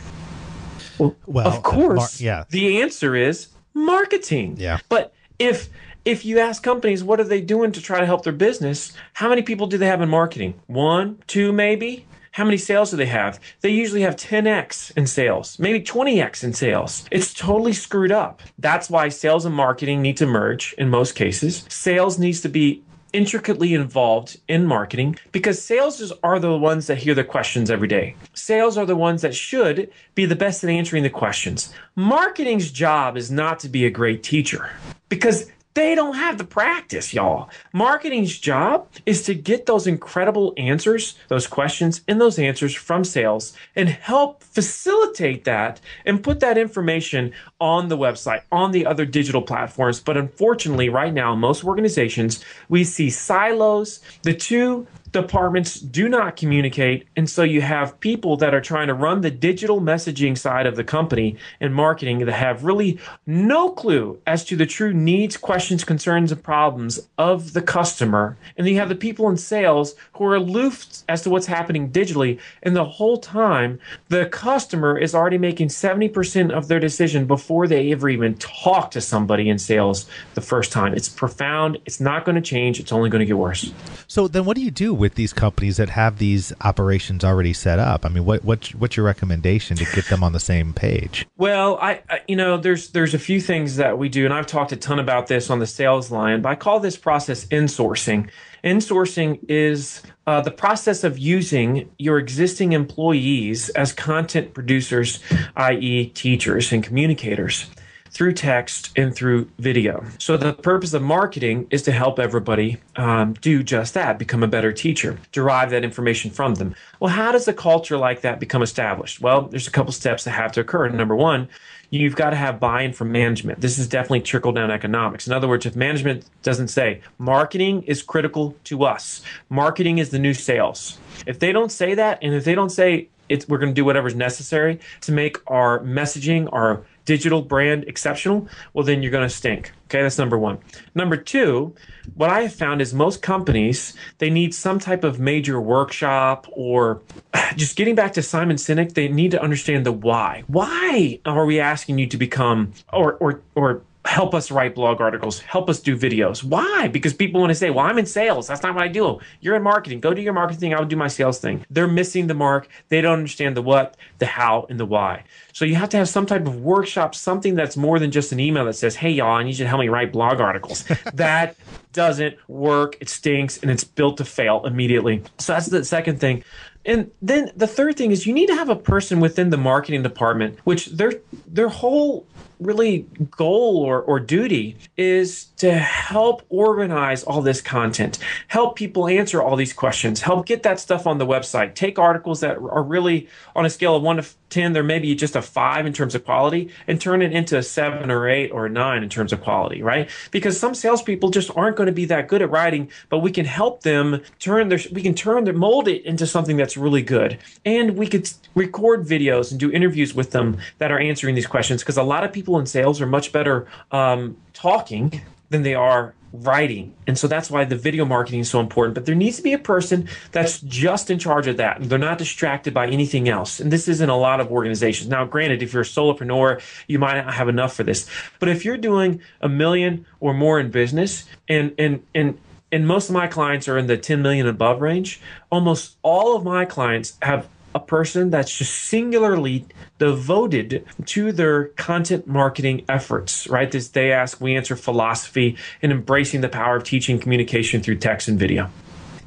Well, 0.98 1.14
Well, 1.26 1.46
of 1.46 1.62
course, 1.62 2.20
mar- 2.20 2.26
yeah. 2.26 2.44
the 2.50 2.82
answer 2.82 3.14
is 3.14 3.48
marketing. 3.74 4.56
Yeah. 4.58 4.78
But 4.88 5.12
if 5.38 5.68
if 6.04 6.24
you 6.24 6.40
ask 6.40 6.62
companies 6.64 7.04
what 7.04 7.20
are 7.20 7.24
they 7.24 7.40
doing 7.40 7.70
to 7.72 7.80
try 7.80 8.00
to 8.00 8.06
help 8.06 8.24
their 8.24 8.32
business, 8.32 8.92
how 9.12 9.28
many 9.28 9.42
people 9.42 9.68
do 9.68 9.78
they 9.78 9.86
have 9.86 10.02
in 10.02 10.08
marketing? 10.08 10.54
One, 10.66 11.18
two, 11.28 11.52
maybe? 11.52 12.06
How 12.32 12.44
many 12.44 12.56
sales 12.56 12.90
do 12.90 12.96
they 12.96 13.06
have? 13.06 13.38
They 13.60 13.68
usually 13.68 14.00
have 14.00 14.16
10x 14.16 14.96
in 14.96 15.06
sales, 15.06 15.58
maybe 15.58 15.84
20x 15.84 16.42
in 16.42 16.54
sales. 16.54 17.04
It's 17.10 17.34
totally 17.34 17.74
screwed 17.74 18.10
up. 18.10 18.40
That's 18.58 18.88
why 18.88 19.10
sales 19.10 19.44
and 19.44 19.54
marketing 19.54 20.00
need 20.00 20.16
to 20.16 20.24
merge 20.24 20.74
in 20.78 20.88
most 20.88 21.14
cases. 21.14 21.66
Sales 21.68 22.18
needs 22.18 22.40
to 22.40 22.48
be 22.48 22.82
intricately 23.12 23.74
involved 23.74 24.40
in 24.48 24.64
marketing 24.64 25.16
because 25.30 25.62
sales 25.62 26.10
are 26.22 26.38
the 26.38 26.56
ones 26.56 26.86
that 26.86 26.96
hear 26.96 27.14
the 27.14 27.22
questions 27.22 27.70
every 27.70 27.88
day. 27.88 28.16
Sales 28.32 28.78
are 28.78 28.86
the 28.86 28.96
ones 28.96 29.20
that 29.20 29.34
should 29.34 29.90
be 30.14 30.24
the 30.24 30.34
best 30.34 30.64
at 30.64 30.70
answering 30.70 31.02
the 31.02 31.10
questions. 31.10 31.74
Marketing's 31.96 32.72
job 32.72 33.18
is 33.18 33.30
not 33.30 33.58
to 33.60 33.68
be 33.68 33.84
a 33.84 33.90
great 33.90 34.22
teacher 34.22 34.70
because 35.10 35.50
they 35.74 35.94
don't 35.94 36.16
have 36.16 36.38
the 36.38 36.44
practice, 36.44 37.14
y'all. 37.14 37.48
Marketing's 37.72 38.38
job 38.38 38.88
is 39.06 39.22
to 39.22 39.34
get 39.34 39.66
those 39.66 39.86
incredible 39.86 40.52
answers, 40.56 41.16
those 41.28 41.46
questions, 41.46 42.02
and 42.06 42.20
those 42.20 42.38
answers 42.38 42.74
from 42.74 43.04
sales 43.04 43.54
and 43.74 43.88
help 43.88 44.42
facilitate 44.42 45.44
that 45.44 45.80
and 46.04 46.22
put 46.22 46.40
that 46.40 46.58
information 46.58 47.32
on 47.60 47.88
the 47.88 47.96
website, 47.96 48.42
on 48.52 48.72
the 48.72 48.84
other 48.84 49.06
digital 49.06 49.40
platforms. 49.42 50.00
But 50.00 50.16
unfortunately, 50.16 50.88
right 50.88 51.12
now, 51.12 51.34
most 51.34 51.64
organizations, 51.64 52.44
we 52.68 52.84
see 52.84 53.08
silos. 53.08 54.00
The 54.22 54.34
two 54.34 54.86
departments 55.12 55.78
do 55.78 56.08
not 56.08 56.36
communicate. 56.36 57.06
And 57.16 57.28
so 57.28 57.42
you 57.42 57.60
have 57.60 58.00
people 58.00 58.36
that 58.38 58.54
are 58.54 58.60
trying 58.60 58.88
to 58.88 58.94
run 58.94 59.20
the 59.20 59.30
digital 59.30 59.80
messaging 59.80 60.36
side 60.36 60.66
of 60.66 60.76
the 60.76 60.84
company 60.84 61.36
and 61.60 61.74
marketing 61.74 62.18
that 62.20 62.32
have 62.32 62.64
really 62.64 62.98
no 63.26 63.70
clue 63.70 64.18
as 64.26 64.44
to 64.46 64.56
the 64.56 64.66
true 64.66 64.94
needs, 64.94 65.36
questions, 65.36 65.84
concerns, 65.84 66.32
and 66.32 66.42
problems 66.42 67.08
of 67.18 67.52
the 67.52 67.62
customer. 67.62 68.36
And 68.56 68.66
then 68.66 68.72
you 68.74 68.80
have 68.80 68.88
the 68.88 68.94
people 68.94 69.28
in 69.28 69.36
sales 69.36 69.94
who 70.14 70.24
are 70.24 70.34
aloof 70.34 70.86
as 71.08 71.22
to 71.22 71.30
what's 71.30 71.46
happening 71.46 71.90
digitally. 71.90 72.40
And 72.62 72.74
the 72.74 72.84
whole 72.84 73.18
time, 73.18 73.78
the 74.08 74.26
customer 74.26 74.98
is 74.98 75.14
already 75.14 75.38
making 75.38 75.68
70% 75.68 76.50
of 76.50 76.68
their 76.68 76.80
decision 76.80 77.26
before 77.26 77.66
they 77.68 77.92
ever 77.92 78.08
even 78.08 78.34
talk 78.36 78.90
to 78.92 79.00
somebody 79.00 79.50
in 79.50 79.58
sales 79.58 80.08
the 80.34 80.40
first 80.40 80.72
time. 80.72 80.94
It's 80.94 81.08
profound. 81.08 81.78
It's 81.84 82.00
not 82.00 82.24
going 82.24 82.36
to 82.36 82.40
change. 82.40 82.80
It's 82.80 82.92
only 82.92 83.10
going 83.10 83.20
to 83.20 83.26
get 83.26 83.36
worse. 83.36 83.72
So 84.06 84.26
then 84.26 84.44
what 84.44 84.56
do 84.56 84.62
you 84.62 84.70
do 84.70 85.01
with 85.02 85.16
these 85.16 85.32
companies 85.32 85.78
that 85.78 85.88
have 85.88 86.18
these 86.18 86.52
operations 86.60 87.24
already 87.24 87.52
set 87.52 87.80
up? 87.80 88.06
I 88.06 88.08
mean, 88.08 88.24
what, 88.24 88.44
what 88.44 88.68
what's 88.68 88.96
your 88.96 89.04
recommendation 89.04 89.76
to 89.76 89.84
get 89.84 90.06
them 90.06 90.22
on 90.22 90.32
the 90.32 90.38
same 90.38 90.72
page? 90.72 91.26
Well, 91.36 91.76
I, 91.82 92.02
I 92.08 92.20
you 92.28 92.36
know, 92.36 92.56
there's 92.56 92.90
there's 92.90 93.12
a 93.12 93.18
few 93.18 93.40
things 93.40 93.74
that 93.76 93.98
we 93.98 94.08
do 94.08 94.24
and 94.24 94.32
I've 94.32 94.46
talked 94.46 94.70
a 94.70 94.76
ton 94.76 95.00
about 95.00 95.26
this 95.26 95.50
on 95.50 95.58
the 95.58 95.66
Sales 95.66 96.12
Lion, 96.12 96.40
but 96.40 96.50
I 96.50 96.54
call 96.54 96.78
this 96.78 96.96
process 96.96 97.46
insourcing. 97.46 98.30
Insourcing 98.62 99.40
is 99.48 100.02
uh, 100.28 100.40
the 100.40 100.52
process 100.52 101.02
of 101.02 101.18
using 101.18 101.90
your 101.98 102.18
existing 102.18 102.72
employees 102.72 103.70
as 103.70 103.92
content 103.92 104.54
producers, 104.54 105.18
i.e., 105.56 106.06
teachers 106.10 106.70
and 106.70 106.84
communicators 106.84 107.66
through 108.12 108.32
text 108.34 108.90
and 108.96 109.14
through 109.14 109.50
video. 109.58 110.04
So 110.18 110.36
the 110.36 110.52
purpose 110.52 110.92
of 110.92 111.02
marketing 111.02 111.66
is 111.70 111.82
to 111.82 111.92
help 111.92 112.18
everybody 112.18 112.78
um, 112.96 113.32
do 113.34 113.62
just 113.62 113.94
that, 113.94 114.18
become 114.18 114.42
a 114.42 114.48
better 114.48 114.72
teacher, 114.72 115.18
derive 115.32 115.70
that 115.70 115.82
information 115.82 116.30
from 116.30 116.54
them. 116.56 116.74
Well, 117.00 117.10
how 117.10 117.32
does 117.32 117.48
a 117.48 117.54
culture 117.54 117.96
like 117.96 118.20
that 118.20 118.38
become 118.38 118.62
established? 118.62 119.20
Well, 119.20 119.42
there's 119.42 119.66
a 119.66 119.70
couple 119.70 119.92
steps 119.92 120.24
that 120.24 120.32
have 120.32 120.52
to 120.52 120.60
occur. 120.60 120.90
Number 120.90 121.16
one, 121.16 121.48
you've 121.88 122.16
got 122.16 122.30
to 122.30 122.36
have 122.36 122.60
buy-in 122.60 122.92
from 122.92 123.10
management. 123.10 123.60
This 123.60 123.78
is 123.78 123.88
definitely 123.88 124.20
trickle 124.20 124.52
down 124.52 124.70
economics. 124.70 125.26
In 125.26 125.32
other 125.32 125.48
words, 125.48 125.64
if 125.64 125.74
management 125.74 126.24
doesn't 126.42 126.68
say 126.68 127.00
marketing 127.18 127.82
is 127.84 128.02
critical 128.02 128.54
to 128.64 128.84
us, 128.84 129.22
marketing 129.48 129.98
is 129.98 130.10
the 130.10 130.18
new 130.18 130.34
sales. 130.34 130.98
If 131.26 131.38
they 131.38 131.52
don't 131.52 131.72
say 131.72 131.94
that, 131.94 132.18
and 132.20 132.34
if 132.34 132.44
they 132.44 132.54
don't 132.54 132.70
say 132.70 133.08
it's, 133.28 133.48
we're 133.48 133.58
going 133.58 133.70
to 133.70 133.74
do 133.74 133.84
whatever's 133.84 134.14
necessary 134.14 134.80
to 135.02 135.12
make 135.12 135.38
our 135.50 135.80
messaging, 135.80 136.48
our 136.52 136.82
digital 137.04 137.42
brand 137.42 137.84
exceptional, 137.84 138.48
well, 138.72 138.84
then 138.84 139.02
you're 139.02 139.12
going 139.12 139.28
to 139.28 139.34
stink. 139.34 139.72
Okay, 139.86 140.02
that's 140.02 140.18
number 140.18 140.38
one. 140.38 140.58
Number 140.94 141.16
two, 141.16 141.74
what 142.14 142.30
I 142.30 142.42
have 142.42 142.54
found 142.54 142.80
is 142.80 142.94
most 142.94 143.22
companies, 143.22 143.94
they 144.18 144.30
need 144.30 144.54
some 144.54 144.78
type 144.78 145.04
of 145.04 145.20
major 145.20 145.60
workshop 145.60 146.46
or 146.52 147.02
just 147.56 147.76
getting 147.76 147.94
back 147.94 148.12
to 148.14 148.22
Simon 148.22 148.56
Sinek, 148.56 148.94
they 148.94 149.08
need 149.08 149.30
to 149.32 149.42
understand 149.42 149.84
the 149.84 149.92
why. 149.92 150.44
Why 150.46 151.20
are 151.24 151.44
we 151.44 151.60
asking 151.60 151.98
you 151.98 152.06
to 152.06 152.16
become 152.16 152.72
or, 152.92 153.14
or, 153.14 153.42
or, 153.54 153.82
help 154.04 154.34
us 154.34 154.50
write 154.50 154.74
blog 154.74 155.00
articles, 155.00 155.38
help 155.40 155.70
us 155.70 155.80
do 155.80 155.96
videos. 155.96 156.42
Why? 156.42 156.88
Because 156.88 157.14
people 157.14 157.40
want 157.40 157.50
to 157.50 157.54
say, 157.54 157.70
well, 157.70 157.86
I'm 157.86 157.98
in 157.98 158.06
sales. 158.06 158.48
That's 158.48 158.62
not 158.62 158.74
what 158.74 158.82
I 158.82 158.88
do. 158.88 159.20
You're 159.40 159.54
in 159.54 159.62
marketing. 159.62 160.00
Go 160.00 160.12
do 160.12 160.20
your 160.20 160.32
marketing 160.32 160.60
thing. 160.60 160.74
I'll 160.74 160.84
do 160.84 160.96
my 160.96 161.08
sales 161.08 161.38
thing. 161.38 161.64
They're 161.70 161.88
missing 161.88 162.26
the 162.26 162.34
mark. 162.34 162.68
They 162.88 163.00
don't 163.00 163.18
understand 163.18 163.56
the 163.56 163.62
what, 163.62 163.96
the 164.18 164.26
how, 164.26 164.66
and 164.68 164.78
the 164.78 164.86
why. 164.86 165.24
So 165.52 165.64
you 165.64 165.76
have 165.76 165.88
to 165.90 165.96
have 165.96 166.08
some 166.08 166.26
type 166.26 166.46
of 166.46 166.56
workshop, 166.60 167.14
something 167.14 167.54
that's 167.54 167.76
more 167.76 167.98
than 167.98 168.10
just 168.10 168.32
an 168.32 168.40
email 168.40 168.64
that 168.64 168.74
says, 168.74 168.96
hey, 168.96 169.10
y'all, 169.10 169.36
I 169.36 169.44
need 169.44 169.58
you 169.58 169.64
to 169.64 169.68
help 169.68 169.80
me 169.80 169.88
write 169.88 170.12
blog 170.12 170.40
articles. 170.40 170.84
that 171.14 171.56
doesn't 171.92 172.36
work. 172.48 172.96
It 173.00 173.08
stinks 173.08 173.58
and 173.58 173.70
it's 173.70 173.84
built 173.84 174.16
to 174.16 174.24
fail 174.24 174.64
immediately. 174.64 175.22
So 175.38 175.52
that's 175.52 175.66
the 175.66 175.84
second 175.84 176.18
thing. 176.18 176.42
And 176.84 177.10
then 177.20 177.50
the 177.54 177.66
third 177.66 177.96
thing 177.96 178.10
is 178.10 178.26
you 178.26 178.34
need 178.34 178.48
to 178.48 178.54
have 178.54 178.68
a 178.68 178.76
person 178.76 179.20
within 179.20 179.50
the 179.50 179.56
marketing 179.56 180.02
department, 180.02 180.58
which 180.64 180.86
their 180.86 181.12
their 181.46 181.68
whole 181.68 182.26
really 182.62 183.06
goal 183.30 183.78
or, 183.78 184.02
or 184.02 184.20
duty 184.20 184.76
is 184.96 185.51
to 185.62 185.78
help 185.78 186.42
organize 186.48 187.22
all 187.22 187.40
this 187.40 187.60
content, 187.60 188.18
help 188.48 188.74
people 188.74 189.06
answer 189.06 189.40
all 189.40 189.54
these 189.54 189.72
questions, 189.72 190.20
help 190.20 190.44
get 190.44 190.64
that 190.64 190.80
stuff 190.80 191.06
on 191.06 191.18
the 191.18 191.24
website, 191.24 191.76
take 191.76 192.00
articles 192.00 192.40
that 192.40 192.56
are 192.56 192.82
really 192.82 193.28
on 193.54 193.64
a 193.64 193.70
scale 193.70 193.94
of 193.94 194.02
one 194.02 194.16
to 194.16 194.26
10, 194.52 194.72
they're 194.72 194.82
maybe 194.82 195.14
just 195.14 195.36
a 195.36 195.40
five 195.40 195.86
in 195.86 195.92
terms 195.92 196.16
of 196.16 196.24
quality, 196.24 196.68
and 196.88 197.00
turn 197.00 197.22
it 197.22 197.32
into 197.32 197.56
a 197.56 197.62
seven 197.62 198.10
or 198.10 198.28
eight 198.28 198.50
or 198.50 198.66
a 198.66 198.68
nine 198.68 199.04
in 199.04 199.08
terms 199.08 199.32
of 199.32 199.40
quality, 199.40 199.84
right? 199.84 200.10
Because 200.32 200.58
some 200.58 200.74
salespeople 200.74 201.30
just 201.30 201.48
aren't 201.56 201.76
going 201.76 201.86
to 201.86 201.92
be 201.92 202.06
that 202.06 202.26
good 202.26 202.42
at 202.42 202.50
writing, 202.50 202.90
but 203.08 203.20
we 203.20 203.30
can 203.30 203.46
help 203.46 203.82
them 203.82 204.20
turn 204.40 204.68
their, 204.68 204.80
we 204.90 205.00
can 205.00 205.14
turn 205.14 205.44
their, 205.44 205.54
mold 205.54 205.86
it 205.86 206.04
into 206.04 206.26
something 206.26 206.56
that's 206.56 206.76
really 206.76 207.02
good. 207.02 207.38
And 207.64 207.96
we 207.96 208.08
could 208.08 208.28
record 208.56 209.06
videos 209.06 209.52
and 209.52 209.60
do 209.60 209.70
interviews 209.70 210.12
with 210.12 210.32
them 210.32 210.58
that 210.78 210.90
are 210.90 210.98
answering 210.98 211.36
these 211.36 211.46
questions 211.46 211.82
because 211.82 211.96
a 211.96 212.02
lot 212.02 212.24
of 212.24 212.32
people 212.32 212.58
in 212.58 212.66
sales 212.66 213.00
are 213.00 213.06
much 213.06 213.30
better 213.30 213.68
um, 213.92 214.36
talking 214.52 215.20
than 215.50 215.62
they 215.62 215.74
are 215.74 216.14
writing. 216.32 216.94
And 217.06 217.18
so 217.18 217.28
that's 217.28 217.50
why 217.50 217.64
the 217.64 217.76
video 217.76 218.04
marketing 218.04 218.40
is 218.40 218.50
so 218.50 218.60
important. 218.60 218.94
But 218.94 219.06
there 219.06 219.14
needs 219.14 219.36
to 219.36 219.42
be 219.42 219.52
a 219.52 219.58
person 219.58 220.08
that's 220.32 220.60
just 220.60 221.10
in 221.10 221.18
charge 221.18 221.46
of 221.46 221.58
that. 221.58 221.78
They're 221.80 221.98
not 221.98 222.18
distracted 222.18 222.72
by 222.72 222.88
anything 222.88 223.28
else. 223.28 223.60
And 223.60 223.70
this 223.70 223.86
isn't 223.86 224.08
a 224.08 224.16
lot 224.16 224.40
of 224.40 224.50
organizations. 224.50 225.10
Now, 225.10 225.24
granted, 225.24 225.62
if 225.62 225.72
you're 225.72 225.82
a 225.82 225.86
solopreneur, 225.86 226.62
you 226.86 226.98
might 226.98 227.22
not 227.22 227.34
have 227.34 227.48
enough 227.48 227.74
for 227.74 227.82
this. 227.82 228.08
But 228.38 228.48
if 228.48 228.64
you're 228.64 228.78
doing 228.78 229.20
a 229.40 229.48
million 229.48 230.06
or 230.20 230.32
more 230.32 230.58
in 230.58 230.70
business 230.70 231.26
and 231.48 231.74
and 231.78 232.02
and 232.14 232.38
and 232.72 232.86
most 232.86 233.10
of 233.10 233.14
my 233.14 233.26
clients 233.26 233.68
are 233.68 233.76
in 233.76 233.86
the 233.86 233.98
10 233.98 234.22
million 234.22 234.46
above 234.46 234.80
range, 234.80 235.20
almost 235.50 235.98
all 236.02 236.34
of 236.34 236.44
my 236.44 236.64
clients 236.64 237.18
have 237.20 237.46
a 237.74 237.80
person 237.80 238.30
that's 238.30 238.56
just 238.56 238.74
singularly 238.74 239.66
devoted 239.98 240.84
to 241.06 241.32
their 241.32 241.68
content 241.68 242.26
marketing 242.26 242.84
efforts, 242.88 243.46
right? 243.48 243.70
This 243.70 243.88
they 243.88 244.12
ask, 244.12 244.40
we 244.40 244.56
answer 244.56 244.76
philosophy 244.76 245.56
and 245.80 245.92
embracing 245.92 246.40
the 246.40 246.48
power 246.48 246.76
of 246.76 246.84
teaching 246.84 247.18
communication 247.18 247.82
through 247.82 247.96
text 247.96 248.28
and 248.28 248.38
video. 248.38 248.70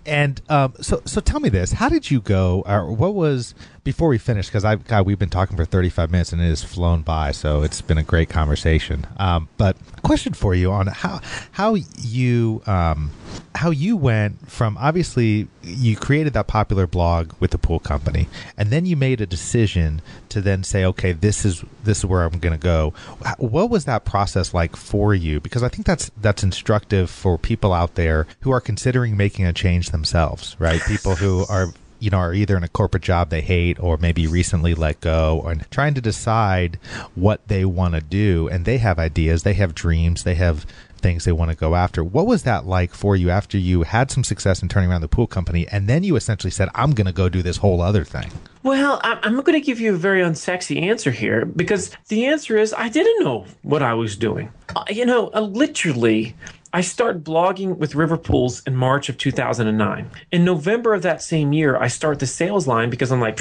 And 0.06 0.40
um, 0.50 0.74
so, 0.82 1.02
so 1.06 1.20
tell 1.20 1.40
me 1.40 1.50
this: 1.50 1.72
How 1.74 1.90
did 1.90 2.12
you 2.12 2.22
go? 2.22 2.64
Or 2.68 2.92
what 2.92 3.16
was 3.16 3.56
before 3.86 4.10
we 4.10 4.18
finish? 4.18 4.48
Because 4.48 4.66
I've 4.66 4.86
God, 4.86 5.06
we've 5.06 5.18
been 5.18 5.30
talking 5.30 5.56
for 5.56 5.64
thirty-five 5.64 6.12
minutes 6.12 6.34
and 6.34 6.42
it 6.42 6.50
has 6.50 6.62
flown 6.62 7.04
by. 7.04 7.32
So 7.32 7.64
it's 7.64 7.80
been 7.80 7.98
a 7.98 8.04
great 8.04 8.28
conversation. 8.28 9.08
Um, 9.16 9.48
but 9.58 9.78
question 10.02 10.34
for 10.34 10.54
you 10.54 10.74
on 10.74 10.88
how 10.88 11.22
how 11.52 11.76
you 11.76 12.62
um, 12.66 13.12
how 13.56 13.70
you 13.70 13.96
went 13.96 14.52
from 14.52 14.78
obviously 14.78 15.48
you 15.64 15.96
created 15.96 16.34
that 16.34 16.48
popular 16.48 16.86
blog 16.86 17.32
with 17.40 17.52
the 17.52 17.58
pool 17.58 17.80
company, 17.80 18.28
and 18.58 18.72
then 18.72 18.86
you 18.86 18.98
made 18.98 19.22
a 19.22 19.26
decision 19.26 20.02
to 20.30 20.42
then 20.42 20.64
say, 20.64 20.84
okay, 20.84 21.14
this 21.14 21.46
is 21.46 21.64
this 21.84 22.00
is 22.00 22.06
where 22.06 22.24
I'm 22.24 22.40
going 22.40 22.60
to 22.60 22.60
go. 22.60 22.94
What 23.38 23.70
was 23.70 23.86
that 23.86 24.04
process 24.04 24.54
like 24.54 24.76
for 24.76 25.14
you? 25.14 25.40
Because 25.40 25.64
I 25.64 25.70
think 25.70 25.86
that's 25.86 26.12
that's 26.20 26.44
instructive 26.44 27.10
for 27.10 27.38
people 27.38 27.72
out 27.72 27.96
there 27.96 28.26
who 28.42 28.52
are 28.52 28.60
considering 28.60 29.16
making 29.16 29.46
a 29.46 29.54
change 29.54 29.92
themselves, 29.92 30.56
right? 30.60 30.82
People 30.88 31.16
who 31.16 31.46
are 31.48 31.68
you 32.06 32.12
know 32.12 32.18
are 32.18 32.34
either 32.34 32.56
in 32.56 32.64
a 32.64 32.70
corporate 32.70 33.04
job 33.04 33.30
they 33.30 33.42
hate 33.42 33.80
or 33.80 33.98
maybe 33.98 34.28
recently 34.28 34.76
let 34.76 35.02
go 35.02 35.42
and 35.42 35.70
trying 35.72 35.96
to 35.96 36.02
decide 36.02 36.80
what 37.16 37.48
they 37.48 37.66
want 37.66 37.96
to 37.96 38.02
do. 38.02 38.48
And 38.48 38.64
they 38.64 38.78
have 38.78 39.00
ideas 39.00 39.44
they 39.44 39.56
have 39.56 39.74
dreams 39.74 40.24
they 40.24 40.36
have 40.36 40.66
things 40.98 41.26
they 41.26 41.32
want 41.32 41.52
to 41.52 41.58
go 41.58 41.76
after. 41.76 42.04
What 42.04 42.26
was 42.26 42.44
that 42.44 42.66
like 42.66 42.94
for 42.94 43.16
you 43.16 43.30
after 43.30 43.58
you 43.58 43.84
had 43.84 44.10
some 44.12 44.24
success 44.24 44.62
in 44.62 44.70
turning 44.70 44.90
around 44.90 45.02
the 45.02 45.08
pool 45.08 45.28
company 45.28 45.68
and 45.68 45.88
then 45.88 46.04
you 46.04 46.16
essentially 46.16 46.52
said 46.52 46.70
i'm 46.76 46.92
going 46.92 47.06
to 47.06 47.14
go 47.14 47.30
do 47.30 47.42
this 47.42 47.58
whole 47.58 47.82
other 47.82 48.04
thing 48.04 48.32
well 48.64 49.00
i'm 49.04 49.36
going 49.42 49.60
to 49.60 49.66
give 49.66 49.80
you 49.80 49.94
a 49.94 49.98
very 49.98 50.22
unsexy 50.22 50.82
answer 50.82 51.12
here 51.12 51.46
because 51.46 51.92
the 52.08 52.26
answer 52.26 52.58
is 52.58 52.74
i 52.74 52.90
didn't 52.90 53.24
know 53.24 53.46
what 53.62 53.82
i 53.82 53.94
was 53.94 54.16
doing. 54.16 54.52
Uh, 54.76 54.84
you 54.90 55.06
know 55.06 55.30
uh, 55.34 55.42
literally 55.42 56.36
I 56.76 56.82
start 56.82 57.24
blogging 57.24 57.78
with 57.78 57.96
River 57.96 58.18
Pools 58.18 58.62
in 58.64 58.76
March 58.76 59.08
of 59.08 59.18
2009. 59.18 60.12
In 60.34 60.44
November 60.44 60.94
of 60.94 61.04
that 61.04 61.22
same 61.22 61.54
year, 61.54 61.78
I 61.78 61.88
start 61.88 62.20
the 62.20 62.28
Sales 62.28 62.68
Lion 62.68 62.90
because 62.90 63.14
I'm 63.14 63.22
like, 63.22 63.38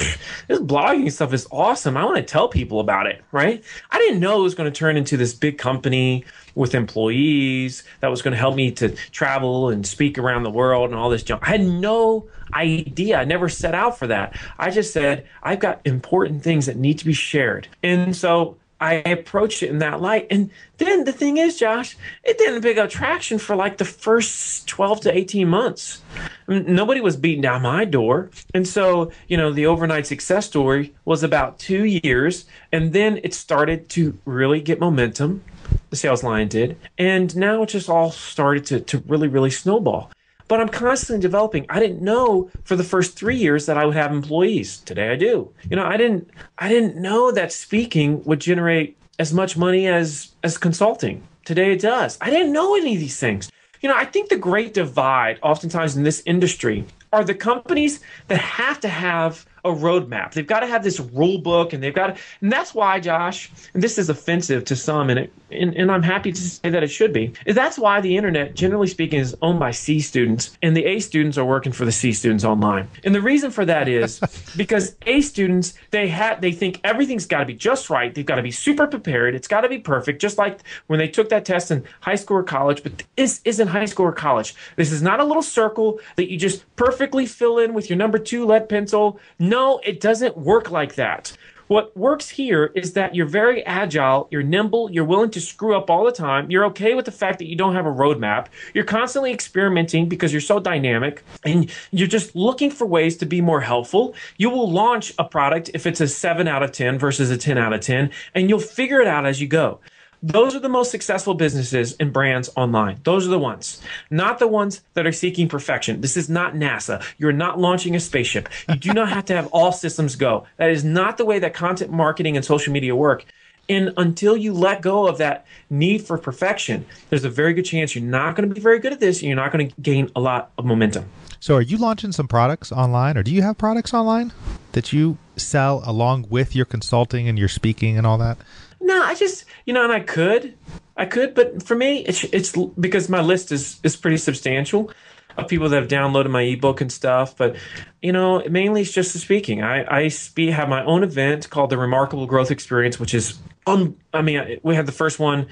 this 0.47 0.61
blogging 0.61 1.11
stuff 1.11 1.33
is 1.33 1.45
awesome. 1.51 1.97
I 1.97 2.05
want 2.05 2.15
to 2.15 2.23
tell 2.23 2.47
people 2.47 2.79
about 2.79 3.07
it, 3.07 3.21
right? 3.33 3.61
I 3.91 3.97
didn't 3.97 4.21
know 4.21 4.39
it 4.39 4.43
was 4.43 4.55
going 4.55 4.71
to 4.71 4.79
turn 4.79 4.95
into 4.95 5.17
this 5.17 5.33
big 5.33 5.57
company 5.57 6.23
with 6.55 6.73
employees 6.73 7.83
that 7.99 8.07
was 8.07 8.21
going 8.21 8.31
to 8.31 8.37
help 8.37 8.55
me 8.55 8.71
to 8.71 8.95
travel 9.11 9.67
and 9.67 9.85
speak 9.85 10.17
around 10.17 10.43
the 10.43 10.49
world 10.49 10.91
and 10.91 10.97
all 10.97 11.09
this 11.09 11.21
junk. 11.21 11.43
I 11.45 11.49
had 11.49 11.65
no 11.65 12.29
idea. 12.53 13.17
I 13.17 13.25
never 13.25 13.49
set 13.49 13.75
out 13.75 13.99
for 13.99 14.07
that. 14.07 14.39
I 14.57 14.69
just 14.69 14.93
said, 14.93 15.27
I've 15.43 15.59
got 15.59 15.81
important 15.83 16.41
things 16.41 16.67
that 16.67 16.77
need 16.77 16.99
to 16.99 17.05
be 17.05 17.11
shared. 17.11 17.67
And 17.83 18.15
so 18.15 18.55
I 18.79 18.95
approached 18.95 19.63
it 19.63 19.69
in 19.69 19.79
that 19.79 20.01
light. 20.01 20.27
And 20.29 20.49
then 20.77 21.05
the 21.05 21.13
thing 21.13 21.37
is, 21.37 21.57
Josh, 21.57 21.95
it 22.23 22.37
didn't 22.37 22.61
pick 22.61 22.77
up 22.77 22.89
traction 22.89 23.39
for 23.39 23.55
like 23.55 23.77
the 23.77 23.85
first 23.85 24.67
12 24.67 25.01
to 25.01 25.17
18 25.17 25.47
months. 25.47 26.01
I 26.47 26.51
mean, 26.51 26.75
nobody 26.75 26.99
was 26.99 27.15
beating 27.15 27.41
down 27.41 27.61
my 27.61 27.85
door. 27.85 28.29
And 28.53 28.67
so, 28.67 29.11
you 29.27 29.37
know, 29.37 29.53
the 29.53 29.65
overnight 29.65 30.07
success 30.07 30.45
story 30.45 30.93
was 31.05 31.23
about 31.23 31.57
two 31.57 31.85
years. 31.85 32.45
And 32.71 32.91
then 32.91 33.19
it 33.23 33.33
started 33.33 33.87
to 33.89 34.17
really 34.25 34.59
get 34.59 34.79
momentum. 34.79 35.43
The 35.89 35.95
Sales 35.95 36.23
Lion 36.23 36.47
did. 36.47 36.77
And 36.97 37.35
now 37.35 37.63
it 37.63 37.69
just 37.69 37.89
all 37.89 38.11
started 38.11 38.65
to, 38.67 38.81
to 38.81 39.03
really, 39.07 39.27
really 39.27 39.51
snowball. 39.51 40.11
But 40.47 40.59
I'm 40.59 40.69
constantly 40.69 41.21
developing. 41.21 41.65
I 41.69 41.79
didn't 41.79 42.01
know 42.01 42.49
for 42.63 42.75
the 42.75 42.83
first 42.83 43.17
three 43.17 43.35
years 43.35 43.65
that 43.65 43.77
I 43.77 43.85
would 43.85 43.95
have 43.95 44.11
employees. 44.11 44.77
Today 44.79 45.09
I 45.11 45.15
do. 45.15 45.51
You 45.69 45.75
know, 45.75 45.85
I 45.85 45.97
didn't 45.97 46.29
I 46.57 46.69
didn't 46.69 46.95
know 46.95 47.31
that 47.31 47.51
speaking 47.51 48.23
would 48.23 48.39
generate 48.39 48.97
as 49.19 49.33
much 49.33 49.57
money 49.57 49.87
as 49.87 50.33
as 50.43 50.57
consulting. 50.57 51.23
Today 51.45 51.71
it 51.71 51.81
does. 51.81 52.17
I 52.21 52.29
didn't 52.29 52.53
know 52.53 52.75
any 52.75 52.95
of 52.95 52.99
these 52.99 53.19
things. 53.19 53.51
You 53.81 53.89
know, 53.89 53.95
I 53.95 54.05
think 54.05 54.29
the 54.29 54.37
great 54.37 54.73
divide 54.73 55.39
oftentimes 55.43 55.95
in 55.95 56.03
this 56.03 56.23
industry 56.25 56.85
are 57.13 57.23
the 57.23 57.35
companies 57.35 57.99
that 58.27 58.39
have 58.39 58.79
to 58.81 58.87
have 58.87 59.45
a 59.65 59.69
roadmap. 59.69 60.33
They've 60.33 60.45
got 60.45 60.59
to 60.61 60.67
have 60.67 60.83
this 60.83 60.99
rule 60.99 61.39
book, 61.39 61.73
and 61.73 61.83
they've 61.83 61.93
got 61.93 62.07
to, 62.07 62.21
and 62.41 62.51
that's 62.51 62.73
why, 62.73 62.99
Josh, 62.99 63.51
and 63.73 63.81
this 63.81 63.97
is 63.97 64.09
offensive 64.09 64.63
to 64.65 64.75
some, 64.75 65.09
and, 65.09 65.19
it, 65.19 65.33
and 65.51 65.75
and 65.75 65.91
I'm 65.91 66.03
happy 66.03 66.31
to 66.31 66.41
say 66.41 66.69
that 66.69 66.83
it 66.83 66.87
should 66.87 67.11
be. 67.11 67.33
That's 67.47 67.77
why 67.77 67.99
the 67.99 68.15
internet, 68.15 68.53
generally 68.53 68.87
speaking, 68.87 69.19
is 69.19 69.35
owned 69.41 69.59
by 69.59 69.71
C 69.71 69.99
students, 69.99 70.57
and 70.61 70.77
the 70.77 70.85
A 70.85 70.99
students 70.99 71.37
are 71.37 71.45
working 71.45 71.71
for 71.71 71.83
the 71.83 71.91
C 71.91 72.13
students 72.13 72.43
online. 72.43 72.87
And 73.03 73.13
the 73.15 73.21
reason 73.21 73.49
for 73.51 73.65
that 73.65 73.87
is 73.87 74.19
because 74.57 74.95
A 75.07 75.21
students 75.21 75.73
they 75.91 76.07
have 76.09 76.41
they 76.41 76.51
think 76.51 76.79
everything's 76.83 77.25
got 77.25 77.39
to 77.39 77.45
be 77.45 77.55
just 77.55 77.89
right. 77.89 78.13
They've 78.13 78.25
got 78.25 78.35
to 78.35 78.43
be 78.43 78.51
super 78.51 78.85
prepared. 78.85 79.33
It's 79.33 79.47
got 79.47 79.61
to 79.61 79.69
be 79.69 79.79
perfect, 79.79 80.21
just 80.21 80.37
like 80.37 80.59
when 80.87 80.99
they 80.99 81.07
took 81.07 81.29
that 81.29 81.45
test 81.45 81.71
in 81.71 81.83
high 82.01 82.15
school 82.15 82.37
or 82.37 82.43
college. 82.43 82.83
But 82.83 83.03
this 83.17 83.41
isn't 83.45 83.67
high 83.67 83.85
school 83.85 84.05
or 84.05 84.11
college. 84.11 84.55
This 84.75 84.91
is 84.91 85.01
not 85.01 85.19
a 85.19 85.23
little 85.23 85.43
circle 85.43 85.99
that 86.17 86.29
you 86.29 86.37
just 86.37 86.63
perfectly 86.75 87.25
fill 87.25 87.57
in 87.57 87.73
with 87.73 87.89
your 87.89 87.97
number 87.97 88.19
two 88.19 88.45
lead 88.45 88.69
pencil. 88.69 89.19
No 89.39 89.54
no, 89.55 89.79
it 89.85 90.01
doesn't 90.01 90.35
work 90.35 90.69
like 90.69 90.95
that. 90.95 91.31
What 91.67 91.95
works 91.95 92.27
here 92.27 92.71
is 92.75 92.91
that 92.91 93.15
you're 93.15 93.25
very 93.25 93.65
agile, 93.65 94.27
you're 94.29 94.43
nimble, 94.43 94.91
you're 94.91 95.05
willing 95.05 95.31
to 95.31 95.39
screw 95.39 95.77
up 95.77 95.89
all 95.89 96.03
the 96.03 96.11
time, 96.11 96.51
you're 96.51 96.65
okay 96.65 96.93
with 96.93 97.05
the 97.05 97.11
fact 97.13 97.39
that 97.39 97.47
you 97.47 97.55
don't 97.55 97.73
have 97.73 97.85
a 97.85 97.97
roadmap, 98.03 98.47
you're 98.73 98.83
constantly 98.83 99.31
experimenting 99.31 100.09
because 100.09 100.33
you're 100.33 100.41
so 100.41 100.59
dynamic, 100.59 101.23
and 101.45 101.71
you're 101.91 102.09
just 102.17 102.35
looking 102.35 102.69
for 102.69 102.85
ways 102.85 103.15
to 103.17 103.25
be 103.25 103.39
more 103.39 103.61
helpful. 103.61 104.13
You 104.35 104.49
will 104.49 104.69
launch 104.69 105.13
a 105.17 105.23
product 105.23 105.71
if 105.73 105.87
it's 105.87 106.01
a 106.01 106.07
7 106.09 106.49
out 106.49 106.61
of 106.61 106.73
10 106.73 106.99
versus 106.99 107.31
a 107.31 107.37
10 107.37 107.57
out 107.57 107.71
of 107.71 107.79
10, 107.79 108.11
and 108.35 108.49
you'll 108.49 108.59
figure 108.59 108.99
it 108.99 109.07
out 109.07 109.25
as 109.25 109.39
you 109.39 109.47
go. 109.47 109.79
Those 110.27 110.55
are 110.55 110.59
the 110.59 110.69
most 110.69 110.89
successful 110.89 111.35
businesses 111.35 111.95
and 111.99 112.11
brands 112.11 112.49
online. 112.57 112.99
Those 113.03 113.27
are 113.27 113.29
the 113.29 113.37
ones, 113.37 113.79
not 114.09 114.39
the 114.39 114.47
ones 114.47 114.81
that 114.95 115.05
are 115.05 115.11
seeking 115.11 115.47
perfection. 115.47 116.01
This 116.01 116.17
is 116.17 116.29
not 116.29 116.55
NASA. 116.55 117.03
You're 117.19 117.31
not 117.31 117.59
launching 117.59 117.95
a 117.95 117.99
spaceship. 117.99 118.49
You 118.67 118.75
do 118.75 118.91
not 118.91 119.09
have 119.09 119.25
to 119.25 119.35
have 119.35 119.45
all 119.47 119.71
systems 119.71 120.15
go. 120.15 120.47
That 120.57 120.71
is 120.71 120.83
not 120.83 121.17
the 121.17 121.25
way 121.25 121.37
that 121.37 121.53
content 121.53 121.91
marketing 121.91 122.35
and 122.35 122.43
social 122.43 122.73
media 122.73 122.95
work. 122.95 123.23
And 123.69 123.93
until 123.97 124.35
you 124.35 124.51
let 124.51 124.81
go 124.81 125.07
of 125.07 125.19
that 125.19 125.45
need 125.69 126.01
for 126.01 126.17
perfection, 126.17 126.87
there's 127.11 127.23
a 127.23 127.29
very 127.29 127.53
good 127.53 127.65
chance 127.65 127.93
you're 127.93 128.03
not 128.03 128.35
going 128.35 128.49
to 128.49 128.55
be 128.55 128.61
very 128.61 128.79
good 128.79 128.93
at 128.93 128.99
this 128.99 129.19
and 129.19 129.27
you're 129.27 129.35
not 129.35 129.51
going 129.51 129.69
to 129.69 129.81
gain 129.81 130.09
a 130.15 130.19
lot 130.19 130.51
of 130.57 130.65
momentum. 130.65 131.05
So, 131.39 131.53
are 131.53 131.61
you 131.61 131.77
launching 131.77 132.11
some 132.11 132.27
products 132.27 132.71
online, 132.71 133.17
or 133.17 133.21
do 133.21 133.31
you 133.31 133.43
have 133.43 133.59
products 133.59 133.93
online 133.93 134.33
that 134.71 134.91
you 134.91 135.19
sell 135.35 135.83
along 135.85 136.25
with 136.29 136.55
your 136.55 136.65
consulting 136.65 137.27
and 137.27 137.37
your 137.37 137.47
speaking 137.47 137.95
and 137.95 138.07
all 138.07 138.17
that? 138.17 138.39
No, 138.85 139.01
I 139.01 139.15
just 139.15 139.45
you 139.65 139.73
know, 139.73 139.83
and 139.83 139.91
I 139.91 139.99
could, 139.99 140.55
I 140.95 141.05
could, 141.05 141.33
but 141.33 141.63
for 141.63 141.75
me, 141.75 142.05
it's 142.05 142.23
it's 142.25 142.55
because 142.79 143.09
my 143.09 143.19
list 143.19 143.51
is 143.51 143.79
is 143.83 143.95
pretty 143.95 144.17
substantial 144.17 144.91
of 145.37 145.47
people 145.47 145.67
that 145.67 145.81
have 145.81 145.89
downloaded 145.89 146.29
my 146.29 146.43
ebook 146.43 146.81
and 146.81 146.91
stuff. 146.91 147.35
But 147.35 147.55
you 148.03 148.11
know, 148.11 148.43
mainly 148.47 148.81
it's 148.81 148.91
just 148.91 149.13
the 149.13 149.19
speaking. 149.19 149.63
I 149.63 150.03
I 150.03 150.07
speak, 150.09 150.51
have 150.51 150.69
my 150.69 150.85
own 150.85 151.03
event 151.03 151.49
called 151.49 151.71
the 151.71 151.79
Remarkable 151.79 152.27
Growth 152.27 152.51
Experience, 152.51 152.99
which 152.99 153.15
is 153.15 153.39
um, 153.65 153.97
I 154.13 154.21
mean, 154.21 154.59
we 154.61 154.75
had 154.75 154.85
the 154.85 154.91
first 154.91 155.19
one. 155.19 155.51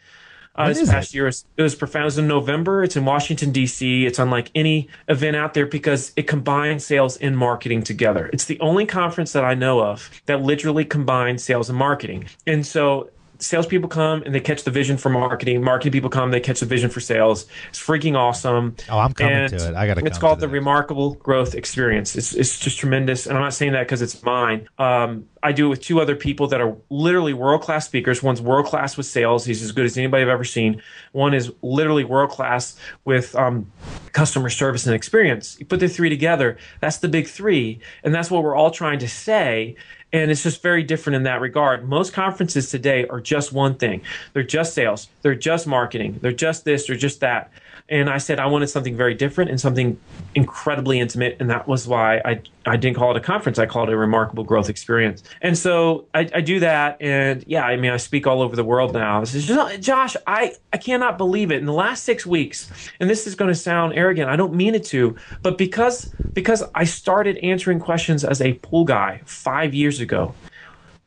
Uh, 0.56 0.68
this 0.68 0.88
past 0.88 1.10
it? 1.10 1.18
year, 1.18 1.28
it 1.28 1.62
was 1.64 1.74
profound. 1.74 2.04
It 2.04 2.06
was 2.06 2.18
in 2.20 2.28
November. 2.28 2.84
It's 2.84 2.96
in 2.96 3.06
Washington 3.06 3.52
D.C. 3.52 4.06
It's 4.06 4.20
unlike 4.20 4.52
any 4.54 4.88
event 5.08 5.36
out 5.36 5.56
there 5.56 5.66
because 5.66 6.14
it 6.16 6.28
combines 6.28 6.86
sales 6.86 7.18
and 7.18 7.36
marketing 7.36 7.82
together. 7.82 8.30
It's 8.32 8.46
the 8.46 8.60
only 8.60 8.86
conference 8.86 9.32
that 9.32 9.44
I 9.44 9.56
know 9.56 9.84
of 9.84 10.12
that 10.28 10.44
literally 10.44 10.86
combines 10.86 11.44
sales 11.44 11.70
and 11.70 11.80
marketing. 11.80 12.26
And 12.46 12.68
so 12.68 13.10
salespeople 13.40 13.90
come 13.90 14.24
and 14.24 14.34
they 14.34 14.40
catch 14.40 14.64
the 14.64 14.72
vision 14.72 14.98
for 14.98 15.10
marketing. 15.10 15.64
Marketing 15.64 15.92
people 15.92 16.10
come, 16.10 16.32
they 16.32 16.40
catch 16.40 16.60
the 16.60 16.66
vision 16.66 16.90
for 16.90 17.00
sales. 17.00 17.46
It's 17.70 17.82
freaking 17.82 18.16
awesome. 18.16 18.76
Oh, 18.90 19.00
I'm 19.00 19.14
coming 19.14 19.34
and 19.34 19.58
to 19.58 19.70
it. 19.70 19.76
I 19.76 19.88
got 19.88 19.96
to. 19.96 20.06
It's 20.06 20.18
called 20.18 20.40
the 20.40 20.48
Remarkable 20.48 21.16
Growth 21.16 21.56
Experience. 21.56 22.16
It's 22.16 22.34
it's 22.34 22.60
just 22.60 22.80
tremendous, 22.80 23.26
and 23.26 23.38
I'm 23.38 23.44
not 23.44 23.54
saying 23.54 23.74
that 23.74 23.84
because 23.84 24.02
it's 24.02 24.22
mine. 24.24 24.68
Um, 24.78 25.28
I 25.42 25.52
do 25.52 25.66
it 25.66 25.70
with 25.70 25.82
two 25.82 26.00
other 26.00 26.16
people 26.16 26.48
that 26.48 26.62
are 26.62 26.76
literally 26.90 27.34
world 27.34 27.62
class 27.62 27.86
speakers. 27.86 28.24
One's 28.24 28.42
world 28.42 28.66
class 28.66 28.98
with 28.98 29.06
sales; 29.06 29.46
he's 29.46 29.62
as 29.62 29.72
good 29.72 29.86
as 29.86 29.98
anybody 29.98 30.24
I've 30.24 30.30
ever 30.30 30.46
seen. 30.46 30.82
One 31.12 31.34
is 31.34 31.52
literally 31.62 32.04
world 32.04 32.30
class 32.30 32.78
with 33.06 33.36
um, 33.36 33.72
customer 34.14 34.50
service 34.50 34.86
and 34.86 34.96
experience. 34.96 35.58
You 35.60 35.66
put 35.66 35.80
the 35.80 35.90
three 35.90 36.10
together, 36.10 36.58
that's 36.80 36.98
the 36.98 37.10
big 37.10 37.28
three, 37.28 37.80
and 38.04 38.14
that's 38.14 38.32
what 38.32 38.44
we're 38.44 38.56
all 38.56 38.72
trying 38.72 39.00
to 39.00 39.08
say. 39.10 39.76
And 40.14 40.30
it's 40.30 40.44
just 40.44 40.62
very 40.62 40.84
different 40.84 41.16
in 41.16 41.24
that 41.24 41.42
regard. 41.42 41.90
Most 41.90 42.14
conferences 42.14 42.70
today 42.70 43.08
are 43.08 43.20
just 43.20 43.52
one 43.52 43.76
thing. 43.76 44.02
They're 44.34 44.44
just 44.44 44.74
sales. 44.74 45.10
They're 45.24 45.34
just 45.34 45.66
marketing. 45.66 46.20
They're 46.22 46.32
just 46.32 46.64
this. 46.66 46.88
They're 46.88 46.96
just 46.96 47.20
that. 47.22 47.52
And 47.90 48.10
I 48.10 48.20
said 48.20 48.40
I 48.40 48.46
wanted 48.46 48.68
something 48.68 48.96
very 48.96 49.16
different 49.16 49.50
and 49.50 49.60
something 49.60 50.00
incredibly 50.36 51.00
intimate. 51.00 51.38
And 51.40 51.50
that 51.50 51.68
was 51.68 51.88
why 51.88 52.20
I, 52.24 52.42
I 52.66 52.78
didn't 52.78 52.98
call 52.98 53.12
it 53.12 53.18
a 53.18 53.20
conference. 53.20 53.60
I 53.60 53.66
called 53.66 53.90
it 53.90 53.94
a 53.94 53.98
remarkable 53.98 54.44
growth 54.44 54.70
experience. 54.70 55.24
And 55.42 55.58
so 55.58 56.08
I, 56.14 56.30
I 56.34 56.42
do 56.42 56.60
that. 56.62 56.98
And 57.02 57.44
yeah, 57.48 57.66
I 57.66 57.76
mean, 57.76 57.92
I 57.92 57.98
speak 57.98 58.26
all 58.26 58.42
over 58.42 58.56
the 58.56 58.64
world 58.64 58.94
now. 58.94 59.24
Just, 59.24 59.82
Josh, 59.82 60.16
I, 60.28 60.54
I 60.72 60.78
cannot 60.78 61.18
believe 61.18 61.52
it. 61.52 61.58
In 61.58 61.66
the 61.66 61.74
last 61.74 62.04
six 62.04 62.26
weeks, 62.26 62.72
and 63.00 63.10
this 63.10 63.28
is 63.28 63.36
going 63.36 63.50
to 63.50 63.56
sound 63.56 63.94
arrogant, 63.94 64.30
I 64.30 64.36
don't 64.36 64.54
mean 64.54 64.76
it 64.76 64.86
to, 64.86 65.16
but 65.42 65.58
because, 65.58 66.14
because 66.34 66.64
I 66.74 66.86
started 66.86 67.38
answering 67.38 67.80
questions 67.80 68.24
as 68.24 68.42
a 68.42 68.54
pool 68.54 68.86
guy 68.86 69.22
five 69.26 69.74
years 69.74 70.00
ago, 70.00 70.34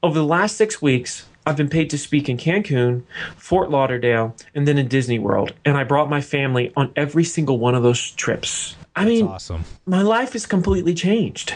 over 0.03 0.19
the 0.19 0.25
last 0.25 0.57
six 0.57 0.83
weeks, 0.83 1.27
I've 1.47 1.57
been 1.57 1.69
paid 1.69 1.91
to 1.91 1.99
speak 1.99 2.29
in 2.29 2.37
Cancun, 2.39 3.05
Fort 3.37 3.71
Lauderdale, 3.71 4.35
and 4.55 4.67
then 4.67 4.79
in 4.79 4.89
Disney 4.89 5.21
World. 5.21 5.53
And 5.65 5.77
I 5.77 5.85
brought 5.85 6.11
my 6.11 6.21
family 6.21 6.73
on 6.77 6.93
every 6.97 7.23
single 7.23 7.59
one 7.59 7.77
of 7.77 7.85
those 7.85 8.11
trips. 8.11 8.75
I 8.97 9.05
That's 9.05 9.15
mean, 9.15 9.27
awesome. 9.29 9.65
my 9.87 10.03
life 10.03 10.35
is 10.35 10.45
completely 10.45 10.93
changed. 10.93 11.55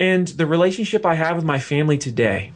And 0.00 0.28
the 0.28 0.46
relationship 0.46 1.04
I 1.04 1.16
have 1.16 1.36
with 1.36 1.44
my 1.44 1.58
family 1.58 1.98
today, 1.98 2.52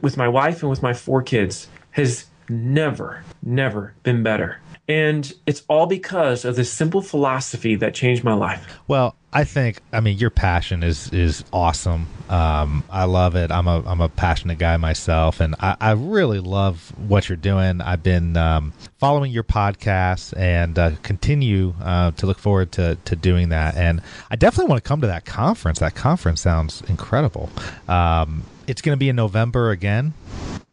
with 0.00 0.16
my 0.16 0.26
wife 0.28 0.62
and 0.62 0.70
with 0.70 0.82
my 0.82 0.92
four 0.92 1.22
kids, 1.22 1.68
has 1.92 2.26
never, 2.48 3.22
never 3.42 3.94
been 4.02 4.24
better. 4.24 4.58
And 4.86 5.32
it's 5.46 5.62
all 5.68 5.86
because 5.86 6.44
of 6.44 6.56
this 6.56 6.70
simple 6.70 7.00
philosophy 7.00 7.74
that 7.76 7.94
changed 7.94 8.22
my 8.22 8.34
life. 8.34 8.78
Well, 8.86 9.16
I 9.32 9.42
think 9.42 9.80
I 9.92 10.00
mean 10.00 10.16
your 10.18 10.30
passion 10.30 10.84
is 10.84 11.12
is 11.12 11.44
awesome. 11.52 12.06
Um, 12.28 12.84
I 12.88 13.04
love 13.04 13.34
it. 13.34 13.50
I'm 13.50 13.66
a 13.66 13.82
I'm 13.84 14.00
a 14.00 14.08
passionate 14.08 14.58
guy 14.58 14.76
myself, 14.76 15.40
and 15.40 15.56
I, 15.58 15.76
I 15.80 15.90
really 15.92 16.38
love 16.38 16.92
what 17.08 17.28
you're 17.28 17.36
doing. 17.36 17.80
I've 17.80 18.02
been 18.02 18.36
um, 18.36 18.72
following 18.98 19.32
your 19.32 19.42
podcast 19.42 20.38
and 20.38 20.78
uh, 20.78 20.92
continue 21.02 21.74
uh, 21.82 22.12
to 22.12 22.26
look 22.26 22.38
forward 22.38 22.70
to 22.72 22.96
to 23.06 23.16
doing 23.16 23.48
that. 23.48 23.76
And 23.76 24.02
I 24.30 24.36
definitely 24.36 24.70
want 24.70 24.84
to 24.84 24.88
come 24.88 25.00
to 25.00 25.08
that 25.08 25.24
conference. 25.24 25.80
That 25.80 25.96
conference 25.96 26.40
sounds 26.40 26.82
incredible. 26.82 27.50
Um, 27.88 28.44
it's 28.68 28.82
going 28.82 28.94
to 28.96 29.00
be 29.00 29.08
in 29.08 29.16
November 29.16 29.70
again. 29.70 30.14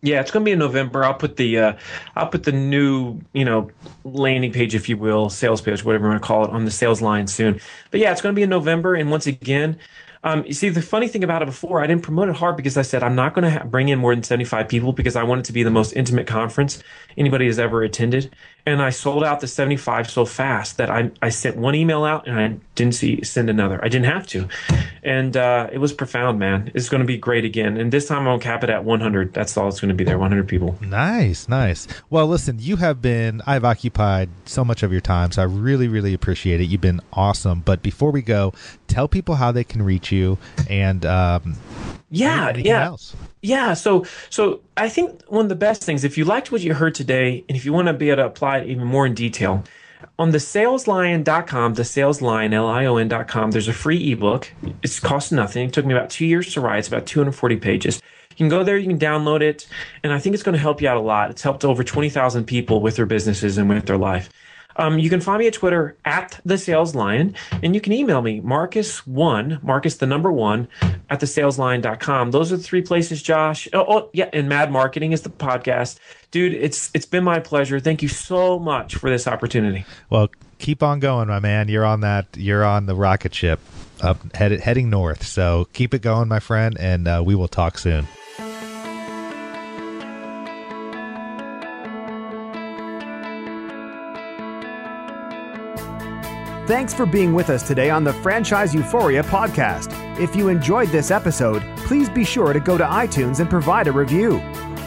Yeah, 0.04 0.20
it's 0.20 0.32
going 0.32 0.44
to 0.44 0.50
be 0.50 0.54
in 0.54 0.60
November. 0.60 1.04
I'll 1.04 1.14
put 1.14 1.36
the 1.38 1.60
uh, 1.60 1.74
I'll 2.16 2.28
put 2.28 2.44
the 2.44 2.52
new 2.52 3.20
you 3.34 3.46
know 3.46 3.70
landing 4.04 4.52
page, 4.52 4.74
if 4.74 4.90
you 4.90 4.98
will, 4.98 5.30
sales 5.30 5.62
page, 5.62 5.84
whatever 5.84 6.06
you 6.06 6.12
want 6.12 6.22
to 6.24 6.28
call 6.28 6.44
it, 6.46 6.52
on 6.52 6.66
the 6.66 6.72
Sales 6.72 7.02
Lion 7.02 7.28
soon. 7.28 7.60
But 7.92 8.00
yeah, 8.00 8.12
it's 8.12 8.22
going 8.22 8.34
to 8.34 8.40
be 8.40 8.44
in 8.44 8.50
November, 8.50 8.96
and 8.96 9.12
once 9.12 9.28
again, 9.28 9.78
um, 10.24 10.46
you 10.46 10.54
see, 10.54 10.70
the 10.70 10.82
funny 10.82 11.08
thing 11.08 11.24
about 11.24 11.42
it 11.42 11.46
before, 11.46 11.82
I 11.82 11.88
didn't 11.88 12.04
promote 12.04 12.30
it 12.30 12.36
hard 12.36 12.56
because 12.56 12.78
I 12.78 12.84
said 12.84 13.02
I'm 13.02 13.16
not 13.16 13.34
going 13.34 13.44
to 13.44 13.50
ha- 13.60 13.64
bring 13.66 13.90
in 13.90 13.98
more 13.98 14.14
than 14.14 14.24
75 14.24 14.68
people 14.68 14.94
because 14.94 15.16
I 15.16 15.24
want 15.24 15.40
it 15.40 15.46
to 15.46 15.54
be 15.54 15.64
the 15.64 15.72
most 15.72 15.94
intimate 15.94 16.28
conference 16.28 16.84
anybody 17.18 17.48
has 17.48 17.58
ever 17.58 17.82
attended. 17.82 18.36
And 18.66 18.82
I 18.82 18.92
sold 18.92 19.24
out 19.24 19.40
the 19.40 19.48
75 19.48 20.10
so 20.10 20.26
fast 20.26 20.78
that 20.78 20.90
I, 20.90 21.12
I 21.22 21.30
sent 21.30 21.58
one 21.58 21.76
email 21.76 22.04
out 22.04 22.28
and 22.28 22.40
I 22.40 22.58
didn't 22.76 22.96
see 22.96 23.24
send 23.24 23.50
another. 23.50 23.84
I 23.84 23.90
didn't 23.90 24.06
have 24.06 24.28
to. 24.28 24.48
And 25.04 25.36
uh, 25.36 25.70
it 25.72 25.80
was 25.80 25.94
profound, 25.94 26.40
man. 26.40 26.72
It's 26.76 26.90
going 26.90 27.02
to 27.02 27.08
be 27.08 27.18
great 27.18 27.44
again. 27.44 27.78
And 27.78 27.92
this 27.92 28.08
time 28.08 28.26
to 28.26 28.44
cap 28.44 28.64
it 28.64 28.70
at 28.70 28.84
100. 28.84 29.34
That's 29.34 29.58
all 29.58 29.68
it's 29.68 29.80
going 29.80 29.90
to 29.90 29.96
be 29.96 30.04
there 30.04 30.20
100 30.20 30.48
people. 30.48 30.78
Nice, 30.82 31.50
nice. 31.50 31.88
Well, 32.10 32.28
listen, 32.28 32.58
you 32.60 32.76
have 32.78 33.02
been, 33.02 33.42
I've 33.48 33.66
occupied 33.66 34.30
so 34.46 34.64
much 34.64 34.84
of 34.84 34.92
your 34.92 35.02
time. 35.02 35.32
So 35.32 35.42
I 35.42 35.46
really, 35.46 35.88
really 35.88 36.14
appreciate 36.14 36.62
it. 36.62 36.66
You've 36.66 36.82
been 36.82 37.02
awesome. 37.14 37.62
But 37.62 37.82
before 37.82 38.12
we 38.12 38.22
go, 38.22 38.54
tell 38.88 39.08
people 39.08 39.36
how 39.36 39.52
they 39.52 39.64
can 39.64 39.82
reach 39.82 40.12
you 40.12 40.38
and 40.70 41.06
um, 41.06 41.58
yeah, 42.12 42.56
yeah. 42.58 42.86
Else. 42.86 43.16
Yeah, 43.42 43.74
so 43.74 44.06
so 44.30 44.60
I 44.76 44.90
think 44.90 45.24
one 45.30 45.46
of 45.46 45.50
the 45.50 45.56
best 45.56 45.84
things, 45.84 46.04
if 46.04 46.18
you 46.18 46.26
liked 46.26 46.52
what 46.52 46.62
you 46.62 46.74
heard 46.74 46.94
today, 46.94 47.44
and 47.48 47.58
if 47.58 47.66
you 47.66 47.72
want 47.72 47.88
to 47.88 47.94
be 47.94 48.10
able 48.10 48.18
to 48.18 48.26
apply 48.26 48.51
it 48.58 48.70
even 48.70 48.86
more 48.86 49.06
in 49.06 49.14
detail, 49.14 49.64
on 50.18 50.32
the 50.32 50.40
saleslion.com, 50.40 51.74
the 51.76 51.84
saleslion, 51.84 52.54
L-I-O-N.com, 52.54 53.52
there's 53.52 53.68
a 53.68 53.74
free 53.74 54.12
ebook. 54.12 54.52
It's 54.84 55.00
cost 55.00 55.32
nothing. 55.32 55.68
It 55.68 55.74
took 55.74 55.86
me 55.86 55.94
about 55.94 56.10
two 56.10 56.26
years 56.26 56.54
to 56.54 56.62
write. 56.62 56.80
It's 56.80 56.88
about 56.88 57.06
240 57.06 57.58
pages. 57.58 58.02
You 58.30 58.36
can 58.36 58.50
go 58.50 58.64
there, 58.64 58.78
you 58.78 58.88
can 58.88 58.98
download 58.98 59.42
it, 59.42 59.68
and 60.04 60.14
I 60.14 60.20
think 60.20 60.34
it's 60.34 60.44
going 60.44 60.54
to 60.54 60.60
help 60.60 60.82
you 60.82 60.88
out 60.88 60.98
a 60.98 61.02
lot. 61.02 61.30
It's 61.30 61.42
helped 61.42 61.66
over 61.66 61.84
20,000 61.84 62.46
people 62.46 62.82
with 62.82 62.96
their 62.96 63.06
businesses 63.06 63.58
and 63.58 63.70
with 63.70 63.86
their 63.86 63.98
life. 63.98 64.30
Um, 64.76 65.00
you 65.00 65.10
can 65.10 65.22
find 65.22 65.40
me 65.40 65.48
at 65.48 65.54
Twitter 65.54 65.98
at 66.06 66.40
the 66.46 66.58
Sales 66.58 66.96
Lion, 66.96 67.36
and 67.64 67.76
you 67.76 67.82
can 67.82 67.94
email 67.94 68.22
me 68.22 68.40
Marcus 68.40 69.06
one 69.06 69.60
Marcus 69.62 69.96
the 69.98 70.06
number 70.06 70.32
one 70.32 70.68
at 71.10 71.20
the 71.20 71.26
saleslion.com. 71.26 72.32
Those 72.32 72.52
are 72.52 72.58
the 72.58 72.64
three 72.64 72.82
places, 72.82 73.22
Josh. 73.22 73.68
Oh, 73.74 73.86
oh 73.88 74.10
yeah, 74.14 74.30
and 74.34 74.50
Mad 74.50 74.72
Marketing 74.72 75.12
is 75.12 75.22
the 75.22 75.30
podcast, 75.30 76.00
dude. 76.32 76.54
It's 76.54 76.90
it's 76.94 77.06
been 77.06 77.24
my 77.24 77.40
pleasure. 77.40 77.80
Thank 77.80 78.02
you 78.02 78.08
so 78.08 78.60
much 78.60 78.96
for 78.96 79.10
this 79.10 79.28
opportunity. 79.28 79.86
Well, 80.10 80.30
keep 80.60 80.84
on 80.84 81.00
going, 81.00 81.28
my 81.28 81.40
man. 81.40 81.68
You're 81.68 81.86
on 81.86 82.02
that. 82.02 82.28
You're 82.36 82.64
on 82.64 82.86
the 82.86 82.96
rocket 82.96 83.34
ship 83.34 83.60
up 84.02 84.36
headed 84.36 84.62
heading 84.62 84.90
north. 84.90 85.26
So 85.26 85.68
keep 85.74 85.94
it 85.94 86.02
going, 86.02 86.28
my 86.28 86.40
friend, 86.40 86.78
and 86.80 87.08
uh, 87.08 87.22
we 87.26 87.36
will 87.36 87.48
talk 87.48 87.78
soon. 87.78 88.08
Thanks 96.72 96.94
for 96.94 97.06
being 97.06 97.34
with 97.34 97.50
us 97.50 97.68
today 97.68 97.90
on 97.90 98.06
the 98.06 98.14
Franchise 98.14 98.74
Euphoria 98.74 99.24
podcast. 99.24 99.92
If 100.18 100.38
you 100.38 100.48
enjoyed 100.48 100.88
this 100.88 101.12
episode, 101.12 101.64
please 101.76 102.10
be 102.10 102.24
sure 102.24 102.54
to 102.54 102.62
go 102.62 102.78
to 102.78 102.86
iTunes 102.86 103.42
and 103.42 103.50
provide 103.50 103.90
a 103.90 103.92
review. 103.92 104.40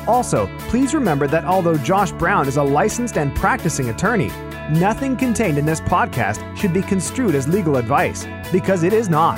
Also, 0.08 0.46
please 0.60 0.94
remember 0.94 1.26
that 1.26 1.44
although 1.44 1.76
Josh 1.76 2.10
Brown 2.12 2.48
is 2.48 2.56
a 2.56 2.62
licensed 2.62 3.18
and 3.18 3.36
practicing 3.36 3.90
attorney, 3.90 4.28
nothing 4.70 5.14
contained 5.14 5.58
in 5.58 5.66
this 5.66 5.82
podcast 5.82 6.56
should 6.56 6.72
be 6.72 6.80
construed 6.80 7.34
as 7.34 7.48
legal 7.48 7.76
advice, 7.76 8.26
because 8.50 8.82
it 8.82 8.94
is 8.94 9.10
not. 9.10 9.36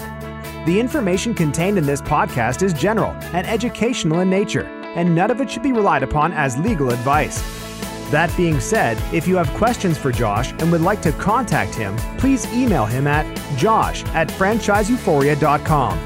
The 0.66 0.78
information 0.78 1.34
contained 1.34 1.78
in 1.78 1.84
this 1.84 2.00
podcast 2.00 2.62
is 2.62 2.72
general 2.72 3.10
and 3.34 3.44
educational 3.44 4.20
in 4.20 4.30
nature, 4.30 4.66
and 4.94 5.16
none 5.16 5.32
of 5.32 5.40
it 5.40 5.50
should 5.50 5.64
be 5.64 5.72
relied 5.72 6.04
upon 6.04 6.32
as 6.32 6.56
legal 6.58 6.90
advice. 6.90 7.65
That 8.10 8.34
being 8.36 8.60
said, 8.60 9.02
if 9.12 9.26
you 9.26 9.36
have 9.36 9.48
questions 9.54 9.98
for 9.98 10.12
Josh 10.12 10.52
and 10.52 10.70
would 10.70 10.80
like 10.80 11.02
to 11.02 11.12
contact 11.12 11.74
him, 11.74 11.96
please 12.18 12.46
email 12.52 12.86
him 12.86 13.06
at 13.06 13.26
josh 13.56 14.04
at 14.06 14.28
franchiseeuphoria.com. 14.28 15.98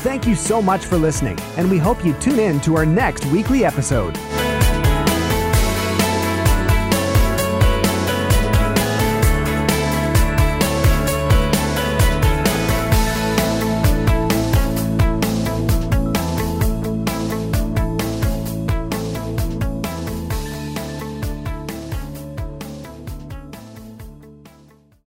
Thank 0.00 0.26
you 0.26 0.34
so 0.34 0.60
much 0.60 0.84
for 0.84 0.96
listening, 0.96 1.38
and 1.56 1.70
we 1.70 1.78
hope 1.78 2.04
you 2.04 2.14
tune 2.14 2.38
in 2.38 2.60
to 2.60 2.76
our 2.76 2.86
next 2.86 3.24
weekly 3.26 3.64
episode. 3.64 4.16